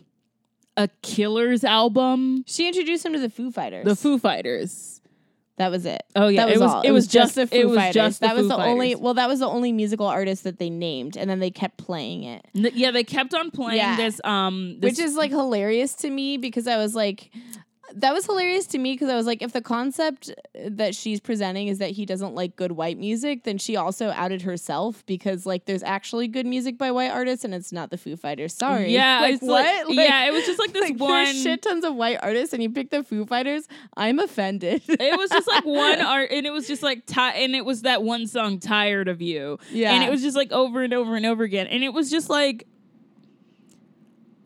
a 0.76 0.88
Killers 1.02 1.64
album, 1.64 2.44
She 2.46 2.68
introduced 2.68 3.06
him 3.06 3.14
to 3.14 3.20
the 3.20 3.30
Foo 3.30 3.52
Fighters. 3.52 3.86
the 3.86 3.96
Foo 3.96 4.20
Fighters. 4.20 4.97
That 5.58 5.72
was 5.72 5.86
it. 5.88 6.04
Oh, 6.16 6.28
yeah, 6.28 6.46
that 6.46 6.50
was 6.54 6.56
it 6.56 6.64
was- 6.64 6.72
all. 6.72 6.82
it 6.82 6.92
was 6.92 7.08
just- 7.08 7.36
the 7.36 7.48
Foo 7.48 7.56
it 7.56 7.68
was 7.68 7.78
Fighters. 7.78 7.94
just 7.96 8.22
that 8.22 8.36
was 8.36 8.44
Foo 8.44 8.50
the 8.50 8.58
only. 8.64 8.94
Well, 8.96 9.16
that 9.16 9.28
was 9.28 9.40
the 9.40 9.48
only 9.48 9.72
musical 9.72 10.06
artist 10.06 10.44
that 10.44 10.60
they 10.60 10.70
named, 10.70 11.18
and 11.18 11.30
then 11.30 11.40
they 11.40 11.50
kept 11.50 11.78
playing 11.78 12.24
it, 12.24 12.46
N- 12.56 12.70
yeah, 12.76 12.92
they 12.92 13.04
kept 13.04 13.34
on 13.34 13.50
playing 13.52 13.78
Yeah. 13.78 13.98
this. 13.98 14.22
Um, 14.24 14.80
this, 14.80 14.92
which 14.98 15.00
is 15.06 15.16
like 15.16 15.32
hilarious 15.32 15.94
to 15.96 16.10
me 16.10 16.38
because 16.38 16.68
I 16.68 16.78
was 16.78 16.94
like. 16.96 17.32
That 17.96 18.14
was 18.14 18.26
hilarious 18.26 18.68
to 18.68 18.78
me 18.78 18.94
because 18.94 19.10
I 19.10 19.16
was 19.16 19.26
like, 19.26 19.42
if 19.42 19.54
the 19.54 19.62
concept 19.62 20.32
that 20.56 20.94
she's 20.94 21.20
presenting 21.20 21.68
is 21.68 21.78
that 21.80 21.92
he 21.92 22.06
doesn't 22.06 22.36
like 22.36 22.56
good 22.56 22.74
white 22.74 22.98
music, 22.98 23.44
then 23.44 23.58
she 23.58 23.76
also 23.76 24.10
outed 24.12 24.42
herself 24.42 25.06
because 25.06 25.46
like 25.46 25.66
there's 25.66 25.84
actually 25.84 26.28
good 26.28 26.46
music 26.46 26.78
by 26.78 26.92
white 26.92 27.12
artists 27.12 27.46
and 27.46 27.54
it's 27.56 27.72
not 27.72 27.90
the 27.90 27.98
Foo 27.98 28.16
Fighters. 28.18 28.54
Sorry, 28.54 28.94
Yeah, 28.94 29.20
like 29.22 29.42
what? 29.42 29.88
like- 29.88 29.96
yeah, 29.98 30.28
it 30.28 30.34
was 30.34 30.46
just 30.46 30.60
like 30.60 30.74
this 30.74 30.90
like, 30.90 31.00
one. 31.00 31.24
There's 31.26 31.42
shit 31.42 31.62
tons 31.62 31.86
of 31.86 31.96
white 31.96 32.20
artists 32.22 32.54
and 32.54 32.62
you 32.62 32.70
pick 32.70 32.90
the 32.90 33.04
Foo 33.04 33.26
Fighters. 33.26 33.68
I'm 33.96 34.20
offended. 34.20 34.82
it 34.88 35.18
was 35.18 35.30
just 35.30 35.48
like 35.48 35.66
one 35.66 36.02
art, 36.06 36.30
and 36.32 36.46
it 36.46 36.52
was 36.52 36.68
just 36.68 36.84
like 36.84 37.06
ti- 37.06 37.22
and 37.22 37.56
it 37.56 37.64
was 37.66 37.84
that 37.84 38.04
one 38.04 38.28
song, 38.28 38.60
"Tired 38.60 39.08
of 39.08 39.22
You." 39.22 39.60
Yeah. 39.72 39.94
and 39.94 40.04
it 40.04 40.12
was 40.12 40.22
just 40.22 40.36
like 40.36 40.52
over 40.52 40.84
and 40.84 40.94
over 40.94 41.16
and 41.16 41.26
over 41.26 41.44
again, 41.44 41.68
and 41.68 41.84
it 41.84 41.94
was 41.94 42.12
just 42.12 42.30
like. 42.30 42.68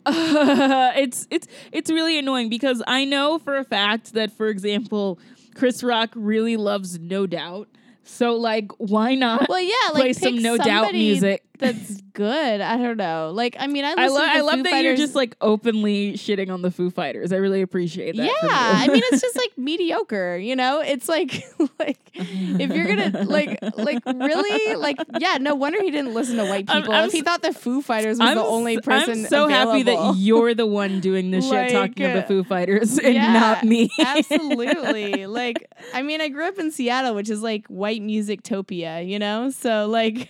it's 0.07 1.27
it's 1.29 1.47
it's 1.71 1.91
really 1.91 2.17
annoying 2.17 2.49
because 2.49 2.81
I 2.87 3.05
know 3.05 3.39
for 3.39 3.57
a 3.57 3.63
fact 3.63 4.13
that, 4.13 4.31
for 4.31 4.47
example, 4.47 5.19
Chris 5.55 5.83
Rock 5.83 6.09
really 6.15 6.57
loves 6.57 6.99
No 6.99 7.27
Doubt. 7.27 7.67
So 8.03 8.35
like, 8.35 8.71
why 8.77 9.15
not? 9.15 9.47
Well, 9.47 9.61
yeah, 9.61 9.73
like 9.93 10.01
play 10.01 10.13
some 10.13 10.41
No 10.41 10.57
Doubt 10.57 10.91
music. 10.93 11.43
That's 11.61 12.01
good. 12.13 12.59
I 12.61 12.75
don't 12.77 12.97
know. 12.97 13.31
Like, 13.33 13.55
I 13.59 13.67
mean, 13.67 13.85
I 13.85 13.93
I, 13.97 14.07
lo- 14.07 14.19
I 14.21 14.41
love 14.41 14.55
Foo 14.55 14.63
that 14.63 14.69
Fighters. 14.71 14.83
you're 14.83 14.97
just 14.97 15.15
like 15.15 15.35
openly 15.41 16.13
shitting 16.13 16.51
on 16.51 16.61
the 16.61 16.71
Foo 16.71 16.89
Fighters. 16.89 17.31
I 17.31 17.37
really 17.37 17.61
appreciate 17.61 18.17
that. 18.17 18.25
yeah. 18.25 18.33
I 18.43 18.87
mean, 18.87 19.01
it's 19.05 19.21
just 19.27 19.37
like 19.37 19.57
mediocre. 19.57 20.37
You 20.37 20.55
know, 20.55 20.81
it's 20.81 21.07
like 21.07 21.45
like 21.79 21.99
if 22.15 22.71
you're 22.75 22.87
gonna 22.87 23.23
like 23.25 23.59
like 23.77 23.99
really 24.05 24.75
like 24.75 24.97
yeah. 25.19 25.37
No 25.39 25.55
wonder 25.55 25.81
he 25.81 25.91
didn't 25.91 26.13
listen 26.13 26.35
to 26.37 26.45
white 26.45 26.69
I'm- 26.69 26.81
people. 26.81 26.93
I'm 26.95 27.05
if 27.05 27.11
he 27.13 27.21
thought 27.21 27.41
the 27.43 27.53
Foo 27.53 27.81
Fighters 27.81 28.17
was 28.19 28.27
I'm 28.27 28.35
the 28.37 28.43
only 28.43 28.79
person. 28.81 29.19
I'm 29.21 29.25
so 29.27 29.47
happy 29.47 29.83
that 29.83 30.15
you're 30.17 30.53
the 30.53 30.65
one 30.65 30.99
doing 30.99 31.31
the 31.31 31.41
shit 31.41 31.51
Like, 31.51 31.71
talking 31.71 32.05
of 32.07 32.13
the 32.13 32.23
uh, 32.23 32.27
Foo 32.27 32.43
Fighters 32.43 32.97
and 32.97 33.13
yeah, 33.13 33.33
not 33.33 33.63
me. 33.63 33.89
absolutely. 33.99 35.27
Like, 35.27 35.69
I 35.93 36.01
mean, 36.01 36.21
I 36.21 36.29
grew 36.29 36.47
up 36.47 36.57
in 36.57 36.71
Seattle, 36.71 37.13
which 37.15 37.29
is 37.29 37.41
like 37.43 37.67
white 37.67 38.01
music 38.01 38.41
topia, 38.43 39.07
you 39.07 39.19
know? 39.19 39.49
So, 39.51 39.87
like, 39.87 40.29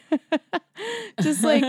just 1.21 1.43
like, 1.43 1.63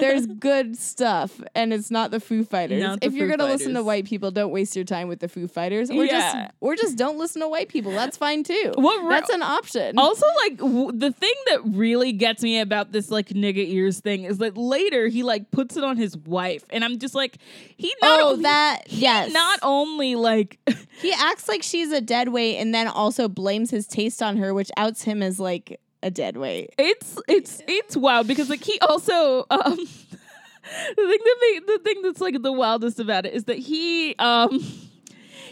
there's 0.00 0.26
good 0.38 0.76
stuff, 0.76 1.40
and 1.54 1.72
it's 1.72 1.90
not 1.90 2.10
the 2.10 2.20
Foo 2.20 2.44
Fighters. 2.44 2.82
Not 2.82 2.98
if 3.02 3.14
you're 3.14 3.28
Foo 3.28 3.36
gonna 3.36 3.50
listen 3.50 3.74
to 3.74 3.82
white 3.82 4.04
people, 4.06 4.30
don't 4.30 4.50
waste 4.50 4.74
your 4.76 4.84
time 4.84 5.08
with 5.08 5.20
the 5.20 5.28
Foo 5.28 5.48
Fighters, 5.48 5.90
or 5.90 6.04
Yeah. 6.04 6.10
just 6.44 6.54
or 6.60 6.76
just 6.76 6.96
don't 6.96 7.18
listen 7.18 7.40
to 7.42 7.48
white 7.48 7.68
people. 7.68 7.92
That's 7.92 8.16
fine 8.16 8.42
too. 8.44 8.72
What 8.76 9.02
re- 9.02 9.10
That's 9.10 9.30
an 9.30 9.42
option. 9.42 9.98
Also, 9.98 10.26
like 10.44 10.56
w- 10.58 10.92
the 10.92 11.12
thing 11.12 11.34
that 11.50 11.60
really 11.64 12.12
gets 12.12 12.42
me 12.42 12.60
about 12.60 12.92
this 12.92 13.10
like 13.10 13.28
nigga 13.28 13.66
ears 13.68 14.00
thing 14.00 14.24
is 14.24 14.38
that 14.38 14.56
later 14.56 15.08
he 15.08 15.22
like 15.22 15.50
puts 15.50 15.76
it 15.76 15.84
on 15.84 15.96
his 15.96 16.16
wife, 16.16 16.64
and 16.70 16.84
I'm 16.84 16.98
just 16.98 17.14
like, 17.14 17.38
he 17.76 17.94
not 18.02 18.20
oh, 18.20 18.28
o- 18.30 18.36
that 18.36 18.82
he 18.86 19.02
yes. 19.02 19.32
not 19.32 19.58
only 19.62 20.14
like 20.14 20.58
he 21.00 21.12
acts 21.12 21.48
like 21.48 21.62
she's 21.62 21.92
a 21.92 22.00
dead 22.00 22.28
weight, 22.30 22.56
and 22.58 22.74
then 22.74 22.88
also 22.88 23.28
blames 23.28 23.70
his 23.70 23.86
taste 23.86 24.22
on 24.22 24.36
her, 24.38 24.52
which 24.54 24.70
outs 24.76 25.02
him 25.02 25.22
as 25.22 25.38
like 25.40 25.80
a 26.02 26.10
dead 26.10 26.36
weight. 26.36 26.74
it's 26.78 27.18
it's 27.28 27.62
it's 27.66 27.96
wild 27.96 28.26
because 28.26 28.48
like 28.50 28.62
he 28.62 28.78
also 28.80 29.46
um 29.50 29.76
the 29.76 30.94
thing 30.96 31.18
that 31.24 31.62
the 31.66 31.80
thing 31.82 32.02
that's 32.02 32.20
like 32.20 32.40
the 32.42 32.52
wildest 32.52 33.00
about 33.00 33.26
it 33.26 33.34
is 33.34 33.44
that 33.44 33.58
he 33.58 34.14
um 34.18 34.62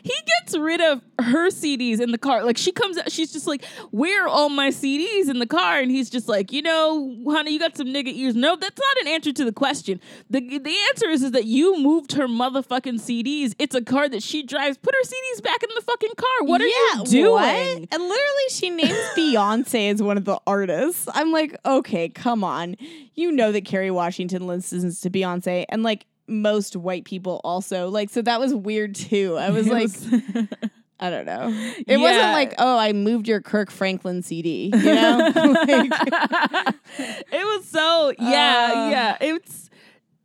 he 0.06 0.14
gets 0.40 0.56
rid 0.56 0.80
of 0.80 1.02
her 1.20 1.50
CDs 1.50 2.00
in 2.00 2.12
the 2.12 2.18
car. 2.18 2.44
Like 2.44 2.56
she 2.56 2.70
comes 2.72 2.96
out, 2.98 3.10
she's 3.10 3.32
just 3.32 3.46
like, 3.46 3.64
"Where 3.90 4.24
are 4.24 4.28
all 4.28 4.48
my 4.48 4.68
CDs 4.68 5.28
in 5.28 5.38
the 5.40 5.46
car?" 5.46 5.80
And 5.80 5.90
he's 5.90 6.08
just 6.08 6.28
like, 6.28 6.52
"You 6.52 6.62
know, 6.62 7.16
honey, 7.28 7.52
you 7.52 7.58
got 7.58 7.76
some 7.76 7.88
nigga 7.88 8.12
ears." 8.14 8.36
No, 8.36 8.54
that's 8.56 8.78
not 8.78 9.02
an 9.06 9.08
answer 9.12 9.32
to 9.32 9.44
the 9.44 9.52
question. 9.52 10.00
the 10.30 10.40
The 10.58 10.76
answer 10.90 11.08
is 11.08 11.22
is 11.22 11.32
that 11.32 11.44
you 11.46 11.78
moved 11.82 12.12
her 12.12 12.28
motherfucking 12.28 13.00
CDs. 13.00 13.54
It's 13.58 13.74
a 13.74 13.82
car 13.82 14.08
that 14.08 14.22
she 14.22 14.42
drives. 14.44 14.78
Put 14.78 14.94
her 14.94 15.02
CDs 15.08 15.42
back 15.42 15.62
in 15.62 15.70
the 15.74 15.80
fucking 15.82 16.12
car. 16.16 16.46
What 16.46 16.60
are 16.60 16.66
Yeah, 16.66 16.98
you 16.98 17.04
doing? 17.06 17.32
what? 17.32 17.44
And 17.46 18.02
literally, 18.02 18.48
she 18.50 18.70
names 18.70 18.96
Beyonce 19.16 19.92
as 19.92 20.02
one 20.02 20.16
of 20.16 20.24
the 20.24 20.38
artists. 20.46 21.08
I'm 21.14 21.32
like, 21.32 21.56
okay, 21.66 22.08
come 22.08 22.44
on. 22.44 22.76
You 23.14 23.32
know 23.32 23.50
that 23.52 23.64
Kerry 23.64 23.90
Washington 23.90 24.46
listens 24.46 25.00
to 25.00 25.10
Beyonce, 25.10 25.64
and 25.68 25.82
like 25.82 26.06
most 26.28 26.76
white 26.76 27.04
people 27.04 27.40
also. 27.44 27.88
Like, 27.88 28.10
so 28.10 28.22
that 28.22 28.40
was 28.40 28.54
weird 28.54 28.94
too. 28.94 29.36
I 29.38 29.50
was 29.50 29.68
like, 29.68 29.90
I 31.00 31.10
don't 31.10 31.26
know. 31.26 31.48
It 31.86 31.98
wasn't 31.98 32.32
like, 32.32 32.54
oh, 32.58 32.78
I 32.78 32.92
moved 32.92 33.28
your 33.28 33.40
Kirk 33.40 33.70
Franklin 33.70 34.22
CD. 34.22 34.70
You 34.74 34.94
know, 34.94 35.18
like, 35.34 36.74
it 36.98 37.44
was 37.44 37.68
so 37.68 38.12
yeah 38.18 38.72
Uh. 38.74 38.90
yeah 38.90 39.16
it's 39.20 39.70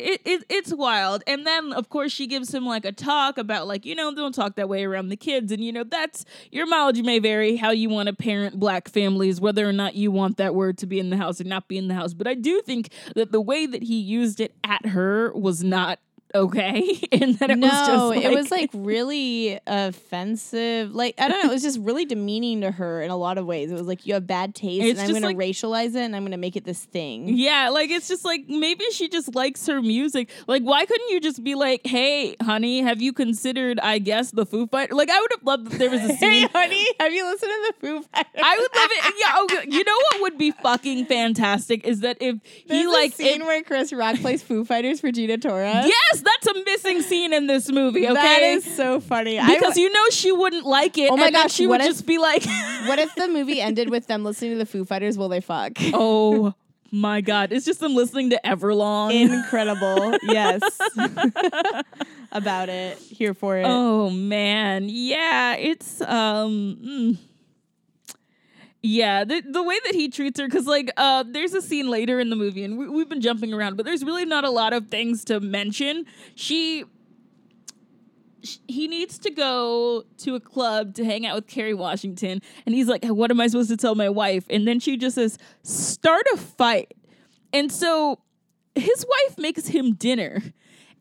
it, 0.02 0.22
it 0.26 0.44
it's 0.50 0.74
wild. 0.74 1.24
And 1.28 1.46
then 1.46 1.74
of 1.74 1.90
course 1.90 2.12
she 2.12 2.28
gives 2.28 2.54
him 2.54 2.66
like 2.66 2.86
a 2.86 2.92
talk 2.92 3.38
about 3.38 3.68
like 3.68 3.86
you 3.86 3.96
know 3.96 4.14
don't 4.14 4.34
talk 4.34 4.56
that 4.56 4.70
way 4.70 4.84
around 4.84 5.10
the 5.10 5.16
kids. 5.16 5.52
And 5.52 5.64
you 5.64 5.72
know 5.72 5.84
that's 5.84 6.26
your 6.52 6.66
mileage 6.68 7.02
may 7.02 7.20
vary 7.20 7.56
how 7.58 7.72
you 7.72 7.90
want 7.90 8.08
to 8.08 8.14
parent 8.14 8.60
black 8.60 8.90
families 8.90 9.40
whether 9.40 9.68
or 9.68 9.74
not 9.74 9.96
you 9.96 10.12
want 10.12 10.38
that 10.38 10.56
word 10.56 10.78
to 10.80 10.86
be 10.86 11.00
in 11.00 11.10
the 11.10 11.18
house 11.18 11.40
or 11.40 11.46
not 11.46 11.68
be 11.68 11.78
in 11.78 11.88
the 11.88 11.96
house. 11.96 12.14
But 12.14 12.28
i 12.28 12.34
do 12.34 12.62
think 12.62 12.92
that 13.16 13.32
the 13.32 13.42
way 13.42 13.66
that 13.66 13.84
he 13.84 14.00
used 14.00 14.40
it 14.40 14.54
at 14.64 14.86
her 14.88 15.32
was 15.34 15.64
not 15.64 16.00
okay 16.34 17.00
and 17.12 17.36
that 17.40 17.50
it 17.52 17.58
no, 17.58 17.68
was 17.68 17.88
just 18.16 18.26
it 18.26 18.32
was 18.36 18.52
like 18.52 18.70
really 18.74 19.60
offensive. 19.68 20.94
Like 20.96 21.16
I 21.20 21.28
don't 21.28 21.44
know, 21.44 21.50
it 21.50 21.54
was 21.54 21.62
just 21.64 21.80
really 21.80 22.06
demeaning 22.06 22.62
to 22.62 22.72
her 22.72 23.02
in 23.02 23.12
a 23.12 23.18
lot 23.18 23.38
of 23.38 23.46
ways. 23.46 23.72
It 23.72 23.76
was 23.76 23.88
like 23.88 24.06
you 24.06 24.14
have 24.16 24.28
bad 24.28 24.56
taste, 24.56 24.84
It's 24.84 25.00
and 25.00 25.08
I'm 25.08 25.22
going 25.22 25.22
to 25.36 25.38
like- 25.40 25.50
racialize 25.50 25.90
it, 25.96 25.98
and 26.02 26.16
I'm 26.16 26.24
going 26.24 26.32
to 26.32 26.38
make 26.38 26.56
it 26.56 26.66
this 26.66 26.84
thing. 26.86 27.30
Yeah, 27.38 27.70
like 27.70 27.90
it's 27.90 28.08
just 28.08 28.26
like 28.26 28.46
maybe 28.48 28.86
she 28.92 29.08
just 29.10 29.36
likes 29.36 29.66
her 29.68 29.82
music. 29.82 30.30
Like, 30.48 30.64
why 30.64 30.86
couldn't 30.86 31.10
you 31.10 31.20
just 31.20 31.44
be 31.44 31.56
like, 31.56 31.82
"Hey, 31.86 32.36
honey, 32.42 32.82
have 32.82 33.02
you 33.02 33.14
considered? 33.14 33.80
I 33.80 34.00
guess 34.00 34.32
the 34.32 34.46
Foo 34.46 34.68
Fighter." 34.68 34.96
Like, 34.96 35.10
I 35.10 35.20
would 35.20 35.32
have 35.32 35.44
loved 35.44 35.72
if 35.74 35.80
there 35.80 35.90
was 35.90 36.02
a 36.02 36.10
scene 36.18 36.32
Hey, 36.32 36.48
honey, 36.54 36.88
have 37.00 37.14
you 37.14 37.26
listened 37.26 37.52
to 37.52 37.74
the 37.80 37.88
Foo 37.88 38.02
Fighters? 38.14 38.32
I 38.44 38.58
would 38.58 38.76
love 38.76 38.90
it. 38.92 39.14
Yeah, 39.20 39.34
oh, 39.36 39.62
you 39.68 39.84
know 39.84 39.96
what 40.12 40.22
would 40.22 40.38
be 40.38 40.52
fucking 40.52 41.06
fantastic 41.06 41.86
is 41.86 42.02
that 42.02 42.18
if 42.22 42.38
There's 42.68 42.82
he 42.82 42.88
like 42.88 43.14
scene 43.14 43.42
it- 43.42 43.46
where 43.46 43.62
Chris 43.64 43.92
Rock 43.94 44.18
plays 44.18 44.42
Foo 44.44 44.66
Fighters 44.66 45.00
for 45.02 45.12
Gina 45.12 45.38
torres 45.38 45.86
yes, 45.86 46.21
that's 46.22 46.48
a 46.48 46.64
missing 46.66 47.02
scene 47.02 47.34
in 47.34 47.48
this 47.48 47.70
movie. 47.72 48.06
Okay, 48.06 48.14
That 48.14 48.42
is 48.44 48.76
so 48.76 49.00
funny. 49.00 49.38
Because 49.40 49.62
w- 49.62 49.84
you 49.88 49.92
know 49.94 50.04
she 50.12 50.32
wouldn't 50.32 50.66
like 50.66 50.98
it. 50.98 51.12
Oh 51.12 51.18
my 51.18 51.28
and 51.28 51.36
gosh, 51.36 51.52
she 51.54 51.68
would 51.68 51.82
if- 51.82 51.88
just 51.88 52.06
be 52.06 52.18
like, 52.18 52.44
what 52.86 53.00
if 53.00 53.14
the 53.16 53.28
movie 53.28 53.60
ended 53.62 53.90
with 53.90 54.08
them 54.08 54.24
listening 54.24 54.52
to 54.52 54.58
the 54.58 54.66
Foo 54.66 54.86
Fighters 54.86 55.18
while 55.18 55.30
they 55.30 55.42
fuck? 55.42 55.74
"Oh 55.94 56.54
my 56.92 57.22
god, 57.22 57.52
it's 57.52 57.66
just 57.66 57.80
them 57.80 57.96
listening 57.96 58.30
to 58.32 58.40
Everlong." 58.46 59.12
Incredible. 59.14 60.18
yes. 60.24 60.62
About 62.32 62.70
it. 62.70 62.98
Here 62.98 63.34
for 63.34 63.58
it. 63.58 63.66
Oh 63.68 64.10
man, 64.10 64.86
yeah, 64.90 65.56
it's 65.56 66.02
um. 66.02 66.78
mm. 66.84 67.18
Yeah, 68.84 69.26
the 69.26 69.42
the 69.42 69.62
way 69.62 69.78
that 69.86 69.94
he 69.94 70.10
treats 70.10 70.40
her, 70.40 70.48
because 70.48 70.66
like, 70.66 70.90
uh, 70.98 71.24
there's 71.28 71.54
a 71.54 71.62
scene 71.62 71.88
later 71.88 72.20
in 72.20 72.32
the 72.32 72.36
movie, 72.36 72.64
and 72.64 72.80
we, 72.80 72.90
we've 72.90 73.08
been 73.10 73.22
jumping 73.22 73.54
around, 73.54 73.78
but 73.78 73.86
there's 73.86 74.04
really 74.04 74.26
not 74.26 74.44
a 74.44 74.50
lot 74.50 74.74
of 74.74 74.88
things 74.88 75.24
to 75.26 75.40
mention. 75.40 76.06
She, 76.34 76.86
sh- 78.44 78.58
he 78.68 78.88
needs 78.88 79.20
to 79.20 79.30
go 79.30 80.04
to 80.18 80.34
a 80.34 80.40
club 80.40 80.96
to 80.96 81.06
hang 81.06 81.28
out 81.28 81.36
with 81.36 81.46
Kerry 81.46 81.76
Washington, 81.76 82.42
and 82.66 82.74
he's 82.74 82.88
like, 82.88 83.06
"What 83.06 83.30
am 83.30 83.40
I 83.40 83.46
supposed 83.48 83.70
to 83.70 83.78
tell 83.78 83.94
my 83.94 84.10
wife?" 84.10 84.46
And 84.50 84.68
then 84.68 84.80
she 84.80 84.98
just 84.98 85.14
says, 85.14 85.38
"Start 85.62 86.26
a 86.34 86.38
fight," 86.38 86.96
and 87.54 87.72
so 87.72 88.20
his 88.74 89.06
wife 89.08 89.38
makes 89.38 89.68
him 89.68 89.94
dinner, 89.94 90.42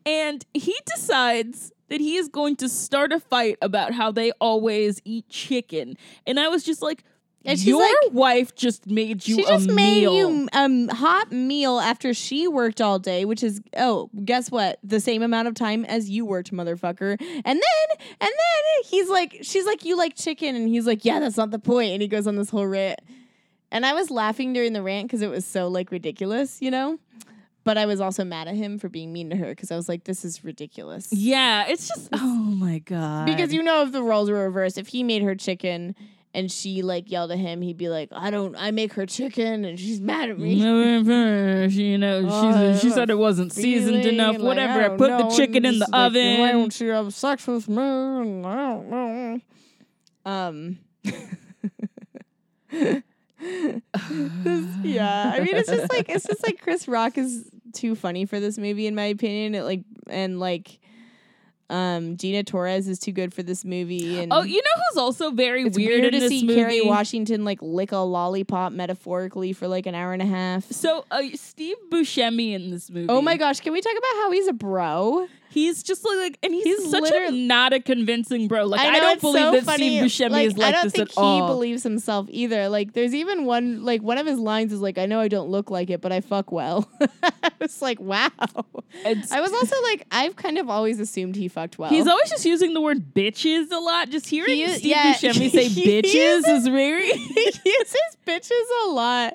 and 0.05 0.45
he 0.53 0.77
decides 0.85 1.73
that 1.89 2.01
he 2.03 2.17
is 2.17 2.29
going 2.29 2.57
to 2.57 2.69
start 2.69 3.11
a 3.11 3.21
fight 3.21 3.57
about 3.63 3.95
how 3.95 4.13
they 4.13 4.33
always 4.33 5.01
eat 5.07 5.31
chicken, 5.31 5.97
and 6.27 6.39
I 6.39 6.49
was 6.49 6.63
just 6.63 6.83
like. 6.83 7.05
And 7.45 7.59
she's 7.59 7.69
Your 7.69 7.81
like- 7.81 8.13
wife 8.13 8.55
just 8.55 8.87
made 8.87 9.27
you 9.27 9.37
she 9.37 9.43
just 9.45 9.69
a 9.69 9.73
made 9.73 10.03
meal. 10.03 10.15
you 10.15 10.49
a 10.53 10.59
um, 10.59 10.89
hot 10.89 11.33
meal 11.33 11.79
after 11.81 12.13
she 12.13 12.47
worked 12.47 12.81
all 12.83 12.99
day, 12.99 13.25
which 13.25 13.43
is 13.43 13.63
oh, 13.79 14.11
guess 14.25 14.51
what? 14.51 14.79
The 14.85 15.01
same 15.01 15.23
amount 15.23 15.49
of 15.49 15.55
time 15.55 15.85
as 15.87 16.11
you 16.11 16.27
worked, 16.27 16.53
motherfucker. 16.53 17.17
And 17.19 17.45
then, 17.45 17.99
and 18.21 18.31
then 18.31 18.85
he's 18.85 19.09
like, 19.09 19.39
she's 19.43 19.65
like, 19.65 19.85
you 19.87 19.97
like 19.97 20.17
chicken, 20.17 20.55
and 20.55 20.69
he's 20.69 20.87
like, 20.87 21.05
yeah, 21.05 21.19
that's 21.19 21.39
not 21.39 21.51
the 21.51 21.59
point. 21.59 21.93
And 21.93 22.03
he 22.03 22.09
goes 22.09 22.27
on 22.27 22.37
this 22.37 22.51
whole 22.51 22.67
rant, 22.67 23.01
and 23.71 23.87
I 23.87 23.95
was 23.95 24.11
laughing 24.11 24.53
during 24.53 24.75
the 24.75 24.83
rant 24.83 25.07
because 25.09 25.23
it 25.23 25.31
was 25.31 25.47
so 25.47 25.69
like 25.69 25.91
ridiculous, 25.91 26.61
you 26.61 26.71
know. 26.71 26.99
But 27.65 27.77
I 27.79 27.87
was 27.87 28.01
also 28.01 28.25
mad 28.25 28.49
at 28.49 28.55
him 28.55 28.79
for 28.79 28.89
being 28.89 29.13
mean 29.13 29.31
to 29.31 29.37
her 29.37 29.47
because 29.47 29.71
I 29.71 29.77
was 29.77 29.89
like, 29.89 30.05
this 30.05 30.25
is 30.25 30.45
ridiculous. 30.45 31.09
Yeah, 31.13 31.67
it's 31.69 31.89
just 31.89 32.09
oh 32.13 32.35
my 32.35 32.81
god. 32.81 33.27
Because 33.27 33.53
you 33.55 33.63
know, 33.63 33.83
if 33.83 33.93
the 33.93 34.03
roles 34.03 34.31
were 34.31 34.45
reversed, 34.45 34.77
if 34.77 34.89
he 34.89 35.03
made 35.03 35.23
her 35.23 35.35
chicken 35.35 35.95
and 36.33 36.51
she 36.51 36.83
like 36.83 37.11
yelled 37.11 37.33
at 37.33 37.39
him, 37.39 37.61
he'd 37.63 37.77
be 37.77 37.89
like, 37.89 38.09
I 38.13 38.31
don't, 38.31 38.55
I 38.57 38.71
make 38.71 38.93
her 38.95 39.07
chicken 39.07 39.65
and 39.65 39.79
she's 39.79 40.01
mad 40.01 40.31
at 40.31 40.39
me. 40.39 40.59
she, 41.71 41.83
you 41.91 41.99
know, 41.99 42.23
Oh, 42.29 42.75
she, 42.75 42.79
she 42.89 42.91
said 42.91 43.11
it 43.11 43.19
wasn't 43.19 43.53
seasoned 43.53 44.07
enough. 44.07 44.35
like, 44.37 44.43
Whatever. 44.45 44.81
I 44.81 44.85
I 44.87 44.89
put 44.91 45.11
the 45.11 45.19
know, 45.25 45.31
chicken 45.37 45.65
in 45.65 45.79
the 45.81 45.87
like, 45.91 45.93
Why 45.93 46.07
oven. 46.07 46.53
don't 46.59 46.81
you 46.81 46.91
have 46.91 47.13
sex 47.15 47.47
with 47.47 47.69
me? 47.69 47.77
And 47.83 48.47
I 48.47 48.57
don't 48.57 48.91
know. 48.91 49.41
Um, 50.27 50.79
This- 52.71 53.03
yeah, 54.85 55.33
I 55.35 55.41
mean, 55.41 55.57
it's 55.57 55.69
just 55.71 55.91
like 55.93 56.09
it's 56.11 56.27
just 56.27 56.43
like 56.47 56.61
Chris 56.61 56.87
Rock 56.87 57.17
is 57.17 57.49
too 57.73 57.95
funny 57.95 58.27
for 58.27 58.39
this 58.39 58.59
movie, 58.59 58.87
in 58.87 58.95
my 58.95 59.05
opinion. 59.07 59.55
It 59.55 59.63
like 59.63 59.81
and 60.09 60.39
like, 60.39 60.79
um, 61.71 62.17
Gina 62.17 62.43
Torres 62.43 62.89
is 62.89 62.99
too 62.99 63.13
good 63.13 63.33
for 63.33 63.43
this 63.43 63.65
movie. 63.65 64.19
And 64.21 64.33
Oh, 64.33 64.43
you 64.43 64.57
know 64.57 64.83
who's 64.91 64.99
also 64.99 65.31
very 65.31 65.65
weird, 65.65 65.75
weird, 65.77 66.05
in 66.07 66.13
to 66.13 66.21
this 66.21 66.29
see 66.29 66.43
movie? 66.45 66.61
Kerry 66.61 66.81
Washington 66.83 67.45
like 67.45 67.63
lick 67.63 67.93
a 67.93 67.99
lollipop 67.99 68.73
metaphorically 68.73 69.53
for 69.53 69.69
like 69.69 69.87
an 69.87 69.95
hour 69.95 70.13
and 70.13 70.21
a 70.23 70.27
half. 70.27 70.65
So 70.71 71.05
uh, 71.11 71.23
Steve 71.35 71.77
Buscemi 71.91 72.53
in 72.55 72.71
this 72.71 72.91
movie. 72.91 73.07
Oh 73.09 73.23
my 73.23 73.37
gosh, 73.37 73.61
can 73.61 73.73
we 73.73 73.81
talk 73.81 73.93
about 73.97 74.13
how 74.23 74.33
he's 74.33 74.49
a 74.49 74.53
bro? 74.53 75.29
He's 75.53 75.83
just 75.83 76.05
like, 76.05 76.17
like 76.19 76.39
and 76.43 76.55
he's, 76.55 76.65
He's 76.65 76.91
such 76.91 77.11
a 77.13 77.31
not 77.33 77.73
a 77.73 77.81
convincing 77.81 78.47
bro. 78.49 78.67
Like 78.67 78.81
I, 78.81 78.93
know 78.95 79.01
don't 79.01 79.13
it's 79.15 79.21
believe 79.21 79.43
so 79.43 79.51
that 79.53 79.65
funny. 79.65 79.99
Steve 80.09 80.31
Buscemi 80.31 80.45
is 80.47 80.57
like 80.57 80.69
I 80.69 80.73
don't 80.73 80.85
this 80.85 80.93
think 80.93 81.11
he 81.11 81.15
all. 81.17 81.47
believes 81.49 81.83
himself 81.83 82.27
either. 82.31 82.69
Like, 82.69 82.93
there's 82.93 83.15
even 83.15 83.45
one 83.45 83.85
like 83.85 84.03
one 84.03 84.19
of 84.19 84.27
his 84.27 84.39
lines 84.39 84.73
is 84.73 84.81
like, 84.81 84.99
"I 84.99 85.07
know 85.07 85.21
I 85.21 85.29
don't 85.29 85.49
look 85.51 85.71
like 85.71 85.91
it, 85.91 86.01
but 86.01 86.13
I 86.13 86.21
fuck 86.21 86.53
well." 86.53 86.89
I 87.43 87.51
was 87.61 87.83
like, 87.83 87.99
"Wow." 88.01 88.31
It's- 89.05 89.31
I 89.33 89.41
was 89.41 89.53
also 89.53 89.81
like, 89.83 90.05
I've 90.11 90.35
kind 90.37 90.59
of 90.59 90.69
always 90.69 90.99
assumed 91.01 91.37
he 91.37 91.49
fucked 91.49 91.79
well. 91.79 91.91
He's 91.91 92.07
always 92.07 92.29
just 92.31 92.45
using 92.45 92.75
the 92.75 92.81
word 92.81 93.15
bitches 93.15 93.71
a 93.71 93.79
lot. 93.79 94.11
Just 94.11 94.27
hearing 94.29 94.51
He 94.57 94.63
is- 94.65 94.79
Steve 94.79 94.87
yeah, 94.91 95.15
Buscemi 95.15 95.51
say 95.53 95.69
bitches 95.69 96.39
is- 96.39 96.45
is 96.49 96.69
very. 96.69 97.11
he 97.13 97.45
uses 97.65 98.17
bitches 98.27 98.87
a 98.87 98.91
lot. 98.91 99.35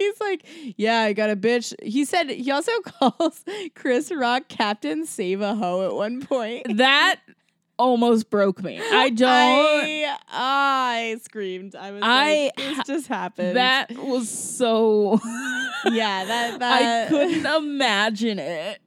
He's 0.00 0.18
like, 0.18 0.46
yeah, 0.78 1.00
I 1.02 1.12
got 1.12 1.28
a 1.28 1.36
bitch. 1.36 1.74
He 1.82 2.06
said 2.06 2.30
he 2.30 2.50
also 2.50 2.72
calls 2.84 3.44
Chris 3.74 4.10
Rock 4.10 4.48
Captain 4.48 5.04
Save 5.04 5.42
a 5.42 5.54
Hoe 5.54 5.86
at 5.86 5.94
one 5.94 6.22
point. 6.22 6.78
that 6.78 7.20
almost 7.78 8.30
broke 8.30 8.62
me. 8.62 8.80
I 8.80 9.10
don't. 9.14 9.28
I, 9.28 10.16
I 10.30 11.16
screamed. 11.22 11.74
I 11.76 11.90
was 11.90 12.02
I 12.02 12.50
like, 12.56 12.56
this 12.56 12.86
just 12.86 13.06
happened. 13.08 13.56
that 13.56 13.90
was 13.92 14.30
so. 14.30 15.20
yeah, 15.84 16.24
that 16.24 16.62
I 16.62 17.06
couldn't 17.10 17.44
imagine 17.44 18.38
it. 18.38 18.80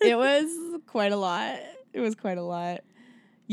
it 0.00 0.16
was 0.16 0.50
quite 0.88 1.12
a 1.12 1.16
lot. 1.16 1.60
It 1.92 2.00
was 2.00 2.16
quite 2.16 2.38
a 2.38 2.42
lot. 2.42 2.80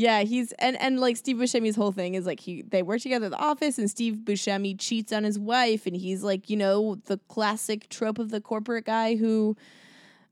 Yeah, 0.02 0.22
he's 0.22 0.50
and 0.58 0.76
and 0.80 0.98
like 0.98 1.16
Steve 1.16 1.36
Buscemi's 1.36 1.76
whole 1.76 1.92
thing 1.92 2.16
is 2.16 2.26
like 2.26 2.40
he 2.40 2.62
they 2.62 2.82
work 2.82 3.00
together 3.00 3.26
at 3.26 3.30
the 3.30 3.38
office 3.38 3.78
and 3.78 3.88
Steve 3.88 4.14
Buscemi 4.24 4.74
cheats 4.76 5.12
on 5.12 5.22
his 5.22 5.38
wife 5.38 5.86
and 5.86 5.94
he's 5.94 6.24
like 6.24 6.50
you 6.50 6.56
know 6.56 6.96
the 7.04 7.18
classic 7.28 7.88
trope 7.88 8.18
of 8.18 8.30
the 8.30 8.40
corporate 8.40 8.84
guy 8.84 9.14
who 9.14 9.56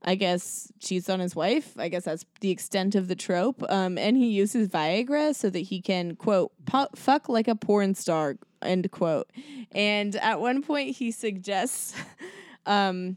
I 0.01 0.15
guess 0.15 0.73
cheats 0.81 1.09
on 1.09 1.21
his 1.21 1.37
wife. 1.37 1.73
I 1.77 1.87
guess 1.87 2.03
that's 2.03 2.25
the 2.41 2.49
extent 2.49 2.95
of 2.95 3.07
the 3.07 3.15
trope. 3.15 3.63
Um, 3.69 3.97
and 3.97 4.17
he 4.17 4.27
uses 4.27 4.67
Viagra 4.67 5.33
so 5.33 5.49
that 5.49 5.59
he 5.59 5.79
can 5.79 6.17
quote 6.17 6.51
fuck 6.97 7.29
like 7.29 7.47
a 7.47 7.55
porn 7.55 7.95
star 7.95 8.35
end 8.61 8.91
quote. 8.91 9.29
And 9.71 10.17
at 10.17 10.41
one 10.41 10.63
point 10.63 10.97
he 10.97 11.11
suggests, 11.11 11.95
um, 12.65 13.15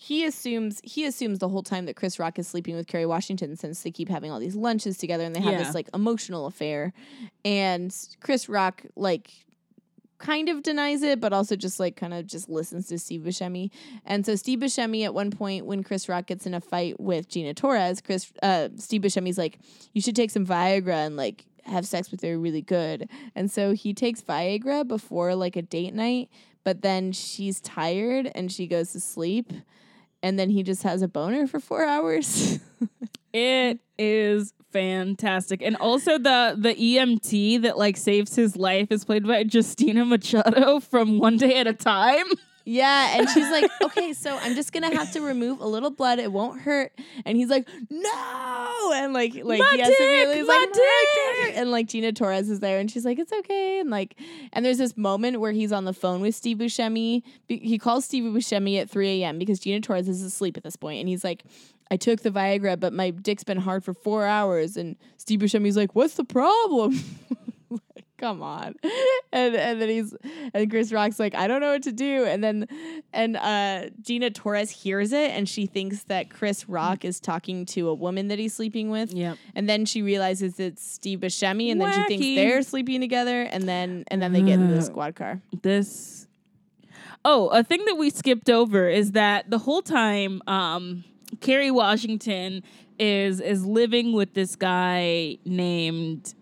he 0.00 0.24
assumes 0.24 0.80
he 0.84 1.04
assumes 1.04 1.40
the 1.40 1.48
whole 1.48 1.64
time 1.64 1.86
that 1.86 1.96
Chris 1.96 2.20
Rock 2.20 2.38
is 2.38 2.46
sleeping 2.46 2.76
with 2.76 2.86
Kerry 2.86 3.04
Washington 3.04 3.56
since 3.56 3.82
they 3.82 3.90
keep 3.90 4.08
having 4.08 4.30
all 4.30 4.38
these 4.38 4.54
lunches 4.54 4.96
together 4.96 5.24
and 5.24 5.34
they 5.34 5.40
have 5.40 5.54
Yeah. 5.54 5.58
this 5.64 5.74
like 5.74 5.88
emotional 5.92 6.46
affair. 6.46 6.92
And 7.44 7.92
Chris 8.20 8.48
Rock 8.48 8.84
like 8.94 9.30
kind 10.18 10.48
of 10.48 10.62
denies 10.62 11.02
it, 11.02 11.20
but 11.20 11.32
also 11.32 11.56
just 11.56 11.80
like 11.80 11.96
kind 11.96 12.14
of 12.14 12.28
just 12.28 12.48
listens 12.48 12.86
to 12.88 12.98
Steve 12.98 13.22
Buscemi. 13.22 13.70
And 14.06 14.24
so 14.24 14.36
Steve 14.36 14.60
Buscemi 14.60 15.04
at 15.04 15.14
one 15.14 15.32
point 15.32 15.66
when 15.66 15.82
Chris 15.82 16.08
Rock 16.08 16.26
gets 16.26 16.46
in 16.46 16.54
a 16.54 16.60
fight 16.60 17.00
with 17.00 17.28
Gina 17.28 17.52
Torres, 17.54 18.00
Chris 18.00 18.32
uh 18.40 18.68
Steve 18.76 19.02
Buscemi's 19.02 19.36
like, 19.36 19.58
you 19.94 20.00
should 20.00 20.14
take 20.16 20.30
some 20.30 20.46
Viagra 20.46 21.06
and 21.06 21.16
like 21.16 21.44
have 21.64 21.84
sex 21.86 22.12
with 22.12 22.22
her 22.22 22.38
really 22.38 22.62
good. 22.62 23.08
And 23.34 23.50
so 23.50 23.72
he 23.72 23.92
takes 23.94 24.22
Viagra 24.22 24.86
before 24.86 25.34
like 25.34 25.56
a 25.56 25.62
date 25.62 25.92
night, 25.92 26.28
but 26.62 26.82
then 26.82 27.10
she's 27.10 27.60
tired 27.60 28.30
and 28.36 28.52
she 28.52 28.68
goes 28.68 28.92
to 28.92 29.00
sleep. 29.00 29.52
And 30.22 30.38
then 30.38 30.50
he 30.50 30.62
just 30.62 30.82
has 30.82 31.02
a 31.02 31.08
boner 31.08 31.46
for 31.46 31.60
four 31.60 31.84
hours. 31.84 32.58
It 33.32 33.80
is 33.98 34.54
fantastic. 34.72 35.62
And 35.62 35.76
also 35.76 36.18
the 36.18 36.56
the 36.58 36.74
EMT 36.74 37.62
that 37.62 37.76
like 37.76 37.96
saves 37.96 38.34
his 38.34 38.56
life 38.56 38.90
is 38.90 39.04
played 39.04 39.26
by 39.26 39.44
Justina 39.50 40.04
Machado 40.04 40.80
from 40.80 41.18
One 41.18 41.36
Day 41.36 41.58
at 41.58 41.66
a 41.66 41.74
Time. 41.74 42.26
Yeah, 42.68 43.16
and 43.16 43.30
she's 43.30 43.50
like, 43.50 43.70
okay, 43.82 44.12
so 44.12 44.36
I'm 44.36 44.54
just 44.54 44.72
gonna 44.72 44.94
have 44.94 45.10
to 45.12 45.22
remove 45.22 45.60
a 45.60 45.66
little 45.66 45.88
blood. 45.88 46.18
It 46.18 46.30
won't 46.30 46.60
hurt. 46.60 46.92
And 47.24 47.34
he's 47.34 47.48
like, 47.48 47.66
no, 47.88 48.92
and 48.94 49.14
like, 49.14 49.34
like 49.42 49.60
My 49.60 49.70
he 49.72 49.80
has 49.80 49.88
to 49.88 50.02
really, 50.02 50.42
my 50.42 50.48
like, 50.48 50.68
"My 50.68 51.44
dick." 51.46 51.56
and 51.56 51.70
like 51.70 51.86
Gina 51.88 52.12
Torres 52.12 52.50
is 52.50 52.60
there, 52.60 52.78
and 52.78 52.90
she's 52.90 53.06
like, 53.06 53.18
it's 53.18 53.32
okay, 53.32 53.80
and 53.80 53.88
like, 53.88 54.16
and 54.52 54.66
there's 54.66 54.76
this 54.76 54.98
moment 54.98 55.40
where 55.40 55.52
he's 55.52 55.72
on 55.72 55.86
the 55.86 55.94
phone 55.94 56.20
with 56.20 56.34
Steve 56.34 56.58
Buscemi. 56.58 57.22
He 57.48 57.78
calls 57.78 58.04
Steve 58.04 58.24
Buscemi 58.24 58.78
at 58.78 58.90
3 58.90 59.22
a.m. 59.22 59.38
because 59.38 59.60
Gina 59.60 59.80
Torres 59.80 60.06
is 60.06 60.22
asleep 60.22 60.58
at 60.58 60.62
this 60.62 60.76
point, 60.76 61.00
and 61.00 61.08
he's 61.08 61.24
like. 61.24 61.44
I 61.90 61.96
took 61.96 62.20
the 62.20 62.30
Viagra, 62.30 62.78
but 62.78 62.92
my 62.92 63.08
dick's 63.08 63.44
been 63.44 63.56
hard 63.56 63.82
for 63.82 63.94
four 63.94 64.26
hours. 64.26 64.76
And 64.76 64.94
Steve 65.16 65.40
Buscemi's 65.40 65.74
like, 65.74 65.94
"What's 65.94 66.16
the 66.16 66.24
problem?" 66.24 67.02
like, 67.70 68.04
come 68.18 68.42
on. 68.42 68.74
And 69.30 69.54
and 69.54 69.80
then 69.80 69.90
he's 69.90 70.16
and 70.54 70.70
Chris 70.70 70.90
Rock's 70.90 71.18
like, 71.18 71.34
I 71.34 71.48
don't 71.48 71.60
know 71.60 71.72
what 71.72 71.82
to 71.82 71.92
do. 71.92 72.24
And 72.24 72.42
then 72.42 72.66
and 73.12 73.36
uh 73.36 73.90
Gina 74.00 74.30
Torres 74.30 74.70
hears 74.70 75.12
it 75.12 75.32
and 75.32 75.46
she 75.46 75.66
thinks 75.66 76.04
that 76.04 76.30
Chris 76.30 76.66
Rock 76.66 77.04
is 77.04 77.20
talking 77.20 77.66
to 77.66 77.90
a 77.90 77.94
woman 77.94 78.28
that 78.28 78.38
he's 78.38 78.54
sleeping 78.54 78.88
with. 78.88 79.12
Yeah. 79.12 79.34
And 79.54 79.68
then 79.68 79.84
she 79.84 80.00
realizes 80.00 80.58
it's 80.58 80.82
Steve 80.82 81.20
Buscemi 81.20 81.70
and 81.70 81.78
then 81.78 81.92
she 81.92 82.16
thinks 82.16 82.24
they're 82.24 82.62
sleeping 82.62 83.02
together 83.02 83.42
and 83.42 83.68
then 83.68 84.04
and 84.08 84.22
then 84.22 84.32
they 84.32 84.40
get 84.40 84.54
in 84.54 84.68
the 84.68 84.80
squad 84.80 85.14
car. 85.14 85.42
This 85.62 86.26
Oh, 87.22 87.48
a 87.48 87.62
thing 87.62 87.84
that 87.84 87.96
we 87.96 88.08
skipped 88.08 88.48
over 88.48 88.88
is 88.88 89.12
that 89.12 89.50
the 89.50 89.58
whole 89.58 89.82
time 89.82 90.40
um 90.46 91.04
Kerry 91.42 91.70
Washington 91.70 92.62
is 92.98 93.42
is 93.42 93.66
living 93.66 94.14
with 94.14 94.32
this 94.32 94.56
guy 94.56 95.36
named 95.44 96.32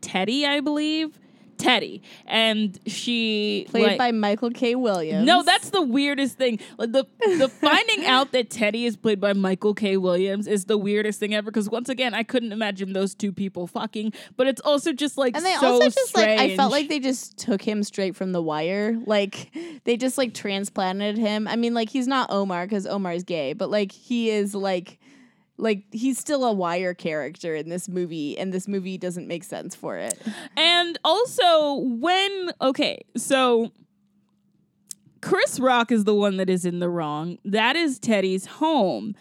Teddy, 0.00 0.46
I 0.46 0.60
believe. 0.60 1.18
Teddy. 1.58 2.02
And 2.26 2.78
she 2.86 3.66
Played 3.70 3.86
like- 3.86 3.98
by 3.98 4.12
Michael 4.12 4.50
K. 4.50 4.74
Williams. 4.74 5.26
No, 5.26 5.42
that's 5.42 5.70
the 5.70 5.82
weirdest 5.82 6.36
thing. 6.36 6.58
Like 6.78 6.92
the 6.92 7.04
the 7.38 7.48
finding 7.60 8.06
out 8.06 8.32
that 8.32 8.50
Teddy 8.50 8.84
is 8.84 8.96
played 8.96 9.20
by 9.20 9.32
Michael 9.32 9.74
K. 9.74 9.96
Williams 9.96 10.46
is 10.46 10.66
the 10.66 10.78
weirdest 10.78 11.20
thing 11.20 11.34
ever. 11.34 11.50
Because 11.50 11.68
once 11.68 11.88
again, 11.88 12.14
I 12.14 12.22
couldn't 12.22 12.52
imagine 12.52 12.92
those 12.92 13.14
two 13.14 13.32
people 13.32 13.66
fucking. 13.66 14.12
But 14.36 14.46
it's 14.46 14.60
also 14.60 14.92
just 14.92 15.18
like 15.18 15.36
And 15.36 15.44
they 15.44 15.54
so 15.54 15.72
also 15.74 15.88
just 15.88 16.14
like 16.14 16.28
I 16.28 16.56
felt 16.56 16.72
like 16.72 16.88
they 16.88 17.00
just 17.00 17.38
took 17.38 17.62
him 17.62 17.82
straight 17.82 18.16
from 18.16 18.32
the 18.32 18.42
wire. 18.42 18.96
Like 19.06 19.50
they 19.84 19.96
just 19.96 20.18
like 20.18 20.34
transplanted 20.34 21.18
him. 21.18 21.48
I 21.48 21.56
mean, 21.56 21.74
like 21.74 21.90
he's 21.90 22.06
not 22.06 22.30
Omar 22.30 22.66
because 22.66 22.86
Omar's 22.86 23.22
gay, 23.24 23.52
but 23.52 23.70
like 23.70 23.92
he 23.92 24.30
is 24.30 24.54
like 24.54 24.98
like 25.58 25.84
he's 25.92 26.18
still 26.18 26.44
a 26.44 26.52
wire 26.52 26.94
character 26.94 27.54
in 27.54 27.68
this 27.68 27.88
movie, 27.88 28.38
and 28.38 28.52
this 28.52 28.68
movie 28.68 28.98
doesn't 28.98 29.26
make 29.26 29.44
sense 29.44 29.74
for 29.74 29.96
it. 29.96 30.20
And 30.56 30.98
also, 31.04 31.74
when 31.74 32.50
okay, 32.60 33.04
so 33.16 33.72
Chris 35.20 35.58
Rock 35.58 35.90
is 35.90 36.04
the 36.04 36.14
one 36.14 36.36
that 36.36 36.50
is 36.50 36.64
in 36.64 36.78
the 36.78 36.88
wrong. 36.88 37.38
That 37.44 37.76
is 37.76 37.98
Teddy's 37.98 38.46
home. 38.46 39.14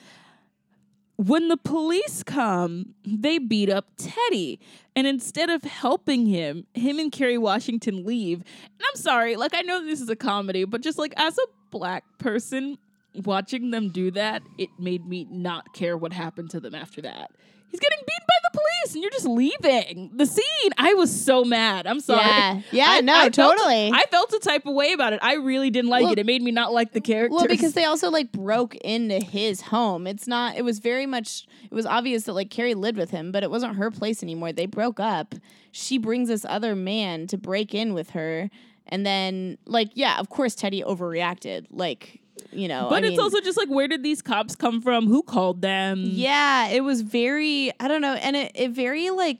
When 1.17 1.47
the 1.47 1.57
police 1.57 2.23
come, 2.23 2.93
they 3.05 3.37
beat 3.37 3.69
up 3.69 3.87
Teddy. 3.97 4.59
And 4.97 5.07
instead 5.07 5.49
of 5.49 5.63
helping 5.63 6.25
him, 6.25 6.67
him 6.73 6.99
and 6.99 7.11
Kerry 7.11 7.37
Washington 7.37 8.05
leave. 8.05 8.39
And 8.39 8.81
I'm 8.89 9.01
sorry, 9.01 9.35
like 9.35 9.53
I 9.55 9.61
know 9.61 9.83
this 9.83 10.01
is 10.01 10.09
a 10.09 10.15
comedy, 10.15 10.65
but 10.65 10.81
just 10.81 10.97
like 10.97 11.13
as 11.17 11.37
a 11.37 11.47
black 11.71 12.03
person 12.17 12.77
watching 13.23 13.71
them 13.71 13.89
do 13.89 14.11
that, 14.11 14.43
it 14.57 14.69
made 14.79 15.05
me 15.05 15.27
not 15.29 15.73
care 15.73 15.97
what 15.97 16.13
happened 16.13 16.49
to 16.51 16.59
them 16.59 16.75
after 16.75 17.01
that. 17.01 17.31
He's 17.67 17.79
getting 17.79 17.99
beaten 18.05 18.25
by 18.27 18.35
the 18.43 18.59
police 18.59 18.93
and 18.93 19.01
you're 19.03 19.11
just 19.11 19.25
leaving 19.25 20.11
the 20.15 20.25
scene. 20.25 20.71
I 20.77 20.93
was 20.93 21.11
so 21.25 21.43
mad. 21.43 21.85
I'm 21.87 21.99
sorry. 21.99 22.21
Yeah. 22.21 22.61
Yeah, 22.71 22.85
I- 22.89 23.01
no, 23.01 23.13
I 23.13 23.29
felt- 23.29 23.57
totally. 23.57 23.91
I 23.91 24.05
felt 24.11 24.31
a 24.33 24.39
type 24.39 24.65
of 24.65 24.73
way 24.73 24.93
about 24.93 25.11
it. 25.11 25.19
I 25.21 25.33
really 25.33 25.69
didn't 25.71 25.89
like 25.89 26.03
Well- 26.03 26.13
it. 26.13 26.19
It 26.19 26.25
made 26.25 26.41
me 26.41 26.51
not 26.51 26.71
like 26.73 26.93
the 26.93 27.01
character. 27.01 27.35
Well, 27.35 27.47
because 27.47 27.73
they 27.73 27.83
also 27.83 28.09
like 28.09 28.31
broke 28.31 28.75
into 28.75 29.15
his 29.19 29.59
home. 29.61 30.07
It's 30.07 30.25
not. 30.27 30.55
It 30.55 30.61
was 30.63 30.79
very 30.79 31.05
much. 31.05 31.47
It 31.69 31.73
was 31.73 31.85
obvious 31.85 32.23
that 32.25 32.33
like 32.33 32.49
Kerry 32.49 32.75
lived 32.75 32.97
with 32.97 33.09
him, 33.11 33.31
but 33.33 33.43
it 33.43 33.51
wasn't 33.51 33.75
her 33.75 33.91
place 33.91 34.23
anymore. 34.23 34.53
They 34.53 34.67
broke 34.67 34.99
up. 35.01 35.35
She 35.71 35.97
brings 35.97 36.29
this 36.29 36.45
other 36.47 36.75
man 36.75 37.27
to 37.27 37.37
break 37.37 37.73
in 37.73 37.93
with 37.93 38.11
her, 38.11 38.49
and 38.87 39.05
then 39.05 39.57
like 39.65 39.89
yeah, 39.95 40.17
of 40.19 40.29
course 40.29 40.55
Teddy 40.55 40.81
overreacted. 40.81 41.65
Like 41.71 42.21
you 42.51 42.67
know, 42.67 42.87
but 42.89 43.03
I 43.03 43.07
it's 43.07 43.11
mean- 43.11 43.19
also 43.19 43.39
just 43.41 43.57
like, 43.57 43.69
where 43.69 43.87
did 43.87 44.03
these 44.03 44.21
cops 44.21 44.55
come 44.55 44.81
from? 44.81 45.07
Who 45.07 45.23
called 45.23 45.61
them? 45.61 46.01
Yeah, 46.05 46.67
it 46.69 46.81
was 46.81 47.01
very 47.01 47.71
I 47.79 47.87
don't 47.87 48.01
know, 48.01 48.13
and 48.15 48.35
it, 48.35 48.51
it 48.55 48.71
very 48.71 49.09
like 49.09 49.39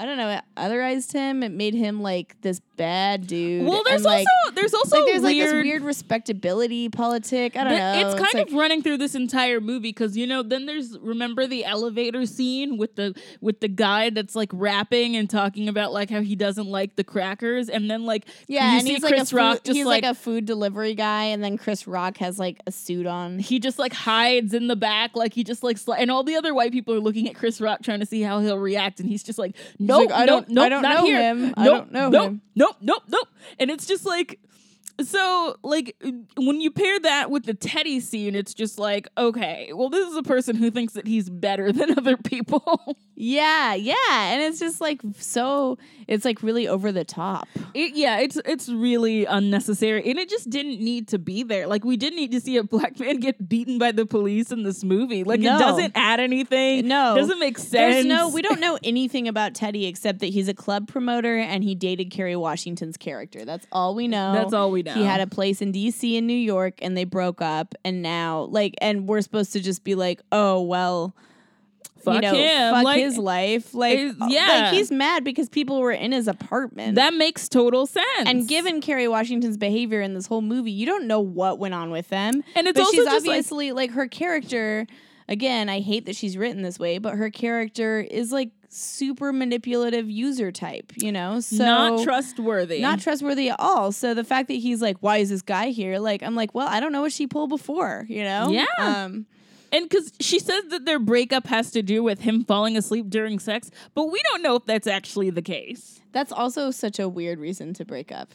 I 0.00 0.06
don't 0.06 0.16
know, 0.16 0.30
it 0.30 0.42
otherized 0.56 1.12
him. 1.12 1.42
It 1.42 1.52
made 1.52 1.74
him 1.74 2.00
like 2.00 2.40
this 2.40 2.58
bad 2.80 3.26
dude. 3.26 3.66
Well, 3.66 3.82
there's 3.84 3.96
and, 3.96 4.06
like, 4.06 4.26
also 4.46 4.54
there's 4.54 4.72
also 4.72 4.96
like 4.96 5.04
there's 5.04 5.22
like 5.22 5.36
this 5.36 5.52
weird 5.52 5.82
respectability 5.82 6.88
politic. 6.88 7.54
I 7.54 7.64
don't 7.64 7.76
know. 7.76 8.08
It's 8.08 8.18
kind 8.18 8.32
like, 8.32 8.46
of 8.46 8.54
running 8.54 8.82
through 8.82 8.96
this 8.96 9.14
entire 9.14 9.60
movie 9.60 9.90
because 9.90 10.16
you 10.16 10.26
know. 10.26 10.42
Then 10.42 10.64
there's 10.64 10.98
remember 11.00 11.46
the 11.46 11.66
elevator 11.66 12.24
scene 12.24 12.78
with 12.78 12.96
the 12.96 13.14
with 13.42 13.60
the 13.60 13.68
guy 13.68 14.08
that's 14.08 14.34
like 14.34 14.48
rapping 14.54 15.16
and 15.16 15.28
talking 15.28 15.68
about 15.68 15.92
like 15.92 16.08
how 16.08 16.22
he 16.22 16.34
doesn't 16.34 16.68
like 16.68 16.96
the 16.96 17.04
crackers, 17.04 17.68
and 17.68 17.90
then 17.90 18.06
like 18.06 18.24
yeah, 18.46 18.70
you 18.70 18.78
and 18.78 18.86
see 18.86 18.94
he's 18.94 19.04
Chris 19.04 19.30
like 19.30 19.32
a 19.32 19.36
Rock 19.36 19.56
food, 19.56 19.64
just 19.66 19.76
he's 19.76 19.84
like, 19.84 20.02
like, 20.02 20.12
a 20.12 20.14
food 20.14 20.46
delivery 20.46 20.94
guy, 20.94 21.24
and 21.24 21.44
then 21.44 21.58
Chris 21.58 21.86
Rock 21.86 22.16
has 22.16 22.38
like 22.38 22.58
a 22.66 22.72
suit 22.72 23.04
on. 23.04 23.38
he 23.38 23.58
just 23.58 23.78
like 23.78 23.92
hides 23.92 24.54
in 24.54 24.66
the 24.66 24.76
back, 24.76 25.14
like 25.14 25.34
he 25.34 25.44
just 25.44 25.62
like 25.62 25.76
sli- 25.76 25.96
and 25.98 26.10
all 26.10 26.24
the 26.24 26.36
other 26.36 26.54
white 26.54 26.72
people 26.72 26.94
are 26.94 27.00
looking 27.00 27.28
at 27.28 27.34
Chris 27.34 27.60
Rock 27.60 27.82
trying 27.82 28.00
to 28.00 28.06
see 28.06 28.22
how 28.22 28.40
he'll 28.40 28.58
react, 28.58 28.98
and 29.00 29.06
he's 29.06 29.22
just 29.22 29.38
like, 29.38 29.54
nope, 29.90 30.10
like, 30.10 30.20
I 30.20 30.24
nope, 30.24 30.44
don't- 30.46 30.54
nope, 30.54 30.64
I 30.64 30.68
don't 30.70 30.82
know 30.82 31.04
here. 31.04 31.20
him. 31.20 31.54
I 31.56 31.64
don't 31.64 31.92
know 31.92 32.08
nope, 32.08 32.24
him." 32.26 32.40
Nope, 32.54 32.76
nope, 32.80 33.02
nope, 33.08 33.28
and 33.58 33.70
it's 33.70 33.86
just 33.86 34.06
like. 34.06 34.38
So, 35.04 35.56
like, 35.62 35.96
when 36.36 36.60
you 36.60 36.70
pair 36.70 36.98
that 37.00 37.30
with 37.30 37.44
the 37.44 37.54
Teddy 37.54 38.00
scene, 38.00 38.34
it's 38.34 38.54
just 38.54 38.78
like, 38.78 39.08
okay, 39.16 39.70
well, 39.74 39.88
this 39.88 40.08
is 40.08 40.16
a 40.16 40.22
person 40.22 40.56
who 40.56 40.70
thinks 40.70 40.94
that 40.94 41.06
he's 41.06 41.28
better 41.30 41.72
than 41.80 41.96
other 41.98 42.16
people. 42.16 42.96
Yeah, 43.14 43.74
yeah, 43.74 43.94
and 44.08 44.42
it's 44.42 44.58
just 44.58 44.80
like 44.80 45.00
so. 45.18 45.78
It's 46.08 46.24
like 46.24 46.42
really 46.42 46.66
over 46.66 46.90
the 46.90 47.04
top. 47.04 47.48
It, 47.74 47.94
yeah, 47.94 48.18
it's 48.20 48.36
it's 48.44 48.68
really 48.68 49.24
unnecessary, 49.26 50.08
and 50.08 50.18
it 50.18 50.28
just 50.28 50.48
didn't 50.50 50.80
need 50.80 51.08
to 51.08 51.18
be 51.18 51.42
there. 51.42 51.66
Like, 51.66 51.84
we 51.84 51.96
didn't 51.96 52.16
need 52.16 52.32
to 52.32 52.40
see 52.40 52.56
a 52.56 52.64
black 52.64 52.98
man 52.98 53.20
get 53.20 53.48
beaten 53.48 53.78
by 53.78 53.92
the 53.92 54.06
police 54.06 54.50
in 54.50 54.62
this 54.62 54.82
movie. 54.82 55.24
Like, 55.24 55.40
No. 55.40 55.56
it 55.56 55.58
doesn't 55.58 55.92
add 55.94 56.18
anything. 56.20 56.88
No. 56.88 57.14
it 57.14 57.18
doesn't 57.20 57.38
make 57.38 57.58
sense. 57.58 57.70
There's 57.70 58.06
no, 58.06 58.28
we 58.30 58.42
don't 58.42 58.60
know 58.60 58.78
anything 58.82 59.28
about 59.28 59.54
Teddy 59.54 59.86
except 59.86 60.20
that 60.20 60.26
he's 60.28 60.48
a 60.48 60.54
club 60.54 60.88
promoter 60.88 61.36
and 61.36 61.62
he 61.62 61.74
dated 61.74 62.10
Kerry 62.10 62.36
Washington's 62.36 62.96
character. 62.96 63.44
That's 63.44 63.66
all 63.70 63.94
we 63.94 64.08
know. 64.08 64.32
That's 64.32 64.52
all 64.54 64.70
we 64.70 64.82
know. 64.82 64.89
He 64.94 65.04
had 65.04 65.20
a 65.20 65.26
place 65.26 65.60
in 65.62 65.72
DC 65.72 66.16
and 66.18 66.26
New 66.26 66.32
York 66.34 66.74
and 66.82 66.96
they 66.96 67.04
broke 67.04 67.40
up 67.42 67.74
and 67.84 68.02
now 68.02 68.42
like 68.50 68.74
and 68.80 69.08
we're 69.08 69.20
supposed 69.22 69.52
to 69.54 69.60
just 69.60 69.84
be 69.84 69.94
like, 69.94 70.20
"Oh, 70.32 70.62
well, 70.62 71.14
Fuck 72.02 72.14
you 72.16 72.20
know, 72.22 72.32
him. 72.34 72.74
fuck 72.74 72.84
Like, 72.84 73.00
his 73.00 73.18
life." 73.18 73.74
Like 73.74 73.98
uh, 73.98 74.26
yeah. 74.28 74.46
like 74.48 74.72
he's 74.74 74.90
mad 74.90 75.22
because 75.24 75.48
people 75.48 75.80
were 75.80 75.92
in 75.92 76.12
his 76.12 76.28
apartment. 76.28 76.94
That 76.94 77.14
makes 77.14 77.48
total 77.48 77.86
sense. 77.86 78.06
and 78.26 78.48
given 78.48 78.80
Kerry 78.80 79.06
Washington's 79.08 79.56
behavior 79.56 80.00
in 80.00 80.14
this 80.14 80.26
whole 80.26 80.40
movie, 80.42 80.72
you 80.72 80.86
don't 80.86 81.06
know 81.06 81.20
what 81.20 81.58
went 81.58 81.74
on 81.74 81.90
with 81.90 82.08
them. 82.08 82.42
And 82.54 82.66
it's 82.66 82.78
but 82.78 82.84
also 82.86 82.92
she's 82.96 83.04
just, 83.04 83.26
like- 83.26 83.30
obviously 83.36 83.72
like, 83.72 83.90
her 83.92 84.06
character. 84.08 84.86
Again, 85.28 85.68
I 85.68 85.78
hate 85.78 86.06
that 86.06 86.16
she's 86.16 86.36
written 86.36 86.62
this 86.62 86.76
way, 86.78 86.98
but 86.98 87.14
her 87.14 87.30
character 87.30 88.00
is 88.00 88.32
like 88.32 88.50
super 88.70 89.32
manipulative 89.32 90.08
user 90.08 90.50
type. 90.52 90.92
You 90.96 91.12
know, 91.12 91.40
so 91.40 91.64
not 91.64 92.02
trustworthy. 92.04 92.80
not 92.80 93.00
trustworthy 93.00 93.50
at 93.50 93.56
all. 93.58 93.92
So 93.92 94.14
the 94.14 94.24
fact 94.24 94.48
that 94.48 94.54
he's 94.54 94.80
like, 94.80 94.96
"Why 95.00 95.18
is 95.18 95.28
this 95.30 95.42
guy 95.42 95.68
here?" 95.70 95.98
Like, 95.98 96.22
I'm 96.22 96.34
like, 96.34 96.54
well, 96.54 96.68
I 96.68 96.80
don't 96.80 96.92
know 96.92 97.02
what 97.02 97.12
she 97.12 97.26
pulled 97.26 97.50
before. 97.50 98.06
You 98.08 98.24
know? 98.24 98.48
Yeah. 98.50 98.64
Um, 98.78 99.26
and 99.72 99.88
because 99.88 100.12
she 100.20 100.38
says 100.38 100.64
that 100.70 100.84
their 100.84 100.98
breakup 100.98 101.46
has 101.46 101.70
to 101.72 101.82
do 101.82 102.02
with 102.02 102.20
him 102.20 102.44
falling 102.44 102.76
asleep 102.76 103.08
during 103.08 103.38
sex, 103.38 103.70
but 103.94 104.06
we 104.10 104.20
don't 104.30 104.42
know 104.42 104.56
if 104.56 104.64
that's 104.66 104.86
actually 104.88 105.30
the 105.30 105.42
case. 105.42 106.00
that's 106.12 106.32
also 106.32 106.70
such 106.72 106.98
a 106.98 107.08
weird 107.08 107.38
reason 107.38 107.72
to 107.74 107.84
break 107.84 108.10
up. 108.10 108.30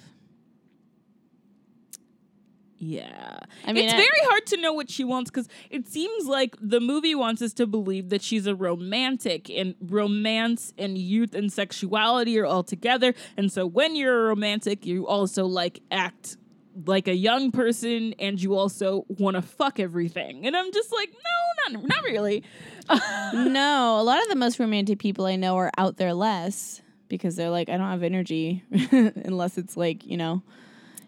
Yeah. 2.78 3.39
I 3.65 3.73
mean, 3.73 3.86
it's 3.86 3.93
I- 3.93 3.97
very 3.97 4.09
hard 4.23 4.45
to 4.47 4.57
know 4.57 4.73
what 4.73 4.89
she 4.89 5.03
wants 5.03 5.32
because 5.32 5.47
it 5.69 5.88
seems 5.88 6.26
like 6.26 6.55
the 6.59 6.80
movie 6.80 7.15
wants 7.15 7.41
us 7.41 7.53
to 7.53 7.65
believe 7.67 8.09
that 8.09 8.21
she's 8.21 8.47
a 8.47 8.55
romantic 8.55 9.49
and 9.49 9.76
romance 9.80 10.73
and 10.78 10.97
youth 10.97 11.34
and 11.34 11.51
sexuality 11.51 12.38
are 12.39 12.45
all 12.45 12.63
together. 12.63 13.13
And 13.38 13.51
so 13.51 13.65
when 13.65 13.95
you're 13.95 14.26
a 14.26 14.28
romantic, 14.28 14.86
you 14.86 15.07
also 15.07 15.45
like 15.45 15.82
act 15.91 16.38
like 16.86 17.07
a 17.07 17.15
young 17.15 17.51
person 17.51 18.13
and 18.19 18.41
you 18.41 18.55
also 18.55 19.05
want 19.07 19.36
to 19.38 19.41
fuck 19.41 19.80
everything. 19.80 20.45
And 20.45 20.57
I'm 20.57 20.73
just 20.73 20.91
like, 20.91 21.09
no, 21.13 21.80
not, 21.80 21.88
not 21.88 22.03
really. 22.03 22.43
no, 23.34 23.97
a 23.99 24.03
lot 24.03 24.21
of 24.21 24.28
the 24.28 24.36
most 24.36 24.59
romantic 24.59 24.99
people 24.99 25.26
I 25.26 25.38
know 25.38 25.55
are 25.57 25.71
out 25.78 25.95
there 25.95 26.13
less 26.13 26.82
because 27.07 27.38
they're 27.38 27.49
like, 27.49 27.69
I 27.69 27.78
don't 27.78 27.89
have 27.89 28.03
energy 28.03 28.63
unless 28.91 29.57
it's 29.57 29.78
like, 29.78 30.05
you 30.05 30.17
know, 30.17 30.43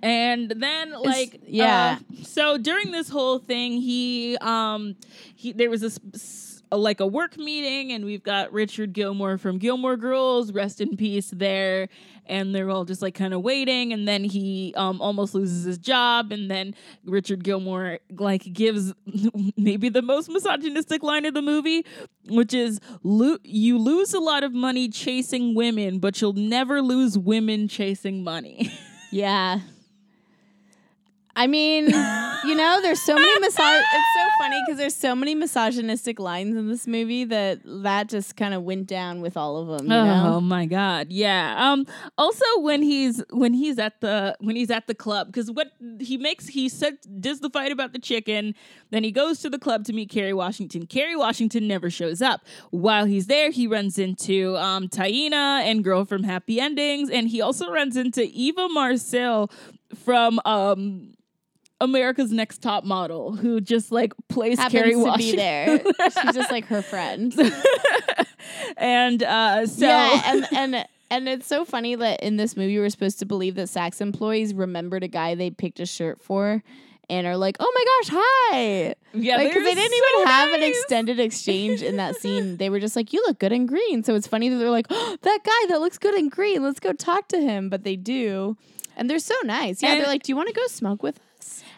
And 0.02 0.52
then 0.52 0.92
like 0.92 1.42
yeah. 1.46 2.00
uh, 2.00 2.24
so 2.24 2.58
during 2.58 2.92
this 2.92 3.10
whole 3.10 3.40
thing, 3.40 3.82
he 3.82 4.38
um 4.42 4.96
he 5.36 5.54
there 5.54 5.70
was 5.70 5.82
this 5.82 6.00
like 6.72 7.00
a 7.00 7.08
work 7.08 7.38
meeting, 7.38 7.92
and 7.94 8.06
we've 8.06 8.24
got 8.24 8.52
Richard 8.52 8.94
Gilmore 8.94 9.38
from 9.38 9.58
Gilmore 9.58 9.96
Girls, 9.98 10.52
rest 10.52 10.82
in 10.82 10.98
peace 10.98 11.32
there, 11.34 11.88
and 12.26 12.54
they're 12.54 12.70
all 12.70 12.84
just 12.84 13.02
like 13.02 13.16
kind 13.16 13.34
of 13.34 13.42
waiting, 13.42 13.94
and 13.94 14.08
then 14.08 14.24
he 14.24 14.74
um 14.76 15.02
almost 15.02 15.34
loses 15.34 15.64
his 15.64 15.78
job, 15.78 16.32
and 16.32 16.52
then 16.52 16.76
Richard 17.06 17.44
Gilmore 17.44 18.00
like 18.12 18.54
gives 18.54 18.94
maybe 19.58 19.90
the 19.90 20.02
most 20.02 20.30
misogynistic 20.30 21.04
line 21.04 21.26
of 21.26 21.34
the 21.34 21.42
movie, 21.42 21.86
which 22.30 22.54
is 22.54 22.80
"Lo- 23.04 23.40
you 23.44 23.78
lose 23.78 24.14
a 24.14 24.20
lot 24.20 24.44
of 24.44 24.54
money 24.54 24.90
chasing 24.90 25.56
women, 25.56 26.00
but 26.00 26.22
you'll 26.22 26.34
never 26.34 26.82
lose 26.82 27.18
women 27.18 27.68
chasing 27.68 28.24
money. 28.24 28.72
Yeah. 29.10 29.62
I 31.40 31.46
mean, 31.46 31.86
you 31.86 32.56
know, 32.56 32.80
there's 32.82 33.02
so 33.02 33.14
many 33.14 33.40
misog. 33.40 33.80
It's 33.80 34.14
so 34.16 34.28
funny 34.40 34.62
because 34.66 34.80
there's 34.80 34.96
so 34.96 35.14
many 35.16 35.36
misogynistic 35.36 36.20
lines 36.20 36.56
in 36.58 36.68
this 36.68 36.88
movie 36.88 37.26
that 37.26 37.60
that 37.84 38.10
just 38.10 38.36
kind 38.36 38.54
of 38.56 38.64
went 38.64 38.88
down 38.88 39.22
with 39.22 39.38
all 39.38 39.58
of 39.58 39.68
them. 39.68 39.88
You 39.88 39.94
Oh 39.94 40.06
know? 40.06 40.42
my 40.42 40.66
god, 40.66 41.08
yeah. 41.12 41.56
Um. 41.72 41.86
Also, 42.18 42.44
when 42.62 42.82
he's 42.82 43.24
when 43.30 43.54
he's 43.54 43.78
at 43.78 44.02
the 44.02 44.36
when 44.40 44.56
he's 44.56 44.72
at 44.72 44.88
the 44.88 44.96
club, 44.96 45.28
because 45.28 45.52
what 45.52 45.72
he 46.00 46.18
makes 46.18 46.48
he 46.48 46.70
said 46.70 46.98
does 47.20 47.40
the 47.40 47.50
fight 47.52 47.72
about 47.72 47.94
the 47.94 48.00
chicken. 48.00 48.56
Then 48.90 49.04
he 49.04 49.12
goes 49.12 49.40
to 49.42 49.50
the 49.50 49.60
club 49.60 49.84
to 49.86 49.94
meet 49.94 50.10
Kerry 50.10 50.34
Washington. 50.34 50.88
Kerry 50.88 51.16
Washington 51.16 51.68
never 51.68 51.90
shows 51.92 52.22
up. 52.22 52.42
While 52.72 53.06
he's 53.06 53.28
there, 53.28 53.52
he 53.52 53.68
runs 53.68 54.00
into 54.00 54.58
um 54.58 54.88
Taina 54.88 55.62
and 55.62 55.84
girl 55.84 56.04
from 56.04 56.24
Happy 56.24 56.60
Endings, 56.60 57.12
and 57.12 57.28
he 57.30 57.42
also 57.42 57.70
runs 57.70 57.96
into 57.96 58.24
Eva 58.34 58.68
Marcille 58.70 59.52
from 60.04 60.40
um. 60.44 61.14
America's 61.80 62.32
Next 62.32 62.62
Top 62.62 62.84
Model, 62.84 63.36
who 63.36 63.62
just 63.62 63.92
like 63.92 64.14
plays 64.30 64.58
Happens 64.58 64.94
to 64.94 65.04
Washington, 65.04 65.32
be 65.32 65.36
there. 65.36 65.80
She's 66.12 66.34
just 66.36 66.52
like 66.52 66.66
her 66.66 66.82
friend. 66.82 67.34
and 68.78 69.24
uh, 69.24 69.68
so 69.68 69.88
Yeah, 69.88 70.22
and 70.26 70.48
and 70.54 70.88
and 71.10 71.30
it's 71.30 71.48
so 71.48 71.66
funny 71.66 71.96
that 71.96 72.22
in 72.22 72.38
this 72.38 72.58
movie 72.58 72.78
we're 72.80 72.90
supposed 72.90 73.20
to 73.20 73.26
believe 73.26 73.56
that 73.56 73.68
Saks 73.68 74.02
employees 74.02 74.54
remembered 74.54 75.04
a 75.04 75.08
guy 75.08 75.36
they 75.36 75.50
picked 75.50 75.80
a 75.80 75.86
shirt 75.86 76.20
for. 76.22 76.64
And 77.10 77.26
are 77.26 77.38
like, 77.38 77.56
oh 77.62 77.72
my 77.74 77.86
gosh, 77.86 78.22
hi! 78.52 78.96
yeah, 79.14 79.38
because 79.38 79.54
they 79.54 79.62
they're 79.64 79.76
didn't 79.76 79.92
so 79.98 80.20
even 80.20 80.28
have 80.28 80.52
an 80.52 80.62
extended 80.64 81.22
exchange 81.22 81.82
in 81.82 81.96
that 81.96 82.18
scene. 82.18 82.58
They 82.58 82.70
were 82.70 82.82
just 82.82 82.98
like, 82.98 83.14
"You 83.14 83.24
look 83.26 83.40
good 83.40 83.54
in 83.54 83.66
green." 83.66 84.04
So 84.04 84.14
it's 84.16 84.28
funny 84.28 84.50
that 84.50 84.58
they're 84.58 84.70
like, 84.70 84.88
oh, 84.90 85.18
"That 85.22 85.40
guy 85.42 85.68
that 85.70 85.80
looks 85.80 85.98
good 85.98 86.16
in 86.16 86.28
green, 86.28 86.64
let's 86.64 86.82
go 86.82 86.92
talk 86.92 87.30
to 87.30 87.40
him." 87.40 87.70
But 87.70 87.86
they 87.86 87.96
do, 87.96 88.58
and 88.98 89.10
they're 89.10 89.20
so 89.20 89.36
nice. 89.46 89.82
Yeah, 89.82 89.94
And- 89.94 90.02
they're 90.02 90.08
like, 90.10 90.24
"Do 90.24 90.34
you 90.34 90.36
want 90.36 90.50
to 90.50 90.54
go 90.54 90.68
smoke 90.68 91.02
with 91.02 91.16
us?" 91.16 91.22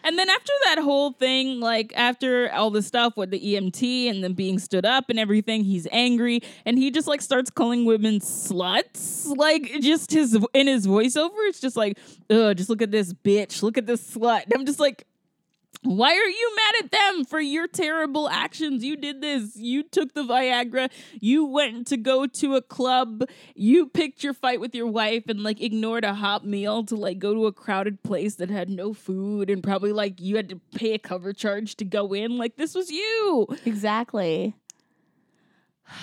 And 0.02 0.18
then 0.18 0.28
after 0.28 0.52
that 0.64 0.78
whole 0.78 1.12
thing, 1.12 1.60
like 1.60 1.92
after 1.96 2.50
all 2.52 2.70
the 2.70 2.82
stuff 2.82 3.16
with 3.16 3.30
the 3.30 3.40
EMT 3.40 4.10
and 4.10 4.22
then 4.22 4.34
being 4.34 4.58
stood 4.58 4.86
up 4.86 5.10
and 5.10 5.18
everything, 5.18 5.64
he's 5.64 5.86
angry 5.92 6.40
and 6.64 6.78
he 6.78 6.90
just 6.90 7.06
like 7.06 7.20
starts 7.20 7.50
calling 7.50 7.84
women 7.84 8.20
sluts. 8.20 9.26
Like 9.36 9.70
just 9.80 10.12
his 10.12 10.38
in 10.54 10.66
his 10.66 10.86
voiceover, 10.86 11.48
it's 11.48 11.60
just 11.60 11.76
like, 11.76 11.98
ugh, 12.30 12.56
just 12.56 12.70
look 12.70 12.82
at 12.82 12.90
this 12.90 13.12
bitch, 13.12 13.62
look 13.62 13.78
at 13.78 13.86
this 13.86 14.14
slut. 14.14 14.44
And 14.44 14.54
I'm 14.54 14.66
just 14.66 14.80
like, 14.80 15.06
why 15.82 16.10
are 16.12 16.28
you 16.28 16.52
mad 16.56 16.84
at 16.84 16.90
them 16.92 17.24
for 17.24 17.40
your 17.40 17.66
terrible 17.66 18.28
actions? 18.28 18.84
You 18.84 18.96
did 18.96 19.22
this. 19.22 19.56
You 19.56 19.82
took 19.82 20.12
the 20.12 20.22
Viagra. 20.22 20.90
You 21.20 21.46
went 21.46 21.86
to 21.86 21.96
go 21.96 22.26
to 22.26 22.54
a 22.56 22.60
club. 22.62 23.24
You 23.54 23.86
picked 23.86 24.22
your 24.22 24.34
fight 24.34 24.60
with 24.60 24.74
your 24.74 24.86
wife 24.86 25.24
and 25.28 25.42
like 25.42 25.60
ignored 25.60 26.04
a 26.04 26.12
hot 26.14 26.44
meal 26.46 26.84
to 26.84 26.96
like 26.96 27.18
go 27.18 27.32
to 27.32 27.46
a 27.46 27.52
crowded 27.52 28.02
place 28.02 28.34
that 28.36 28.50
had 28.50 28.68
no 28.68 28.92
food 28.92 29.48
and 29.48 29.62
probably 29.62 29.92
like 29.92 30.20
you 30.20 30.36
had 30.36 30.50
to 30.50 30.60
pay 30.74 30.92
a 30.92 30.98
cover 30.98 31.32
charge 31.32 31.76
to 31.76 31.84
go 31.86 32.12
in. 32.12 32.36
Like 32.36 32.56
this 32.56 32.74
was 32.74 32.90
you. 32.90 33.46
Exactly. 33.64 34.54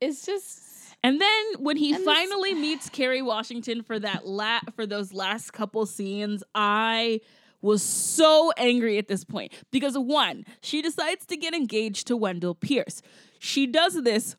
It's 0.00 0.26
just 0.26 0.60
And 1.02 1.20
then 1.20 1.44
when 1.58 1.76
he 1.76 1.92
And 1.92 2.00
this- 2.00 2.14
finally 2.14 2.54
meets 2.54 2.88
Kerry 2.90 3.22
Washington 3.22 3.82
for 3.82 3.98
that 3.98 4.26
la- 4.26 4.60
for 4.74 4.86
those 4.86 5.12
last 5.12 5.52
couple 5.52 5.86
scenes, 5.86 6.42
I 6.54 7.20
was 7.64 7.82
so 7.82 8.52
angry 8.56 8.98
at 8.98 9.08
this 9.08 9.24
point 9.24 9.52
because 9.70 9.96
one, 9.96 10.44
she 10.60 10.82
decides 10.82 11.26
to 11.26 11.36
get 11.36 11.54
engaged 11.54 12.06
to 12.08 12.16
Wendell 12.16 12.54
Pierce. 12.54 13.02
She 13.38 13.66
does 13.66 14.02
this 14.02 14.36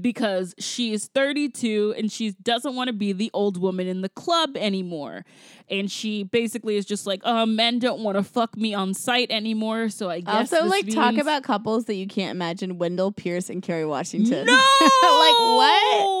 because 0.00 0.54
she 0.58 0.92
is 0.92 1.06
32 1.08 1.94
and 1.96 2.12
she 2.12 2.32
doesn't 2.42 2.74
want 2.74 2.88
to 2.88 2.92
be 2.92 3.12
the 3.12 3.30
old 3.32 3.56
woman 3.56 3.86
in 3.86 4.02
the 4.02 4.08
club 4.08 4.56
anymore. 4.56 5.24
And 5.68 5.90
she 5.90 6.22
basically 6.22 6.76
is 6.76 6.84
just 6.84 7.06
like, 7.06 7.22
oh, 7.24 7.46
men 7.46 7.78
don't 7.78 8.00
want 8.00 8.16
to 8.16 8.22
fuck 8.22 8.56
me 8.56 8.74
on 8.74 8.94
site 8.94 9.30
anymore. 9.30 9.88
So 9.88 10.10
I 10.10 10.20
guess. 10.20 10.52
Also, 10.52 10.66
like, 10.66 10.88
talk 10.88 11.16
about 11.16 11.42
couples 11.42 11.86
that 11.86 11.94
you 11.94 12.06
can't 12.06 12.30
imagine 12.30 12.78
Wendell 12.78 13.12
Pierce 13.12 13.48
and 13.48 13.62
Kerry 13.62 13.86
Washington. 13.86 14.46
No! 14.46 14.52
like, 14.80 15.38
what? 15.38 16.16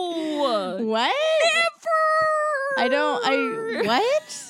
What? 0.80 1.14
I 2.78 2.88
don't, 2.88 3.22
I, 3.24 3.82
what? 3.86 4.49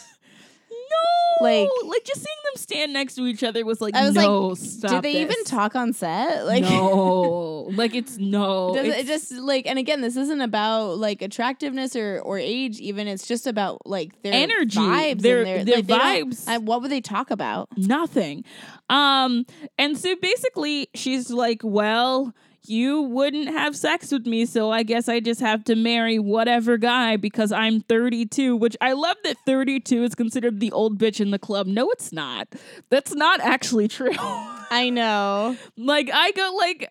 Like- 1.41 1.68
like 1.84 2.05
just 2.05 2.20
seeing 2.20 2.36
them 2.45 2.57
stand 2.57 2.93
next 2.93 3.14
to 3.16 3.26
each 3.26 3.43
other 3.43 3.64
was 3.64 3.80
like, 3.80 3.95
I 3.95 4.05
was 4.07 4.14
no, 4.14 4.49
like, 4.49 4.59
stop 4.59 4.91
Did 4.91 5.03
they 5.03 5.20
even 5.22 5.43
talk 5.45 5.74
on 5.76 5.93
set? 5.93 6.45
Like, 6.51 6.62
no, 6.62 7.68
like 7.74 7.95
it's 7.95 8.18
no. 8.18 8.74
Does 8.74 8.86
it 8.86 9.07
just 9.07 9.32
like 9.32 9.66
and 9.66 9.78
again 9.78 10.01
this 10.01 10.16
isn't 10.16 10.41
about 10.41 10.99
like 10.99 11.22
attractiveness 11.22 11.95
or 11.97 12.20
or 12.20 12.38
age 12.38 12.78
even 12.80 13.07
it's 13.09 13.26
just 13.26 13.47
about 13.47 13.86
like 13.86 14.20
their 14.22 14.32
Energy, 14.32 14.78
vibes 14.78 15.20
their- 15.22 15.45
their, 15.45 15.64
their 15.64 15.76
like, 15.76 15.86
vibes. 15.86 16.49
I- 16.49 16.59
what 16.59 16.82
would 16.82 16.91
they 16.91 17.01
talk 17.01 17.30
about 17.30 17.68
nothing. 17.76 18.45
Um, 18.88 19.47
and 19.78 19.97
so 19.97 20.16
basically, 20.16 20.88
she's 20.95 21.30
like, 21.30 21.61
well. 21.62 22.34
You 22.66 23.02
wouldn't 23.02 23.48
have 23.48 23.74
sex 23.74 24.12
with 24.12 24.26
me, 24.26 24.44
so 24.44 24.70
I 24.70 24.82
guess 24.82 25.08
I 25.08 25.20
just 25.20 25.40
have 25.40 25.64
to 25.64 25.74
marry 25.74 26.18
whatever 26.18 26.76
guy 26.76 27.16
because 27.16 27.52
I'm 27.52 27.80
32, 27.80 28.54
which 28.56 28.76
I 28.80 28.92
love 28.92 29.16
that 29.24 29.36
32 29.46 30.04
is 30.04 30.14
considered 30.14 30.61
the 30.61 30.70
old 30.72 30.98
bitch 30.98 31.20
in 31.20 31.30
the 31.30 31.38
club. 31.38 31.66
No, 31.66 31.90
it's 31.90 32.12
not. 32.12 32.48
That's 32.90 33.14
not 33.14 33.40
actually 33.40 33.88
true. 33.88 34.12
I 34.70 34.90
know 34.90 35.56
like 35.76 36.11
I 36.12 36.30
go 36.32 36.54
like 36.56 36.90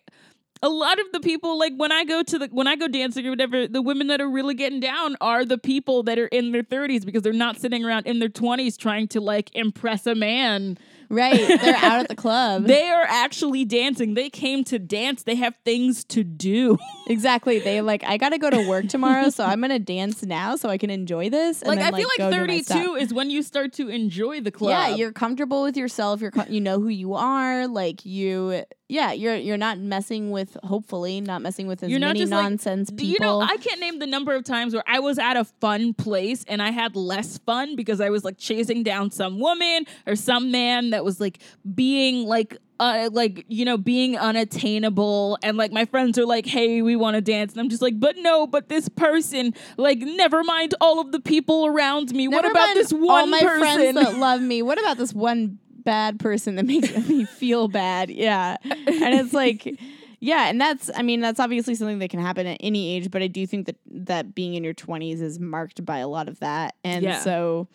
a 0.62 0.68
lot 0.68 1.00
of 1.00 1.06
the 1.12 1.20
people 1.20 1.58
like 1.58 1.72
when 1.76 1.90
I 1.90 2.04
go 2.04 2.22
to 2.22 2.38
the 2.38 2.48
when 2.52 2.66
I 2.66 2.76
go 2.76 2.86
dancing 2.86 3.26
or 3.26 3.30
whatever, 3.30 3.66
the 3.66 3.80
women 3.80 4.08
that 4.08 4.20
are 4.20 4.28
really 4.28 4.54
getting 4.54 4.80
down 4.80 5.16
are 5.20 5.44
the 5.44 5.56
people 5.56 6.02
that 6.02 6.18
are 6.18 6.26
in 6.26 6.52
their 6.52 6.62
30s 6.62 7.04
because 7.04 7.22
they're 7.22 7.32
not 7.32 7.58
sitting 7.58 7.84
around 7.84 8.06
in 8.06 8.18
their 8.18 8.28
20s 8.28 8.76
trying 8.76 9.08
to 9.08 9.20
like 9.20 9.50
impress 9.54 10.06
a 10.06 10.14
man. 10.14 10.76
Right 11.10 11.60
they're 11.60 11.76
out 11.76 11.98
at 12.00 12.08
the 12.08 12.14
club 12.24 12.64
They 12.64 12.88
are 12.88 13.02
actually 13.08 13.64
dancing. 13.64 14.14
They 14.14 14.30
came 14.30 14.64
to 14.64 14.78
dance. 14.78 15.24
They 15.24 15.34
have 15.34 15.54
things 15.64 16.04
to 16.04 16.22
do. 16.24 16.78
exactly 17.08 17.58
they 17.58 17.80
like 17.92 18.04
I 18.04 18.16
gotta 18.16 18.38
go 18.38 18.48
to 18.48 18.68
work 18.68 18.88
tomorrow 18.88 19.28
so 19.30 19.44
I'm 19.44 19.60
gonna 19.60 19.78
dance 19.78 20.22
now 20.24 20.56
so 20.56 20.68
I 20.68 20.78
can 20.78 20.90
enjoy 20.90 21.28
this 21.30 21.62
and 21.62 21.68
like 21.68 21.80
then, 21.80 21.92
I 21.92 21.96
feel 21.96 22.08
like 22.08 22.64
stuff. 22.66 22.78
32 22.78 22.94
is 22.94 23.12
when 23.12 23.28
you 23.30 23.42
start 23.42 23.72
to 23.74 23.88
enjoy 23.88 24.40
the 24.40 24.50
club. 24.50 24.70
Yeah, 24.70 24.94
you're 24.94 25.12
comfortable 25.12 25.62
with 25.62 25.76
yourself. 25.76 26.20
You're 26.20 26.30
co- 26.30 26.46
you 26.48 26.60
know 26.60 26.78
who 26.80 26.88
you 26.88 27.14
are. 27.14 27.66
Like 27.66 28.04
you, 28.06 28.64
yeah, 28.90 29.12
you're 29.12 29.36
you're 29.36 29.56
not 29.56 29.78
messing 29.78 30.30
with. 30.30 30.56
Hopefully, 30.64 31.20
not 31.20 31.42
messing 31.42 31.66
with 31.66 31.82
as 31.82 31.90
You're 31.90 32.00
not 32.00 32.16
many 32.16 32.26
like, 32.26 32.42
nonsense 32.42 32.90
Do 32.90 32.96
people. 32.96 33.12
You 33.12 33.18
know, 33.20 33.40
I 33.40 33.56
can't 33.56 33.80
name 33.80 33.98
the 33.98 34.06
number 34.06 34.34
of 34.34 34.44
times 34.44 34.74
where 34.74 34.84
I 34.86 34.98
was 34.98 35.18
at 35.18 35.36
a 35.36 35.44
fun 35.44 35.94
place 35.94 36.44
and 36.48 36.60
I 36.60 36.70
had 36.70 36.96
less 36.96 37.38
fun 37.38 37.76
because 37.76 38.00
I 38.00 38.10
was 38.10 38.24
like 38.24 38.36
chasing 38.36 38.82
down 38.82 39.10
some 39.10 39.38
woman 39.38 39.86
or 40.06 40.16
some 40.16 40.50
man 40.50 40.90
that 40.90 41.04
was 41.04 41.20
like 41.20 41.38
being 41.74 42.26
like 42.26 42.56
uh, 42.80 43.10
like 43.12 43.44
you 43.48 43.64
know 43.64 43.76
being 43.76 44.16
unattainable 44.16 45.38
and 45.42 45.56
like 45.56 45.70
my 45.70 45.84
friends 45.84 46.18
are 46.18 46.24
like 46.24 46.46
hey 46.46 46.80
we 46.80 46.96
want 46.96 47.14
to 47.14 47.20
dance 47.20 47.52
and 47.52 47.60
i'm 47.60 47.68
just 47.68 47.82
like 47.82 48.00
but 48.00 48.16
no 48.16 48.46
but 48.46 48.70
this 48.70 48.88
person 48.88 49.52
like 49.76 49.98
never 49.98 50.42
mind 50.42 50.74
all 50.80 50.98
of 50.98 51.12
the 51.12 51.20
people 51.20 51.66
around 51.66 52.10
me 52.12 52.26
what 52.26 52.50
about 52.50 52.72
this 52.72 52.90
one 52.90 53.10
all 53.10 53.26
my 53.26 53.40
person 53.40 53.58
friends 53.60 53.94
that 53.94 54.16
love 54.16 54.40
me? 54.40 54.62
What 54.62 54.78
about 54.78 54.96
this 54.96 55.12
one 55.12 55.58
bad 55.84 56.18
person 56.20 56.56
that 56.56 56.66
makes 56.66 56.90
me 57.08 57.24
feel 57.24 57.68
bad? 57.68 58.10
Yeah, 58.10 58.56
and 58.64 58.74
it's 58.86 59.32
like. 59.32 59.78
Yeah, 60.22 60.50
and 60.50 60.60
that's 60.60 60.90
I 60.94 61.00
mean 61.00 61.20
that's 61.22 61.40
obviously 61.40 61.74
something 61.74 61.98
that 62.00 62.10
can 62.10 62.20
happen 62.20 62.46
at 62.46 62.58
any 62.60 62.94
age, 62.94 63.10
but 63.10 63.22
I 63.22 63.26
do 63.26 63.46
think 63.46 63.64
that 63.64 63.76
that 63.86 64.34
being 64.34 64.52
in 64.52 64.62
your 64.62 64.74
20s 64.74 65.22
is 65.22 65.40
marked 65.40 65.82
by 65.82 65.96
a 65.96 66.08
lot 66.08 66.28
of 66.28 66.38
that. 66.40 66.74
And 66.84 67.02
Yeah. 67.02 67.20
so 67.20 67.68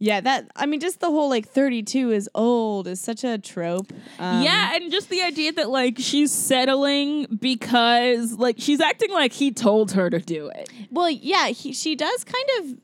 yeah, 0.00 0.20
that 0.20 0.50
I 0.56 0.66
mean 0.66 0.80
just 0.80 0.98
the 0.98 1.06
whole 1.06 1.30
like 1.30 1.48
32 1.48 2.10
is 2.10 2.28
old 2.34 2.88
is 2.88 3.00
such 3.00 3.22
a 3.22 3.38
trope. 3.38 3.92
Um, 4.18 4.42
yeah, 4.42 4.74
and 4.74 4.90
just 4.90 5.08
the 5.08 5.22
idea 5.22 5.52
that 5.52 5.70
like 5.70 5.94
she's 6.00 6.32
settling 6.32 7.28
because 7.40 8.32
like 8.32 8.56
she's 8.58 8.80
acting 8.80 9.12
like 9.12 9.32
he 9.32 9.52
told 9.52 9.92
her 9.92 10.10
to 10.10 10.18
do 10.18 10.48
it. 10.48 10.68
Well, 10.90 11.08
yeah, 11.10 11.46
he, 11.50 11.72
she 11.72 11.94
does 11.94 12.24
kind 12.24 12.48
of 12.58 12.78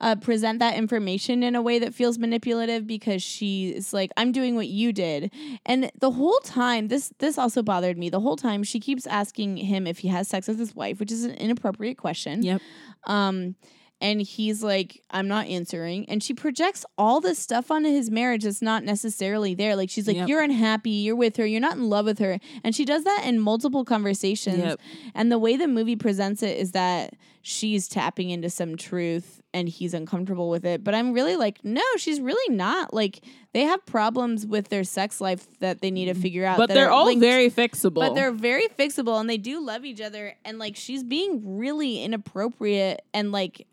uh, 0.00 0.16
present 0.16 0.58
that 0.58 0.76
information 0.76 1.42
in 1.42 1.54
a 1.54 1.62
way 1.62 1.78
that 1.78 1.94
feels 1.94 2.18
manipulative 2.18 2.86
because 2.86 3.22
she's 3.22 3.92
like, 3.92 4.10
"I'm 4.16 4.32
doing 4.32 4.54
what 4.54 4.68
you 4.68 4.92
did," 4.92 5.32
and 5.64 5.90
the 5.98 6.10
whole 6.10 6.38
time, 6.44 6.88
this 6.88 7.12
this 7.18 7.38
also 7.38 7.62
bothered 7.62 7.98
me. 7.98 8.10
The 8.10 8.20
whole 8.20 8.36
time, 8.36 8.62
she 8.62 8.80
keeps 8.80 9.06
asking 9.06 9.56
him 9.58 9.86
if 9.86 9.98
he 9.98 10.08
has 10.08 10.28
sex 10.28 10.48
with 10.48 10.58
his 10.58 10.74
wife, 10.74 11.00
which 11.00 11.12
is 11.12 11.24
an 11.24 11.32
inappropriate 11.32 11.98
question. 11.98 12.42
Yep. 12.42 12.60
Um, 13.04 13.56
and 14.00 14.20
he's 14.20 14.62
like, 14.62 15.02
I'm 15.10 15.26
not 15.26 15.46
answering. 15.46 16.08
And 16.08 16.22
she 16.22 16.34
projects 16.34 16.84
all 16.98 17.20
this 17.20 17.38
stuff 17.38 17.70
onto 17.70 17.88
his 17.88 18.10
marriage 18.10 18.44
that's 18.44 18.60
not 18.60 18.84
necessarily 18.84 19.54
there. 19.54 19.74
Like, 19.74 19.88
she's 19.88 20.06
like, 20.06 20.16
Yep. 20.16 20.28
You're 20.28 20.42
unhappy. 20.42 20.90
You're 20.90 21.16
with 21.16 21.36
her. 21.38 21.46
You're 21.46 21.60
not 21.60 21.76
in 21.76 21.88
love 21.88 22.04
with 22.04 22.18
her. 22.18 22.38
And 22.62 22.74
she 22.74 22.84
does 22.84 23.04
that 23.04 23.22
in 23.24 23.40
multiple 23.40 23.84
conversations. 23.84 24.58
Yep. 24.58 24.80
And 25.14 25.32
the 25.32 25.38
way 25.38 25.56
the 25.56 25.68
movie 25.68 25.96
presents 25.96 26.42
it 26.42 26.58
is 26.58 26.72
that 26.72 27.14
she's 27.48 27.86
tapping 27.86 28.30
into 28.30 28.50
some 28.50 28.76
truth 28.76 29.40
and 29.54 29.68
he's 29.68 29.94
uncomfortable 29.94 30.50
with 30.50 30.64
it. 30.64 30.82
But 30.82 30.96
I'm 30.96 31.12
really 31.12 31.36
like, 31.36 31.64
no, 31.64 31.80
she's 31.96 32.20
really 32.20 32.52
not. 32.52 32.92
Like, 32.92 33.20
they 33.52 33.62
have 33.62 33.86
problems 33.86 34.44
with 34.44 34.68
their 34.68 34.82
sex 34.82 35.20
life 35.20 35.46
that 35.60 35.80
they 35.80 35.92
need 35.92 36.06
to 36.06 36.14
figure 36.14 36.44
out. 36.44 36.58
But 36.58 36.70
they're 36.70 36.90
all 36.90 37.06
linked- 37.06 37.20
very 37.20 37.48
fixable. 37.48 37.94
but 37.94 38.16
they're 38.16 38.32
very 38.32 38.66
fixable 38.76 39.20
and 39.20 39.30
they 39.30 39.36
do 39.36 39.64
love 39.64 39.84
each 39.84 40.00
other. 40.00 40.34
And 40.44 40.58
like 40.58 40.74
she's 40.74 41.04
being 41.04 41.56
really 41.56 42.02
inappropriate 42.02 43.02
and 43.14 43.30
like 43.30 43.68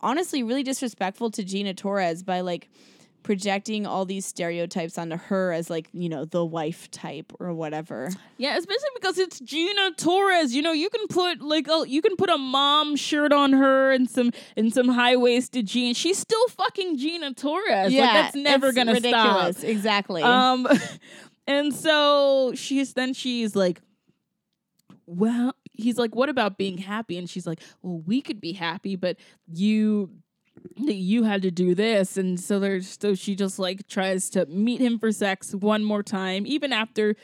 honestly 0.00 0.42
really 0.42 0.62
disrespectful 0.62 1.30
to 1.32 1.44
Gina 1.44 1.74
Torres 1.74 2.22
by 2.22 2.40
like 2.40 2.70
projecting 3.22 3.86
all 3.86 4.04
these 4.04 4.26
stereotypes 4.26 4.98
onto 4.98 5.16
her 5.16 5.52
as 5.52 5.70
like, 5.70 5.88
you 5.92 6.08
know, 6.08 6.24
the 6.24 6.44
wife 6.44 6.90
type 6.90 7.32
or 7.38 7.52
whatever. 7.52 8.10
Yeah, 8.38 8.56
especially 8.56 8.88
because 8.94 9.18
it's 9.18 9.40
Gina 9.40 9.92
Torres. 9.96 10.54
You 10.54 10.62
know, 10.62 10.72
you 10.72 10.90
can 10.90 11.06
put 11.08 11.40
like 11.40 11.68
a 11.68 11.84
you 11.86 12.02
can 12.02 12.16
put 12.16 12.30
a 12.30 12.38
mom 12.38 12.96
shirt 12.96 13.32
on 13.32 13.52
her 13.52 13.92
and 13.92 14.08
some 14.08 14.32
and 14.56 14.72
some 14.72 14.88
high 14.88 15.16
waisted 15.16 15.66
jeans. 15.66 15.96
She's 15.96 16.18
still 16.18 16.48
fucking 16.48 16.98
Gina 16.98 17.34
Torres. 17.34 17.92
like 17.92 18.12
that's 18.12 18.36
never 18.36 18.72
gonna 18.72 18.94
ridiculous. 18.94 19.58
stop. 19.58 19.68
Exactly. 19.68 20.22
Um, 20.22 20.66
and 21.46 21.74
so 21.74 22.52
she's 22.54 22.94
then 22.94 23.14
she's 23.14 23.54
like, 23.54 23.80
well, 25.06 25.54
he's 25.72 25.98
like, 25.98 26.14
what 26.14 26.28
about 26.28 26.58
being 26.58 26.78
happy? 26.78 27.18
And 27.18 27.28
she's 27.28 27.46
like, 27.46 27.60
well, 27.82 28.02
we 28.06 28.20
could 28.20 28.40
be 28.40 28.52
happy, 28.52 28.96
but 28.96 29.16
you 29.52 30.10
you 30.76 31.24
had 31.24 31.42
to 31.42 31.50
do 31.50 31.74
this 31.74 32.16
and 32.16 32.38
so 32.38 32.58
there's 32.58 32.98
so 33.00 33.14
she 33.14 33.34
just 33.34 33.58
like 33.58 33.86
tries 33.88 34.30
to 34.30 34.46
meet 34.46 34.80
him 34.80 34.98
for 34.98 35.12
sex 35.12 35.54
one 35.54 35.84
more 35.84 36.02
time 36.02 36.46
even 36.46 36.72
after 36.72 37.14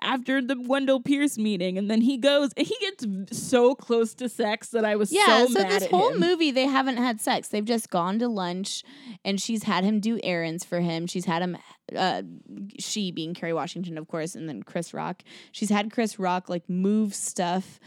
after 0.00 0.42
the 0.42 0.60
Wendell 0.60 1.00
Pierce 1.00 1.38
meeting 1.38 1.78
and 1.78 1.90
then 1.90 2.00
he 2.00 2.16
goes 2.16 2.50
and 2.56 2.66
he 2.66 2.76
gets 2.80 3.38
so 3.38 3.74
close 3.74 4.14
to 4.14 4.28
sex 4.28 4.68
that 4.68 4.84
I 4.84 4.96
was 4.96 5.12
yeah, 5.12 5.46
so, 5.46 5.54
so, 5.54 5.62
this 5.62 5.86
whole 5.86 6.12
him. 6.12 6.20
movie 6.20 6.50
they 6.50 6.66
haven't 6.66 6.96
had 6.96 7.20
sex. 7.20 7.48
They've 7.48 7.64
just 7.64 7.90
gone 7.90 8.18
to 8.18 8.28
lunch 8.28 8.82
and 9.24 9.40
she's 9.40 9.62
had 9.62 9.84
him 9.84 10.00
do 10.00 10.18
errands 10.22 10.64
for 10.64 10.80
him. 10.80 11.06
She's 11.06 11.24
had 11.24 11.42
him 11.42 11.56
uh 11.96 12.22
she 12.78 13.10
being 13.10 13.34
Kerry 13.34 13.52
Washington 13.52 13.98
of 13.98 14.08
course 14.08 14.34
and 14.34 14.48
then 14.48 14.62
Chris 14.62 14.92
Rock. 14.92 15.22
She's 15.52 15.70
had 15.70 15.92
Chris 15.92 16.18
Rock 16.18 16.48
like 16.48 16.68
move 16.68 17.14
stuff 17.14 17.78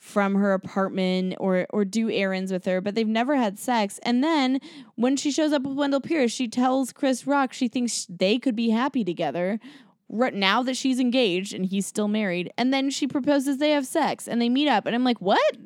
from 0.00 0.34
her 0.34 0.54
apartment 0.54 1.36
or 1.38 1.66
or 1.70 1.84
do 1.84 2.10
errands 2.10 2.50
with 2.50 2.64
her, 2.64 2.80
but 2.80 2.94
they've 2.94 3.06
never 3.06 3.36
had 3.36 3.58
sex. 3.58 4.00
And 4.02 4.24
then 4.24 4.58
when 4.96 5.16
she 5.16 5.30
shows 5.30 5.52
up 5.52 5.62
with 5.62 5.76
Wendell 5.76 6.00
Pierce, 6.00 6.32
she 6.32 6.48
tells 6.48 6.92
Chris 6.92 7.26
Rock 7.26 7.52
she 7.52 7.68
thinks 7.68 8.06
they 8.08 8.38
could 8.38 8.56
be 8.56 8.70
happy 8.70 9.04
together. 9.04 9.60
Right 10.12 10.34
now 10.34 10.64
that 10.64 10.76
she's 10.76 10.98
engaged 10.98 11.54
and 11.54 11.64
he's 11.64 11.86
still 11.86 12.08
married, 12.08 12.52
and 12.58 12.74
then 12.74 12.90
she 12.90 13.06
proposes 13.06 13.58
they 13.58 13.70
have 13.70 13.86
sex 13.86 14.26
and 14.26 14.42
they 14.42 14.48
meet 14.48 14.66
up, 14.66 14.86
and 14.86 14.94
I'm 14.96 15.04
like, 15.04 15.20
what? 15.20 15.56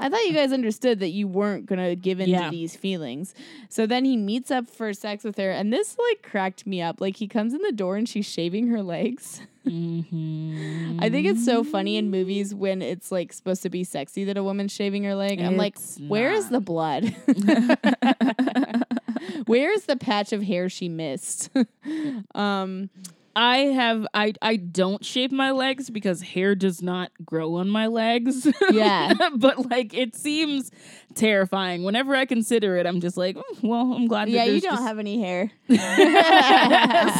I 0.00 0.08
thought 0.08 0.24
you 0.26 0.32
guys 0.32 0.52
understood 0.52 1.00
that 1.00 1.10
you 1.10 1.28
weren't 1.28 1.66
gonna 1.66 1.94
give 1.94 2.20
in 2.20 2.28
Yeah. 2.30 2.46
to 2.46 2.50
these 2.50 2.74
feelings. 2.76 3.34
So 3.68 3.86
then 3.86 4.04
he 4.04 4.16
meets 4.16 4.50
up 4.50 4.68
for 4.68 4.92
sex 4.94 5.24
with 5.24 5.36
her, 5.36 5.50
and 5.50 5.72
this 5.72 5.96
like 6.10 6.22
cracked 6.22 6.66
me 6.66 6.80
up. 6.82 7.00
Like 7.00 7.16
he 7.16 7.28
comes 7.28 7.54
in 7.54 7.62
the 7.62 7.72
door 7.72 7.96
and 7.96 8.08
she's 8.08 8.26
shaving 8.26 8.68
her 8.68 8.82
legs. 8.82 9.40
Mhm. 9.66 10.98
I 11.02 11.10
think 11.10 11.26
it's 11.26 11.44
so 11.44 11.62
funny 11.62 11.96
in 11.96 12.10
movies 12.10 12.54
when 12.54 12.80
it's 12.82 13.12
like 13.12 13.32
supposed 13.32 13.62
to 13.62 13.70
be 13.70 13.84
sexy 13.84 14.24
that 14.24 14.36
a 14.38 14.42
woman's 14.42 14.72
shaving 14.72 15.04
her 15.04 15.14
leg. 15.14 15.40
I'm 15.40 15.56
like, 15.56 15.76
It's 15.76 15.98
where 16.00 16.32
is 16.32 16.48
the 16.48 16.60
blood? 16.60 17.14
Where's 19.46 19.84
the 19.84 19.96
patch 19.96 20.32
of 20.32 20.42
hair 20.42 20.68
she 20.68 20.88
missed? 20.88 21.50
um, 22.34 22.90
I 23.36 23.58
have 23.58 24.06
I 24.12 24.32
I 24.42 24.56
don't 24.56 25.04
shave 25.04 25.30
my 25.32 25.50
legs 25.52 25.88
because 25.90 26.20
hair 26.22 26.54
does 26.54 26.82
not 26.82 27.12
grow 27.24 27.54
on 27.56 27.68
my 27.68 27.86
legs. 27.86 28.46
Yeah. 28.70 29.12
but 29.36 29.70
like 29.70 29.94
it 29.94 30.16
seems 30.16 30.70
terrifying. 31.14 31.82
Whenever 31.84 32.14
I 32.16 32.24
consider 32.26 32.76
it, 32.76 32.86
I'm 32.86 33.00
just 33.00 33.16
like, 33.16 33.36
"Mm, 33.36 33.62
well, 33.62 33.92
I'm 33.92 34.06
glad. 34.06 34.28
yeah, 34.28 34.44
you 34.44 34.60
don't 34.60 34.72
just- 34.72 34.82
have 34.82 34.98
any 34.98 35.20
hair. 35.22 35.50
so 35.68 35.76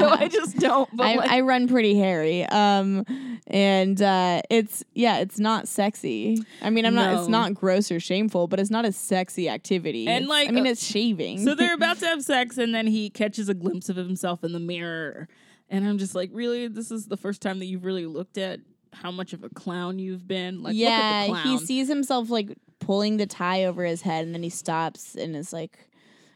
I 0.09 0.29
just 0.31 0.57
don't. 0.59 0.89
But 0.97 1.07
I, 1.07 1.15
like, 1.17 1.31
I 1.31 1.41
run 1.41 1.69
pretty 1.69 1.97
hairy. 1.99 2.45
Um, 2.47 3.05
and 3.47 4.01
uh, 4.01 4.43
it's 4.51 4.85
yeah, 4.95 5.19
it's 5.19 5.39
not 5.39 5.69
sexy. 5.69 6.39
I 6.63 6.71
mean, 6.71 6.87
I'm 6.87 6.95
not. 6.95 7.19
It's 7.21 7.29
not 7.29 7.55
gross 7.55 7.91
or 7.91 8.01
shameful, 8.01 8.47
but 8.47 8.61
it's 8.61 8.71
not 8.71 8.85
a 8.85 8.93
sexy 8.93 9.49
activity. 9.49 10.07
And, 10.07 10.25
It's- 10.25 10.29
like, 10.29 10.49
I 10.49 10.53
mean, 10.53 10.67
uh, 10.67 10.71
it's 10.71 10.85
shaving. 10.85 11.39
so 11.45 11.55
they're 11.55 11.75
about 11.75 11.99
to 12.01 12.07
have 12.07 12.23
sex, 12.23 12.59
and 12.59 12.75
then 12.75 12.87
he 12.87 13.11
catches 13.11 13.49
a 13.49 13.55
glimpse 13.55 13.89
of 13.89 13.97
himself 13.97 14.45
in 14.45 14.53
the 14.53 14.61
mirror, 14.61 15.29
and 15.71 15.87
I'm 15.87 15.97
just 15.99 16.15
like, 16.15 16.31
really, 16.33 16.69
this 16.69 16.91
is 16.91 17.07
the 17.07 17.17
first 17.17 17.41
time 17.41 17.59
that 17.61 17.67
you've 17.67 17.85
really 17.85 18.07
looked 18.07 18.37
at 18.37 18.61
how 18.93 19.11
much 19.11 19.33
of 19.33 19.45
a 19.45 19.49
clown 19.49 19.99
you've 19.99 20.27
been. 20.27 20.63
Like, 20.63 20.75
yeah, 20.75 21.27
look 21.29 21.39
at 21.39 21.45
the 21.45 21.51
he 21.51 21.59
sees 21.59 21.89
himself 21.89 22.29
like 22.29 22.57
pulling 22.81 23.17
the 23.17 23.27
tie 23.27 23.65
over 23.65 23.85
his 23.85 24.03
head, 24.03 24.25
and 24.25 24.35
then 24.35 24.43
he 24.43 24.51
stops 24.51 25.15
and 25.15 25.37
is 25.37 25.53
like, 25.53 25.79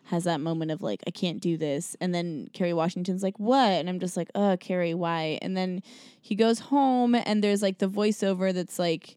has 0.04 0.24
that 0.24 0.40
moment 0.40 0.70
of 0.70 0.82
like, 0.82 1.02
I 1.06 1.10
can't 1.10 1.40
do 1.40 1.56
this. 1.56 1.96
And 2.00 2.14
then 2.14 2.48
Kerry 2.52 2.74
Washington's 2.74 3.22
like, 3.22 3.38
what? 3.40 3.70
And 3.72 3.88
I'm 3.88 3.98
just 3.98 4.16
like, 4.16 4.28
oh, 4.34 4.56
Kerry, 4.60 4.94
why? 4.94 5.38
And 5.42 5.56
then 5.56 5.82
he 6.20 6.34
goes 6.34 6.60
home, 6.60 7.14
and 7.14 7.42
there's 7.42 7.62
like 7.62 7.78
the 7.78 7.88
voiceover 7.88 8.52
that's 8.54 8.78
like, 8.78 9.16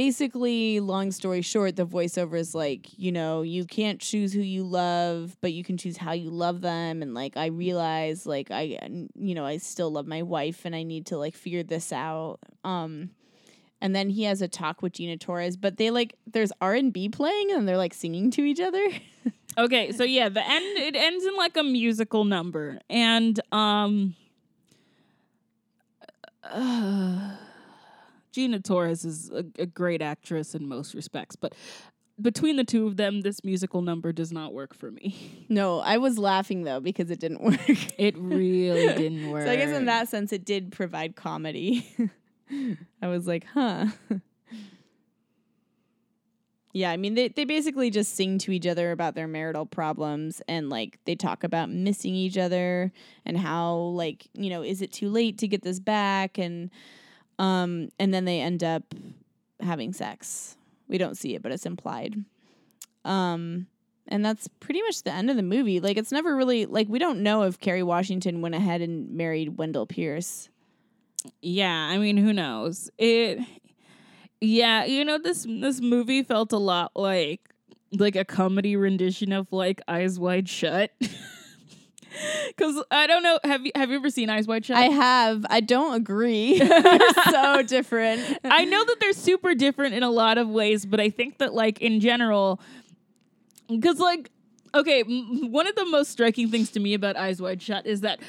basically, 0.00 0.80
long 0.80 1.10
story 1.10 1.42
short, 1.42 1.76
the 1.76 1.84
voiceover 1.84 2.38
is 2.38 2.54
like, 2.54 2.86
you 2.98 3.12
know, 3.12 3.42
you 3.42 3.66
can't 3.66 4.00
choose 4.00 4.32
who 4.32 4.40
you 4.40 4.64
love, 4.64 5.36
but 5.42 5.52
you 5.52 5.62
can 5.62 5.76
choose 5.76 5.98
how 5.98 6.12
you 6.12 6.30
love 6.30 6.62
them. 6.62 7.02
And 7.02 7.12
like, 7.12 7.36
I 7.36 7.48
realize, 7.48 8.24
like, 8.24 8.50
I, 8.50 8.78
you 9.14 9.34
know, 9.34 9.44
I 9.44 9.58
still 9.58 9.90
love 9.90 10.06
my 10.06 10.22
wife, 10.22 10.64
and 10.64 10.74
I 10.74 10.84
need 10.84 11.04
to 11.08 11.18
like 11.18 11.34
figure 11.34 11.62
this 11.62 11.92
out. 11.92 12.38
Um, 12.64 13.10
and 13.82 13.94
then 13.94 14.08
he 14.08 14.22
has 14.22 14.40
a 14.40 14.48
talk 14.48 14.80
with 14.80 14.94
Gina 14.94 15.18
Torres, 15.18 15.58
but 15.58 15.76
they 15.76 15.90
like 15.90 16.14
there's 16.26 16.50
R 16.62 16.72
and 16.72 16.94
B 16.94 17.10
playing, 17.10 17.50
and 17.50 17.68
they're 17.68 17.76
like 17.76 17.92
singing 17.92 18.30
to 18.30 18.42
each 18.42 18.60
other. 18.60 18.82
Okay, 19.58 19.90
so 19.90 20.04
yeah, 20.04 20.28
the 20.28 20.48
end 20.48 20.78
it 20.78 20.94
ends 20.94 21.24
in 21.24 21.34
like 21.34 21.56
a 21.56 21.64
musical 21.64 22.24
number, 22.24 22.78
and 22.88 23.38
um, 23.50 24.14
uh, 26.44 27.32
Gina 28.32 28.60
Torres 28.60 29.04
is 29.04 29.30
a, 29.30 29.44
a 29.58 29.66
great 29.66 30.02
actress 30.02 30.54
in 30.54 30.68
most 30.68 30.94
respects, 30.94 31.36
but 31.36 31.54
between 32.20 32.56
the 32.56 32.64
two 32.64 32.86
of 32.86 32.96
them, 32.96 33.22
this 33.22 33.42
musical 33.44 33.82
number 33.82 34.12
does 34.12 34.32
not 34.32 34.52
work 34.52 34.74
for 34.74 34.90
me. 34.90 35.44
no, 35.48 35.80
I 35.80 35.98
was 35.98 36.18
laughing 36.18 36.64
though 36.64 36.80
because 36.80 37.10
it 37.10 37.20
didn't 37.20 37.42
work. 37.42 37.98
It 37.98 38.16
really 38.16 38.94
didn't 38.94 39.30
work. 39.30 39.42
so 39.46 39.50
I 39.50 39.56
guess 39.56 39.76
in 39.76 39.86
that 39.86 40.08
sense, 40.08 40.32
it 40.32 40.44
did 40.44 40.72
provide 40.72 41.16
comedy. 41.16 41.86
I 43.00 43.08
was 43.08 43.26
like, 43.26 43.46
huh. 43.52 43.86
Yeah, 46.72 46.92
I 46.92 46.96
mean 46.96 47.14
they 47.14 47.28
they 47.28 47.44
basically 47.44 47.90
just 47.90 48.14
sing 48.14 48.38
to 48.38 48.52
each 48.52 48.66
other 48.66 48.92
about 48.92 49.16
their 49.16 49.26
marital 49.26 49.66
problems 49.66 50.40
and 50.46 50.70
like 50.70 50.98
they 51.04 51.16
talk 51.16 51.42
about 51.42 51.68
missing 51.68 52.14
each 52.14 52.38
other 52.38 52.92
and 53.26 53.36
how 53.36 53.74
like, 53.74 54.28
you 54.34 54.50
know, 54.50 54.62
is 54.62 54.80
it 54.80 54.92
too 54.92 55.08
late 55.08 55.38
to 55.38 55.48
get 55.48 55.62
this 55.62 55.80
back 55.80 56.38
and 56.38 56.70
um 57.40 57.88
and 57.98 58.12
then 58.12 58.26
they 58.26 58.40
end 58.40 58.62
up 58.62 58.94
having 59.60 59.92
sex. 59.92 60.56
We 60.86 60.98
don't 60.98 61.16
see 61.16 61.34
it, 61.34 61.42
but 61.42 61.50
it's 61.50 61.66
implied. 61.66 62.14
Um 63.04 63.66
and 64.06 64.24
that's 64.24 64.48
pretty 64.60 64.82
much 64.82 65.02
the 65.02 65.12
end 65.12 65.30
of 65.30 65.36
the 65.36 65.42
movie. 65.42 65.80
Like 65.80 65.96
it's 65.96 66.12
never 66.12 66.36
really 66.36 66.66
like 66.66 66.88
we 66.88 66.98
don't 66.98 67.22
know 67.22 67.42
if 67.44 67.58
Kerry 67.58 67.82
Washington 67.82 68.42
went 68.42 68.54
ahead 68.54 68.82
and 68.82 69.10
married 69.12 69.56
Wendell 69.56 69.86
Pierce. 69.86 70.48
Yeah, 71.42 71.72
I 71.72 71.98
mean, 71.98 72.16
who 72.16 72.32
knows? 72.32 72.90
It 72.98 73.40
Yeah, 74.40 74.84
you 74.84 75.04
know 75.04 75.18
this 75.18 75.46
this 75.48 75.80
movie 75.80 76.22
felt 76.22 76.52
a 76.52 76.58
lot 76.58 76.92
like 76.94 77.40
like 77.92 78.16
a 78.16 78.24
comedy 78.24 78.76
rendition 78.76 79.32
of 79.32 79.50
like 79.50 79.80
Eyes 79.88 80.18
Wide 80.18 80.48
Shut. 80.48 80.90
Cuz 82.56 82.82
I 82.90 83.06
don't 83.06 83.22
know, 83.22 83.38
have 83.44 83.64
you 83.64 83.72
have 83.74 83.90
you 83.90 83.96
ever 83.96 84.10
seen 84.10 84.30
Eyes 84.30 84.46
Wide 84.46 84.64
Shut? 84.64 84.76
I 84.76 84.84
have. 84.84 85.46
I 85.50 85.60
don't 85.60 85.94
agree. 85.94 86.58
They're 86.58 86.98
so 87.30 87.62
different. 87.62 88.38
I 88.44 88.64
know 88.64 88.84
that 88.84 88.96
they're 89.00 89.12
super 89.12 89.54
different 89.54 89.94
in 89.94 90.02
a 90.02 90.10
lot 90.10 90.38
of 90.38 90.48
ways, 90.48 90.84
but 90.86 91.00
I 91.00 91.10
think 91.10 91.38
that 91.38 91.54
like 91.54 91.80
in 91.80 92.00
general 92.00 92.60
cuz 93.82 93.98
like 93.98 94.30
okay, 94.74 95.00
m- 95.00 95.50
one 95.50 95.66
of 95.66 95.74
the 95.74 95.84
most 95.86 96.10
striking 96.10 96.48
things 96.48 96.70
to 96.70 96.80
me 96.80 96.94
about 96.94 97.16
Eyes 97.16 97.40
Wide 97.40 97.60
Shut 97.62 97.86
is 97.86 98.02
that 98.02 98.20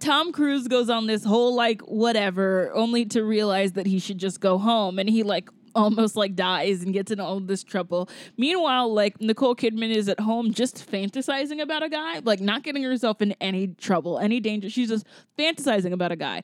Tom 0.00 0.32
Cruise 0.32 0.66
goes 0.66 0.90
on 0.90 1.06
this 1.06 1.24
whole 1.24 1.54
like 1.54 1.80
whatever, 1.82 2.72
only 2.74 3.04
to 3.06 3.22
realize 3.22 3.72
that 3.72 3.86
he 3.86 3.98
should 4.00 4.18
just 4.18 4.40
go 4.40 4.58
home, 4.58 4.98
and 4.98 5.08
he 5.08 5.22
like 5.22 5.48
almost 5.74 6.16
like 6.16 6.34
dies 6.34 6.82
and 6.82 6.92
gets 6.92 7.10
in 7.10 7.20
all 7.20 7.40
this 7.40 7.62
trouble. 7.62 8.08
Meanwhile, 8.36 8.92
like 8.92 9.20
Nicole 9.20 9.54
Kidman 9.54 9.94
is 9.94 10.08
at 10.08 10.20
home 10.20 10.52
just 10.52 10.90
fantasizing 10.90 11.60
about 11.60 11.82
a 11.82 11.88
guy, 11.88 12.20
like 12.20 12.40
not 12.40 12.62
getting 12.62 12.82
herself 12.82 13.20
in 13.22 13.32
any 13.40 13.68
trouble, 13.68 14.18
any 14.18 14.40
danger. 14.40 14.70
She's 14.70 14.88
just 14.88 15.06
fantasizing 15.38 15.92
about 15.92 16.12
a 16.12 16.16
guy. 16.16 16.42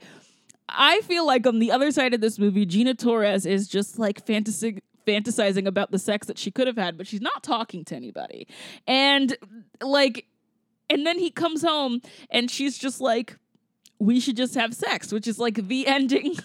I 0.69 1.01
feel 1.03 1.27
like 1.27 1.47
on 1.47 1.61
the 1.61 1.73
other 1.73 1.91
side 1.91 2.15
of 2.15 2.21
this 2.21 2.39
movie, 2.39 2.67
Gina 2.67 2.95
Torres 2.95 3.47
is 3.47 3.69
just 3.69 3.99
like 3.99 4.25
fantasy 4.25 4.83
fantasizing 5.07 5.67
about 5.67 5.91
the 5.91 5.99
sex 5.99 6.27
that 6.27 6.37
she 6.37 6.51
could 6.51 6.67
have 6.67 6.77
had, 6.77 6.99
but 6.99 7.07
she's 7.07 7.23
not 7.23 7.43
talking 7.43 7.83
to 7.87 7.97
anybody. 7.97 8.47
And 8.87 9.37
like 9.83 10.27
and 10.91 11.07
then 11.07 11.19
he 11.19 11.31
comes 11.31 11.63
home 11.63 12.01
and 12.31 12.51
she's 12.51 12.79
just 12.79 13.01
like 13.01 13.37
we 13.99 14.21
should 14.21 14.37
just 14.37 14.55
have 14.55 14.75
sex, 14.75 15.13
which 15.13 15.27
is 15.27 15.39
like 15.39 15.69
the 15.69 15.87
ending 15.99 16.37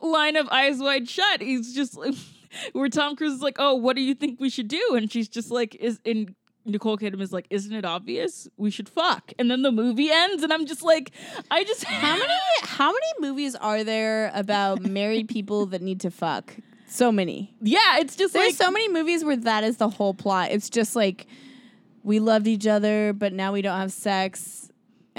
line 0.00 0.36
of 0.36 0.48
Eyes 0.48 0.78
Wide 0.78 1.08
Shut. 1.08 1.40
He's 1.40 1.74
just 1.74 1.96
like, 1.96 2.14
where 2.72 2.88
Tom 2.88 3.16
Cruise 3.16 3.34
is 3.34 3.42
like, 3.42 3.56
"Oh, 3.58 3.74
what 3.74 3.96
do 3.96 4.02
you 4.02 4.14
think 4.14 4.40
we 4.40 4.50
should 4.50 4.68
do?" 4.68 4.94
And 4.94 5.10
she's 5.10 5.28
just 5.28 5.50
like, 5.50 5.74
"Is 5.76 6.00
in." 6.04 6.34
Nicole 6.66 6.98
Kidman 6.98 7.22
is 7.22 7.32
like, 7.32 7.46
"Isn't 7.48 7.72
it 7.72 7.86
obvious? 7.86 8.46
We 8.58 8.70
should 8.70 8.88
fuck." 8.88 9.32
And 9.38 9.50
then 9.50 9.62
the 9.62 9.72
movie 9.72 10.10
ends, 10.10 10.42
and 10.42 10.52
I'm 10.52 10.66
just 10.66 10.82
like, 10.82 11.10
I 11.50 11.64
just 11.64 11.84
How 11.84 12.16
many 12.18 12.34
how 12.62 12.92
many 12.92 13.06
movies 13.18 13.54
are 13.56 13.82
there 13.82 14.30
about 14.34 14.82
married 14.98 15.28
people 15.28 15.66
that 15.66 15.80
need 15.80 16.00
to 16.00 16.10
fuck? 16.10 16.54
So 16.86 17.10
many. 17.10 17.54
Yeah, 17.62 17.98
it's 17.98 18.14
just 18.14 18.34
There's 18.34 18.48
like 18.48 18.54
so 18.56 18.70
many 18.70 18.92
movies 18.92 19.24
where 19.24 19.36
that 19.36 19.64
is 19.64 19.78
the 19.78 19.88
whole 19.88 20.12
plot. 20.12 20.50
It's 20.50 20.68
just 20.68 20.94
like 20.94 21.26
we 22.02 22.20
loved 22.20 22.46
each 22.46 22.66
other, 22.66 23.14
but 23.14 23.32
now 23.32 23.52
we 23.52 23.62
don't 23.62 23.78
have 23.78 23.92
sex, 23.92 24.69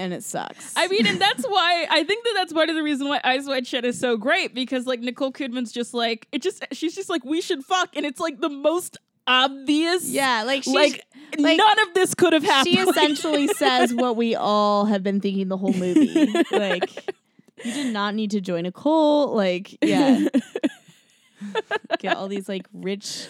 and 0.02 0.14
it 0.14 0.24
sucks. 0.24 0.74
I 0.76 0.88
mean, 0.88 1.06
and 1.06 1.22
that's 1.22 1.43
why 1.43 1.86
I 1.89 2.04
think 2.04 2.24
that 2.24 2.34
that's 2.36 2.52
part 2.54 2.70
of 2.70 2.76
the 2.76 2.84
reason 2.84 3.08
why 3.08 3.22
Eyes 3.24 3.45
Wide 3.45 3.68
Shut 3.68 3.86
is 3.86 3.99
so 3.99 4.18
great 4.18 4.54
because 4.54 4.86
like 4.88 4.99
Nicole 4.99 5.32
Kidman's 5.32 5.72
just 5.72 5.93
like 5.93 6.28
it 6.32 6.41
just 6.41 6.66
she's 6.72 6.95
just 6.95 7.10
like 7.10 7.24
we 7.24 7.41
should 7.41 7.64
fuck, 7.64 7.95
and 7.95 8.06
it's 8.06 8.20
like 8.20 8.41
the 8.41 8.49
most 8.49 8.97
obvious. 9.28 10.10
yeah, 10.10 10.43
like 10.43 10.64
she's, 10.64 10.74
like, 10.74 11.06
like, 11.38 11.58
none 11.58 11.80
of 11.88 11.93
this 11.93 12.16
could 12.16 12.34
have 12.34 12.43
happened. 12.43 12.76
she 12.76 12.82
essentially 12.82 13.47
says 13.56 13.93
what 13.93 14.16
we 14.16 14.36
all 14.36 14.86
have 14.86 15.04
been 15.04 15.22
thinking 15.22 15.47
the 15.47 15.58
whole 15.58 15.74
movie. 15.74 16.12
Like 16.52 17.16
you 17.64 17.74
did 17.74 17.93
not 17.93 18.16
need 18.16 18.32
to 18.32 18.41
join 18.41 18.66
a 18.66 18.72
cult. 18.72 19.36
Like 19.36 19.78
yeah. 19.84 20.28
Get 21.99 22.15
all 22.17 22.27
these 22.27 22.49
like 22.49 22.67
rich 22.73 23.27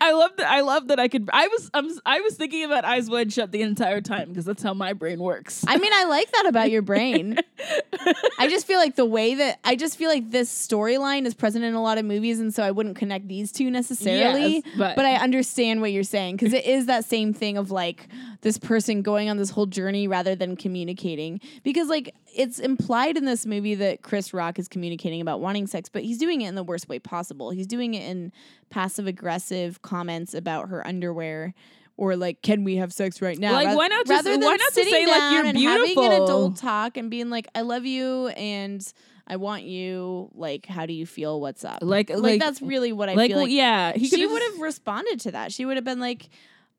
I 0.00 0.12
love 0.12 0.32
that. 0.36 0.46
I 0.46 0.60
love 0.60 0.88
that 0.88 1.00
I 1.00 1.08
could. 1.08 1.30
I 1.32 1.48
was. 1.48 1.70
I'm, 1.72 1.88
I 2.04 2.20
was 2.20 2.34
thinking 2.34 2.64
about 2.64 2.84
Eyes 2.84 3.08
Wide 3.08 3.32
Shut 3.32 3.52
the 3.52 3.62
entire 3.62 4.00
time 4.02 4.28
because 4.28 4.44
that's 4.44 4.62
how 4.62 4.74
my 4.74 4.92
brain 4.92 5.18
works. 5.18 5.64
I 5.66 5.78
mean, 5.78 5.92
I 5.94 6.04
like 6.04 6.30
that 6.32 6.46
about 6.46 6.70
your 6.70 6.82
brain. 6.82 7.38
I 8.38 8.48
just 8.48 8.66
feel 8.66 8.78
like 8.78 8.96
the 8.96 9.06
way 9.06 9.34
that 9.36 9.60
I 9.64 9.76
just 9.76 9.96
feel 9.96 10.10
like 10.10 10.30
this 10.30 10.50
storyline 10.50 11.24
is 11.26 11.34
present 11.34 11.64
in 11.64 11.74
a 11.74 11.82
lot 11.82 11.98
of 11.98 12.04
movies, 12.04 12.40
and 12.40 12.54
so 12.54 12.62
I 12.62 12.70
wouldn't 12.70 12.96
connect 12.96 13.28
these 13.28 13.50
two 13.50 13.70
necessarily. 13.70 14.62
Yes, 14.64 14.74
but- 14.76 15.04
I 15.04 15.16
understand 15.16 15.80
what 15.80 15.92
you're 15.92 16.02
saying 16.02 16.36
because 16.36 16.52
it 16.52 16.64
is 16.64 16.86
that 16.86 17.04
same 17.04 17.32
thing 17.32 17.56
of 17.56 17.70
like 17.70 18.08
this 18.40 18.58
person 18.58 19.02
going 19.02 19.30
on 19.30 19.36
this 19.36 19.50
whole 19.50 19.66
journey 19.66 20.08
rather 20.08 20.34
than 20.34 20.56
communicating. 20.56 21.40
Because 21.62 21.88
like 21.88 22.14
it's 22.34 22.58
implied 22.58 23.16
in 23.16 23.24
this 23.24 23.46
movie 23.46 23.74
that 23.76 24.02
Chris 24.02 24.34
Rock 24.34 24.58
is 24.58 24.68
communicating 24.68 25.20
about 25.20 25.40
wanting 25.40 25.66
sex, 25.66 25.88
but 25.88 26.02
he's 26.02 26.18
doing 26.18 26.40
it 26.42 26.48
in 26.48 26.54
the 26.54 26.62
worst 26.62 26.88
way 26.88 26.98
possible. 26.98 27.50
He's 27.54 27.66
doing 27.66 27.94
it 27.94 28.02
in 28.08 28.32
passive 28.70 29.06
aggressive 29.06 29.82
comments 29.82 30.34
about 30.34 30.68
her 30.68 30.86
underwear. 30.86 31.54
Or 31.96 32.16
like, 32.16 32.42
can 32.42 32.64
we 32.64 32.76
have 32.76 32.92
sex 32.92 33.22
right 33.22 33.38
now? 33.38 33.52
Like, 33.52 33.76
why 33.76 33.86
not 33.86 34.04
just- 34.06 34.26
rather 34.26 34.44
why 34.44 34.56
not 34.56 34.72
sitting 34.72 34.92
say, 34.92 35.06
like, 35.06 35.32
you're 35.32 35.44
and 35.44 35.56
having 35.58 35.96
an 35.98 36.12
adult 36.22 36.56
talk 36.56 36.96
and 36.96 37.08
being 37.08 37.30
like, 37.30 37.46
I 37.54 37.60
love 37.60 37.86
you 37.86 38.28
and 38.28 38.84
I 39.28 39.36
want 39.36 39.62
you. 39.62 40.28
Like, 40.34 40.66
how 40.66 40.86
do 40.86 40.92
you 40.92 41.06
feel? 41.06 41.40
What's 41.40 41.64
up? 41.64 41.78
Like- 41.82 42.10
like, 42.10 42.18
like- 42.18 42.40
that's 42.40 42.60
really 42.60 42.92
what 42.92 43.08
I 43.08 43.14
like, 43.14 43.30
feel 43.30 43.36
well, 43.36 43.44
like. 43.46 43.52
yeah, 43.52 43.92
he 43.92 44.08
she 44.08 44.26
would 44.26 44.42
have 44.42 44.58
responded 44.58 45.20
to 45.20 45.30
that. 45.32 45.52
She 45.52 45.64
would 45.64 45.76
have 45.76 45.84
been 45.84 46.00
like, 46.00 46.30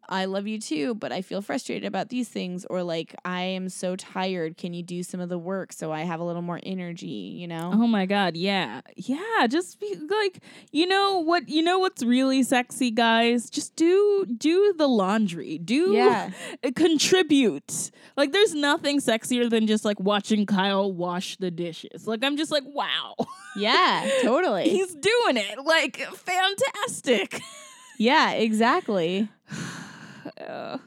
I 0.10 0.26
love 0.26 0.48
you 0.48 0.60
too, 0.60 0.96
but 0.96 1.12
I 1.12 1.22
feel 1.22 1.42
frustrated 1.42 1.86
about 1.86 2.10
these 2.10 2.28
things. 2.30 2.66
Or 2.70 2.84
like, 2.84 3.16
I 3.26 3.42
am 3.42 3.70
so 3.70 3.96
tired. 3.96 4.58
Can 4.58 4.74
you 4.74 4.84
do 4.84 5.04
some 5.04 5.20
of 5.20 5.30
the 5.30 5.38
work 5.38 5.74
so 5.74 5.92
I 5.92 6.02
have 6.02 6.20
a 6.20 6.24
little 6.24 6.42
more 6.42 6.60
energy? 6.64 7.08
You 7.08 7.48
know? 7.48 7.72
Oh 7.74 7.88
my 7.88 8.06
god, 8.06 8.36
yeah. 8.38 8.82
Yeah, 8.96 9.48
just 9.48 9.80
be 9.80 9.96
like 9.96 10.42
you 10.72 10.86
know 10.88 11.20
what 11.20 11.50
you 11.50 11.62
know 11.62 11.80
what's 11.80 12.04
really 12.04 12.44
sexy 12.44 12.92
guys? 12.92 13.50
Just 13.50 13.76
do 13.76 14.26
do 14.38 14.74
the 14.78 14.88
laundry. 14.88 15.58
Do 15.58 15.94
Yeah. 15.94 16.32
contribute. 16.76 17.92
Like 18.18 18.32
there's 18.32 18.54
nothing 18.54 19.00
sexier 19.00 19.50
than 19.50 19.68
just 19.68 19.86
like 19.86 20.00
watching 20.00 20.46
Kyle 20.46 20.92
wash 20.92 21.38
the 21.38 21.52
dishes. 21.52 22.08
Like 22.08 22.24
I'm 22.24 22.38
just 22.38 22.52
like, 22.52 22.64
wow. 22.66 23.16
Yeah, 23.56 24.10
totally. 24.22 24.70
He's 24.70 24.94
doing 24.94 25.38
it. 25.38 25.60
Like 25.64 25.98
fantastic. 25.98 27.42
yeah, 27.98 28.32
exactly. 28.32 29.30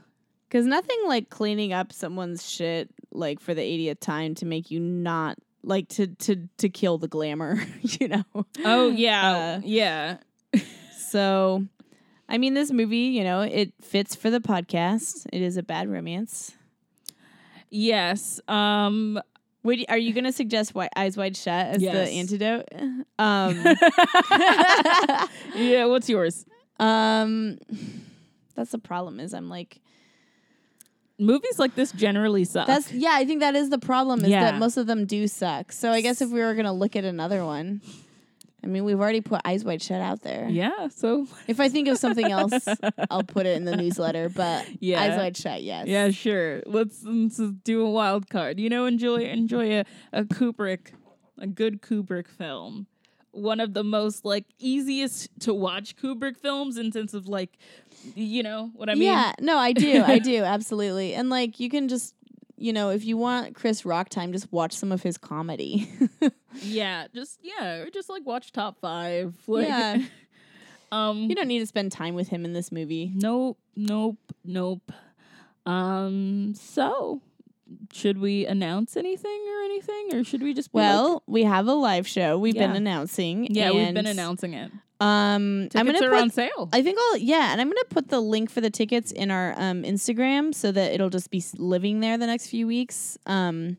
Because 0.49 0.65
nothing 0.65 0.97
like 1.07 1.29
cleaning 1.29 1.75
up 1.75 1.93
someone's 1.93 2.49
shit 2.51 2.89
like 3.13 3.39
for 3.39 3.53
the 3.53 3.61
80th 3.61 4.01
time 4.01 4.35
to 4.37 4.47
make 4.47 4.71
you 4.71 4.81
not 4.81 5.37
like 5.63 5.89
to 5.91 6.07
to 6.07 6.49
to 6.57 6.71
kill 6.71 6.97
the 6.97 7.07
glamour, 7.09 7.63
you 7.83 8.09
know. 8.09 8.25
Oh 8.65 8.89
yeah, 8.89 9.59
Uh, 9.59 9.61
yeah. 9.63 10.17
So, 10.97 11.67
I 12.31 12.39
mean, 12.39 12.55
this 12.55 12.71
movie, 12.71 12.97
you 12.97 13.25
know, 13.25 13.43
it 13.43 13.75
fits 13.83 14.15
for 14.15 14.31
the 14.31 14.41
podcast. 14.41 15.27
It 15.35 15.43
is 15.43 15.59
a 15.59 15.63
bad 15.63 15.87
romance. 15.91 16.53
Yes. 17.71 18.41
Um 18.49 19.21
Would, 19.65 19.85
are 19.91 19.99
you 19.99 20.15
going 20.15 20.25
to 20.25 20.33
suggest 20.33 20.71
Wi- 20.73 20.89
Eyes 20.97 21.17
Wide 21.19 21.37
Shut 21.37 21.67
as 21.77 21.83
Yes. 21.83 21.95
the 22.09 22.15
antidote? 22.15 22.69
Um, 23.19 23.63
Yeah, 25.55 25.85
what's 25.87 26.09
yours? 26.09 26.47
um, 26.81 27.59
that's 28.59 28.73
the 28.73 28.79
problem. 28.79 29.21
Is 29.21 29.33
I'm 29.35 29.49
like 29.49 29.81
Movies 31.21 31.59
like 31.59 31.75
this 31.75 31.91
generally 31.91 32.45
suck. 32.45 32.67
that's 32.69 32.93
yeah. 32.93 33.11
I 33.15 33.25
think 33.25 33.41
that 33.41 33.57
is 33.57 33.71
the 33.71 33.79
problem. 33.79 34.21
Is 34.21 34.29
Yeah. 34.29 34.51
that 34.53 34.59
most 34.61 34.77
of 34.77 34.87
them 34.87 35.05
do 35.05 35.27
suck. 35.27 35.73
So 35.73 35.91
I 35.91 36.01
guess 36.01 36.21
if 36.21 36.31
we 36.31 36.41
were 36.41 36.55
going 36.55 36.67
to 36.67 36.73
look 36.73 36.95
at 36.95 37.05
another 37.05 37.45
one, 37.45 37.81
I 38.63 38.69
mean, 38.69 38.85
we've 38.85 39.01
already 39.01 39.21
put 39.21 39.41
Eyes 39.45 39.65
Wide 39.65 39.83
Shut 39.83 40.01
out 40.01 40.23
there. 40.23 40.49
yeah, 40.49 40.87
so 40.89 41.27
If 41.49 41.59
I 41.59 41.69
think 41.69 41.89
of 41.89 41.99
something 41.99 42.31
else, 42.31 42.53
I'll 43.11 43.25
put 43.25 43.47
it 43.47 43.57
in 43.57 43.65
the 43.65 43.77
newsletter. 43.77 44.29
But 44.29 44.67
Yeah. 44.81 45.01
Eyes 45.01 45.17
Wide 45.19 45.37
Shut, 45.37 45.63
yes. 45.65 45.89
yeah, 45.89 46.11
sure. 46.11 46.63
Let's, 46.67 47.03
let's 47.05 47.39
do 47.65 47.85
a 47.85 47.91
wild 47.91 48.29
card. 48.31 48.61
You 48.61 48.69
know, 48.69 48.87
enjoy 48.87 49.23
enjoy 49.25 49.81
a, 49.81 49.85
a 50.13 50.23
Kubrick, 50.25 50.93
a 51.37 51.49
good 51.49 51.83
Kubrick 51.83 52.29
film. 52.29 52.87
One 53.33 53.59
of 53.61 53.75
the 53.75 53.85
most 53.85 54.25
like 54.25 54.45
easiest 54.61 55.31
to 55.41 55.53
watch 55.53 55.97
Kubrick 55.97 56.37
films 56.37 56.77
in 56.79 56.93
sense 56.93 57.13
of 57.15 57.27
like, 57.29 57.59
you 58.15 58.43
know 58.43 58.71
what 58.75 58.89
I 58.89 58.95
mean? 58.95 59.03
yeah, 59.05 59.33
no, 59.41 59.57
I 59.57 59.73
do. 59.73 60.03
I 60.05 60.19
do. 60.33 60.43
Absolutely. 60.45 61.15
And 61.15 61.31
like, 61.31 61.59
you 61.61 61.69
can 61.71 61.89
just, 61.89 62.15
you 62.57 62.73
know, 62.73 62.91
if 62.91 63.05
you 63.05 63.17
want 63.17 63.55
Chris 63.55 63.85
Rock 63.85 64.09
time, 64.09 64.33
just 64.33 64.51
watch 64.53 64.73
some 64.73 64.93
of 64.93 65.03
his 65.03 65.17
comedy. 65.19 65.89
Yeah, 66.61 67.07
just 67.15 67.39
yeah, 67.43 67.75
or 67.83 67.91
just 67.91 68.09
like 68.09 68.27
watch 68.27 68.51
top 68.51 68.81
five. 68.81 69.35
Like, 69.47 69.69
Yeah. 69.69 69.99
um, 70.91 71.19
you 71.29 71.37
don't 71.37 71.47
need 71.47 71.61
to 71.61 71.67
spend 71.67 71.93
time 71.93 72.17
with 72.17 72.29
him 72.29 72.45
in 72.45 72.53
this 72.53 72.73
movie. 72.73 73.13
Nope, 73.15 73.59
nope, 73.77 74.17
nope. 74.45 74.91
Um, 75.67 76.55
so 76.57 77.21
should 77.93 78.19
we 78.19 78.47
announce 78.47 78.97
anything 78.97 79.41
or 79.49 79.63
anything, 79.65 80.09
or 80.15 80.25
should 80.25 80.43
we 80.43 80.55
just 80.55 80.73
be 80.73 80.79
like- 80.79 80.89
Well, 80.89 81.23
we 81.27 81.45
have 81.45 81.67
a 81.67 81.75
live 81.75 82.07
show 82.07 82.39
we've 82.39 82.55
been 82.55 82.77
announcing. 82.77 83.47
yeah, 83.55 83.71
we've 83.71 83.95
been 83.95 84.07
announcing 84.07 84.55
it. 84.55 84.71
Um, 85.01 85.69
I'm 85.77 85.87
gonna 85.87 85.99
are 85.99 86.11
put 86.11 86.19
on 86.23 86.31
sale. 86.31 86.69
I 86.73 86.83
think 86.83 86.99
I'll 86.99 87.19
yeah, 87.19 87.53
and 87.53 87.61
I'm 87.61 87.69
gonna 87.69 87.85
put 87.89 88.09
the 88.09 88.21
link 88.21 88.51
for 88.51 88.61
the 88.61 88.71
tickets 88.71 89.13
in 89.13 89.31
our 89.31 89.55
um, 89.57 89.85
Instagram 89.85 90.53
so 90.55 90.73
that 90.73 90.93
it'll 90.93 91.11
just 91.11 91.31
be 91.31 91.43
living 91.57 92.01
there 92.01 92.19
the 92.19 92.27
next 92.27 92.49
few 92.49 92.67
weeks. 92.67 93.17
Um, 93.27 93.77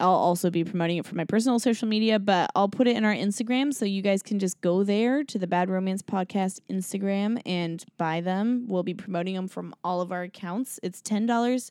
I'll 0.00 0.10
also 0.10 0.50
be 0.50 0.64
promoting 0.64 0.96
it 0.96 1.06
for 1.06 1.14
my 1.14 1.24
personal 1.24 1.58
social 1.60 1.86
media, 1.86 2.18
but 2.18 2.50
I'll 2.56 2.68
put 2.68 2.88
it 2.88 2.96
in 2.96 3.04
our 3.04 3.14
Instagram 3.14 3.72
so 3.72 3.84
you 3.84 4.02
guys 4.02 4.22
can 4.24 4.38
just 4.40 4.60
go 4.60 4.82
there 4.82 5.22
to 5.22 5.38
the 5.38 5.46
Bad 5.46 5.70
Romance 5.70 6.02
Podcast 6.02 6.60
Instagram 6.68 7.40
and 7.46 7.82
buy 7.96 8.20
them. 8.20 8.64
We'll 8.66 8.82
be 8.82 8.92
promoting 8.92 9.36
them 9.36 9.46
from 9.48 9.72
all 9.84 10.00
of 10.00 10.10
our 10.12 10.22
accounts. 10.24 10.80
It's 10.82 11.00
ten 11.00 11.26
dollars 11.26 11.70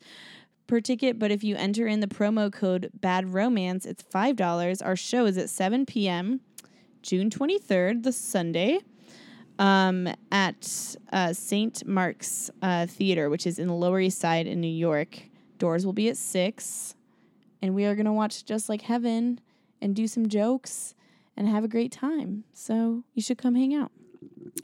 per 0.68 0.80
ticket, 0.80 1.20
but 1.20 1.32
if 1.32 1.44
you 1.44 1.56
enter 1.56 1.88
in 1.88 2.00
the 2.00 2.08
promo 2.08 2.52
code 2.52 2.90
Bad 2.94 3.34
Romance, 3.34 3.86
it's 3.86 4.02
five 4.02 4.36
dollars. 4.36 4.82
Our 4.82 4.96
show 4.96 5.26
is 5.26 5.38
at 5.38 5.50
seven 5.50 5.86
p.m. 5.86 6.42
June 7.02 7.30
twenty 7.30 7.60
third, 7.60 8.04
the 8.04 8.12
Sunday 8.12 8.80
um, 9.60 10.08
at 10.32 10.96
uh, 11.12 11.34
St. 11.34 11.86
Mark's 11.86 12.50
uh, 12.62 12.86
Theater, 12.86 13.30
which 13.30 13.46
is 13.46 13.60
in 13.60 13.68
the 13.68 13.74
Lower 13.74 14.00
East 14.00 14.20
Side 14.20 14.48
in 14.48 14.62
New 14.62 14.68
York. 14.68 15.20
Doors 15.60 15.86
will 15.86 15.94
be 15.94 16.10
at 16.10 16.18
six, 16.18 16.96
and 17.62 17.76
we 17.76 17.86
are 17.86 17.96
to 17.96 18.12
watch 18.12 18.46
Just 18.46 18.70
Like 18.70 18.82
Heaven 18.82 19.40
and 19.82 19.96
do 19.96 20.08
some 20.08 20.28
jokes 20.28 20.96
and 21.38 21.48
have 21.48 21.64
a 21.64 21.68
great 21.68 21.92
time. 21.92 22.44
So 22.54 23.04
you 23.14 23.22
should 23.22 23.38
come 23.38 23.56
hang 23.56 23.74
out. 23.74 23.92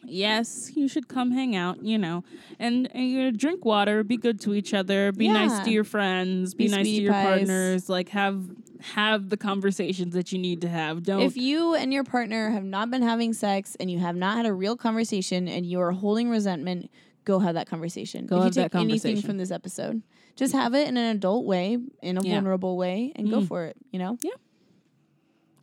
Yes, 0.05 0.71
you 0.75 0.87
should 0.87 1.07
come 1.07 1.31
hang 1.31 1.55
out. 1.55 1.83
You 1.83 1.97
know, 1.97 2.23
and, 2.59 2.89
and 2.93 3.09
you 3.09 3.23
know, 3.23 3.31
drink 3.31 3.65
water, 3.65 4.03
be 4.03 4.17
good 4.17 4.39
to 4.41 4.53
each 4.53 4.73
other, 4.73 5.11
be 5.11 5.27
nice 5.27 5.63
to 5.65 5.71
your 5.71 5.83
friends, 5.83 6.53
be, 6.53 6.65
Be 6.67 6.71
nice 6.71 6.85
to 6.85 6.89
your 6.91 7.13
pies. 7.13 7.25
partners. 7.39 7.89
Like 7.89 8.09
have 8.09 8.43
have 8.81 9.29
the 9.29 9.35
conversations 9.37 10.13
that 10.13 10.31
you 10.31 10.39
need 10.39 10.61
to 10.61 10.69
have. 10.69 11.03
Don't 11.03 11.21
If 11.21 11.35
you 11.35 11.75
and 11.75 11.91
your 11.93 12.03
partner 12.05 12.49
have 12.49 12.63
not 12.63 12.89
been 12.89 13.01
having 13.01 13.33
sex 13.33 13.75
and 13.79 13.91
you 13.91 13.99
have 13.99 14.15
not 14.15 14.37
had 14.37 14.45
a 14.45 14.53
real 14.53 14.77
conversation 14.77 15.47
and 15.49 15.65
you 15.65 15.81
are 15.81 15.91
holding 15.91 16.29
resentment, 16.29 16.89
go 17.25 17.39
have 17.39 17.55
that 17.55 17.67
conversation. 17.67 18.25
Go 18.25 18.37
if 18.37 18.43
have 18.43 18.55
you 18.55 18.61
that 18.63 18.71
take 18.71 18.81
anything 18.81 19.21
from 19.21 19.37
this 19.37 19.51
episode, 19.51 20.01
just 20.37 20.53
have 20.53 20.73
it 20.75 20.87
in 20.87 20.95
an 20.95 21.13
adult 21.15 21.45
way, 21.45 21.77
in 22.01 22.17
a 22.17 22.21
Yeah. 22.23 22.35
vulnerable 22.35 22.77
way, 22.77 23.11
and 23.17 23.29
go 23.29 23.41
Mm. 23.41 23.47
for 23.49 23.65
it. 23.65 23.75
You 23.91 23.99
know. 23.99 24.17
Yeah. 24.23 24.31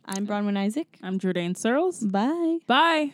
I'm 0.05 0.27
Bronwyn 0.27 0.55
Isaac. 0.57 0.97
I'm 1.01 1.17
Jordan 1.19 1.55
Searles. 1.55 1.99
Bye. 2.01 2.59
Bye. 2.67 3.13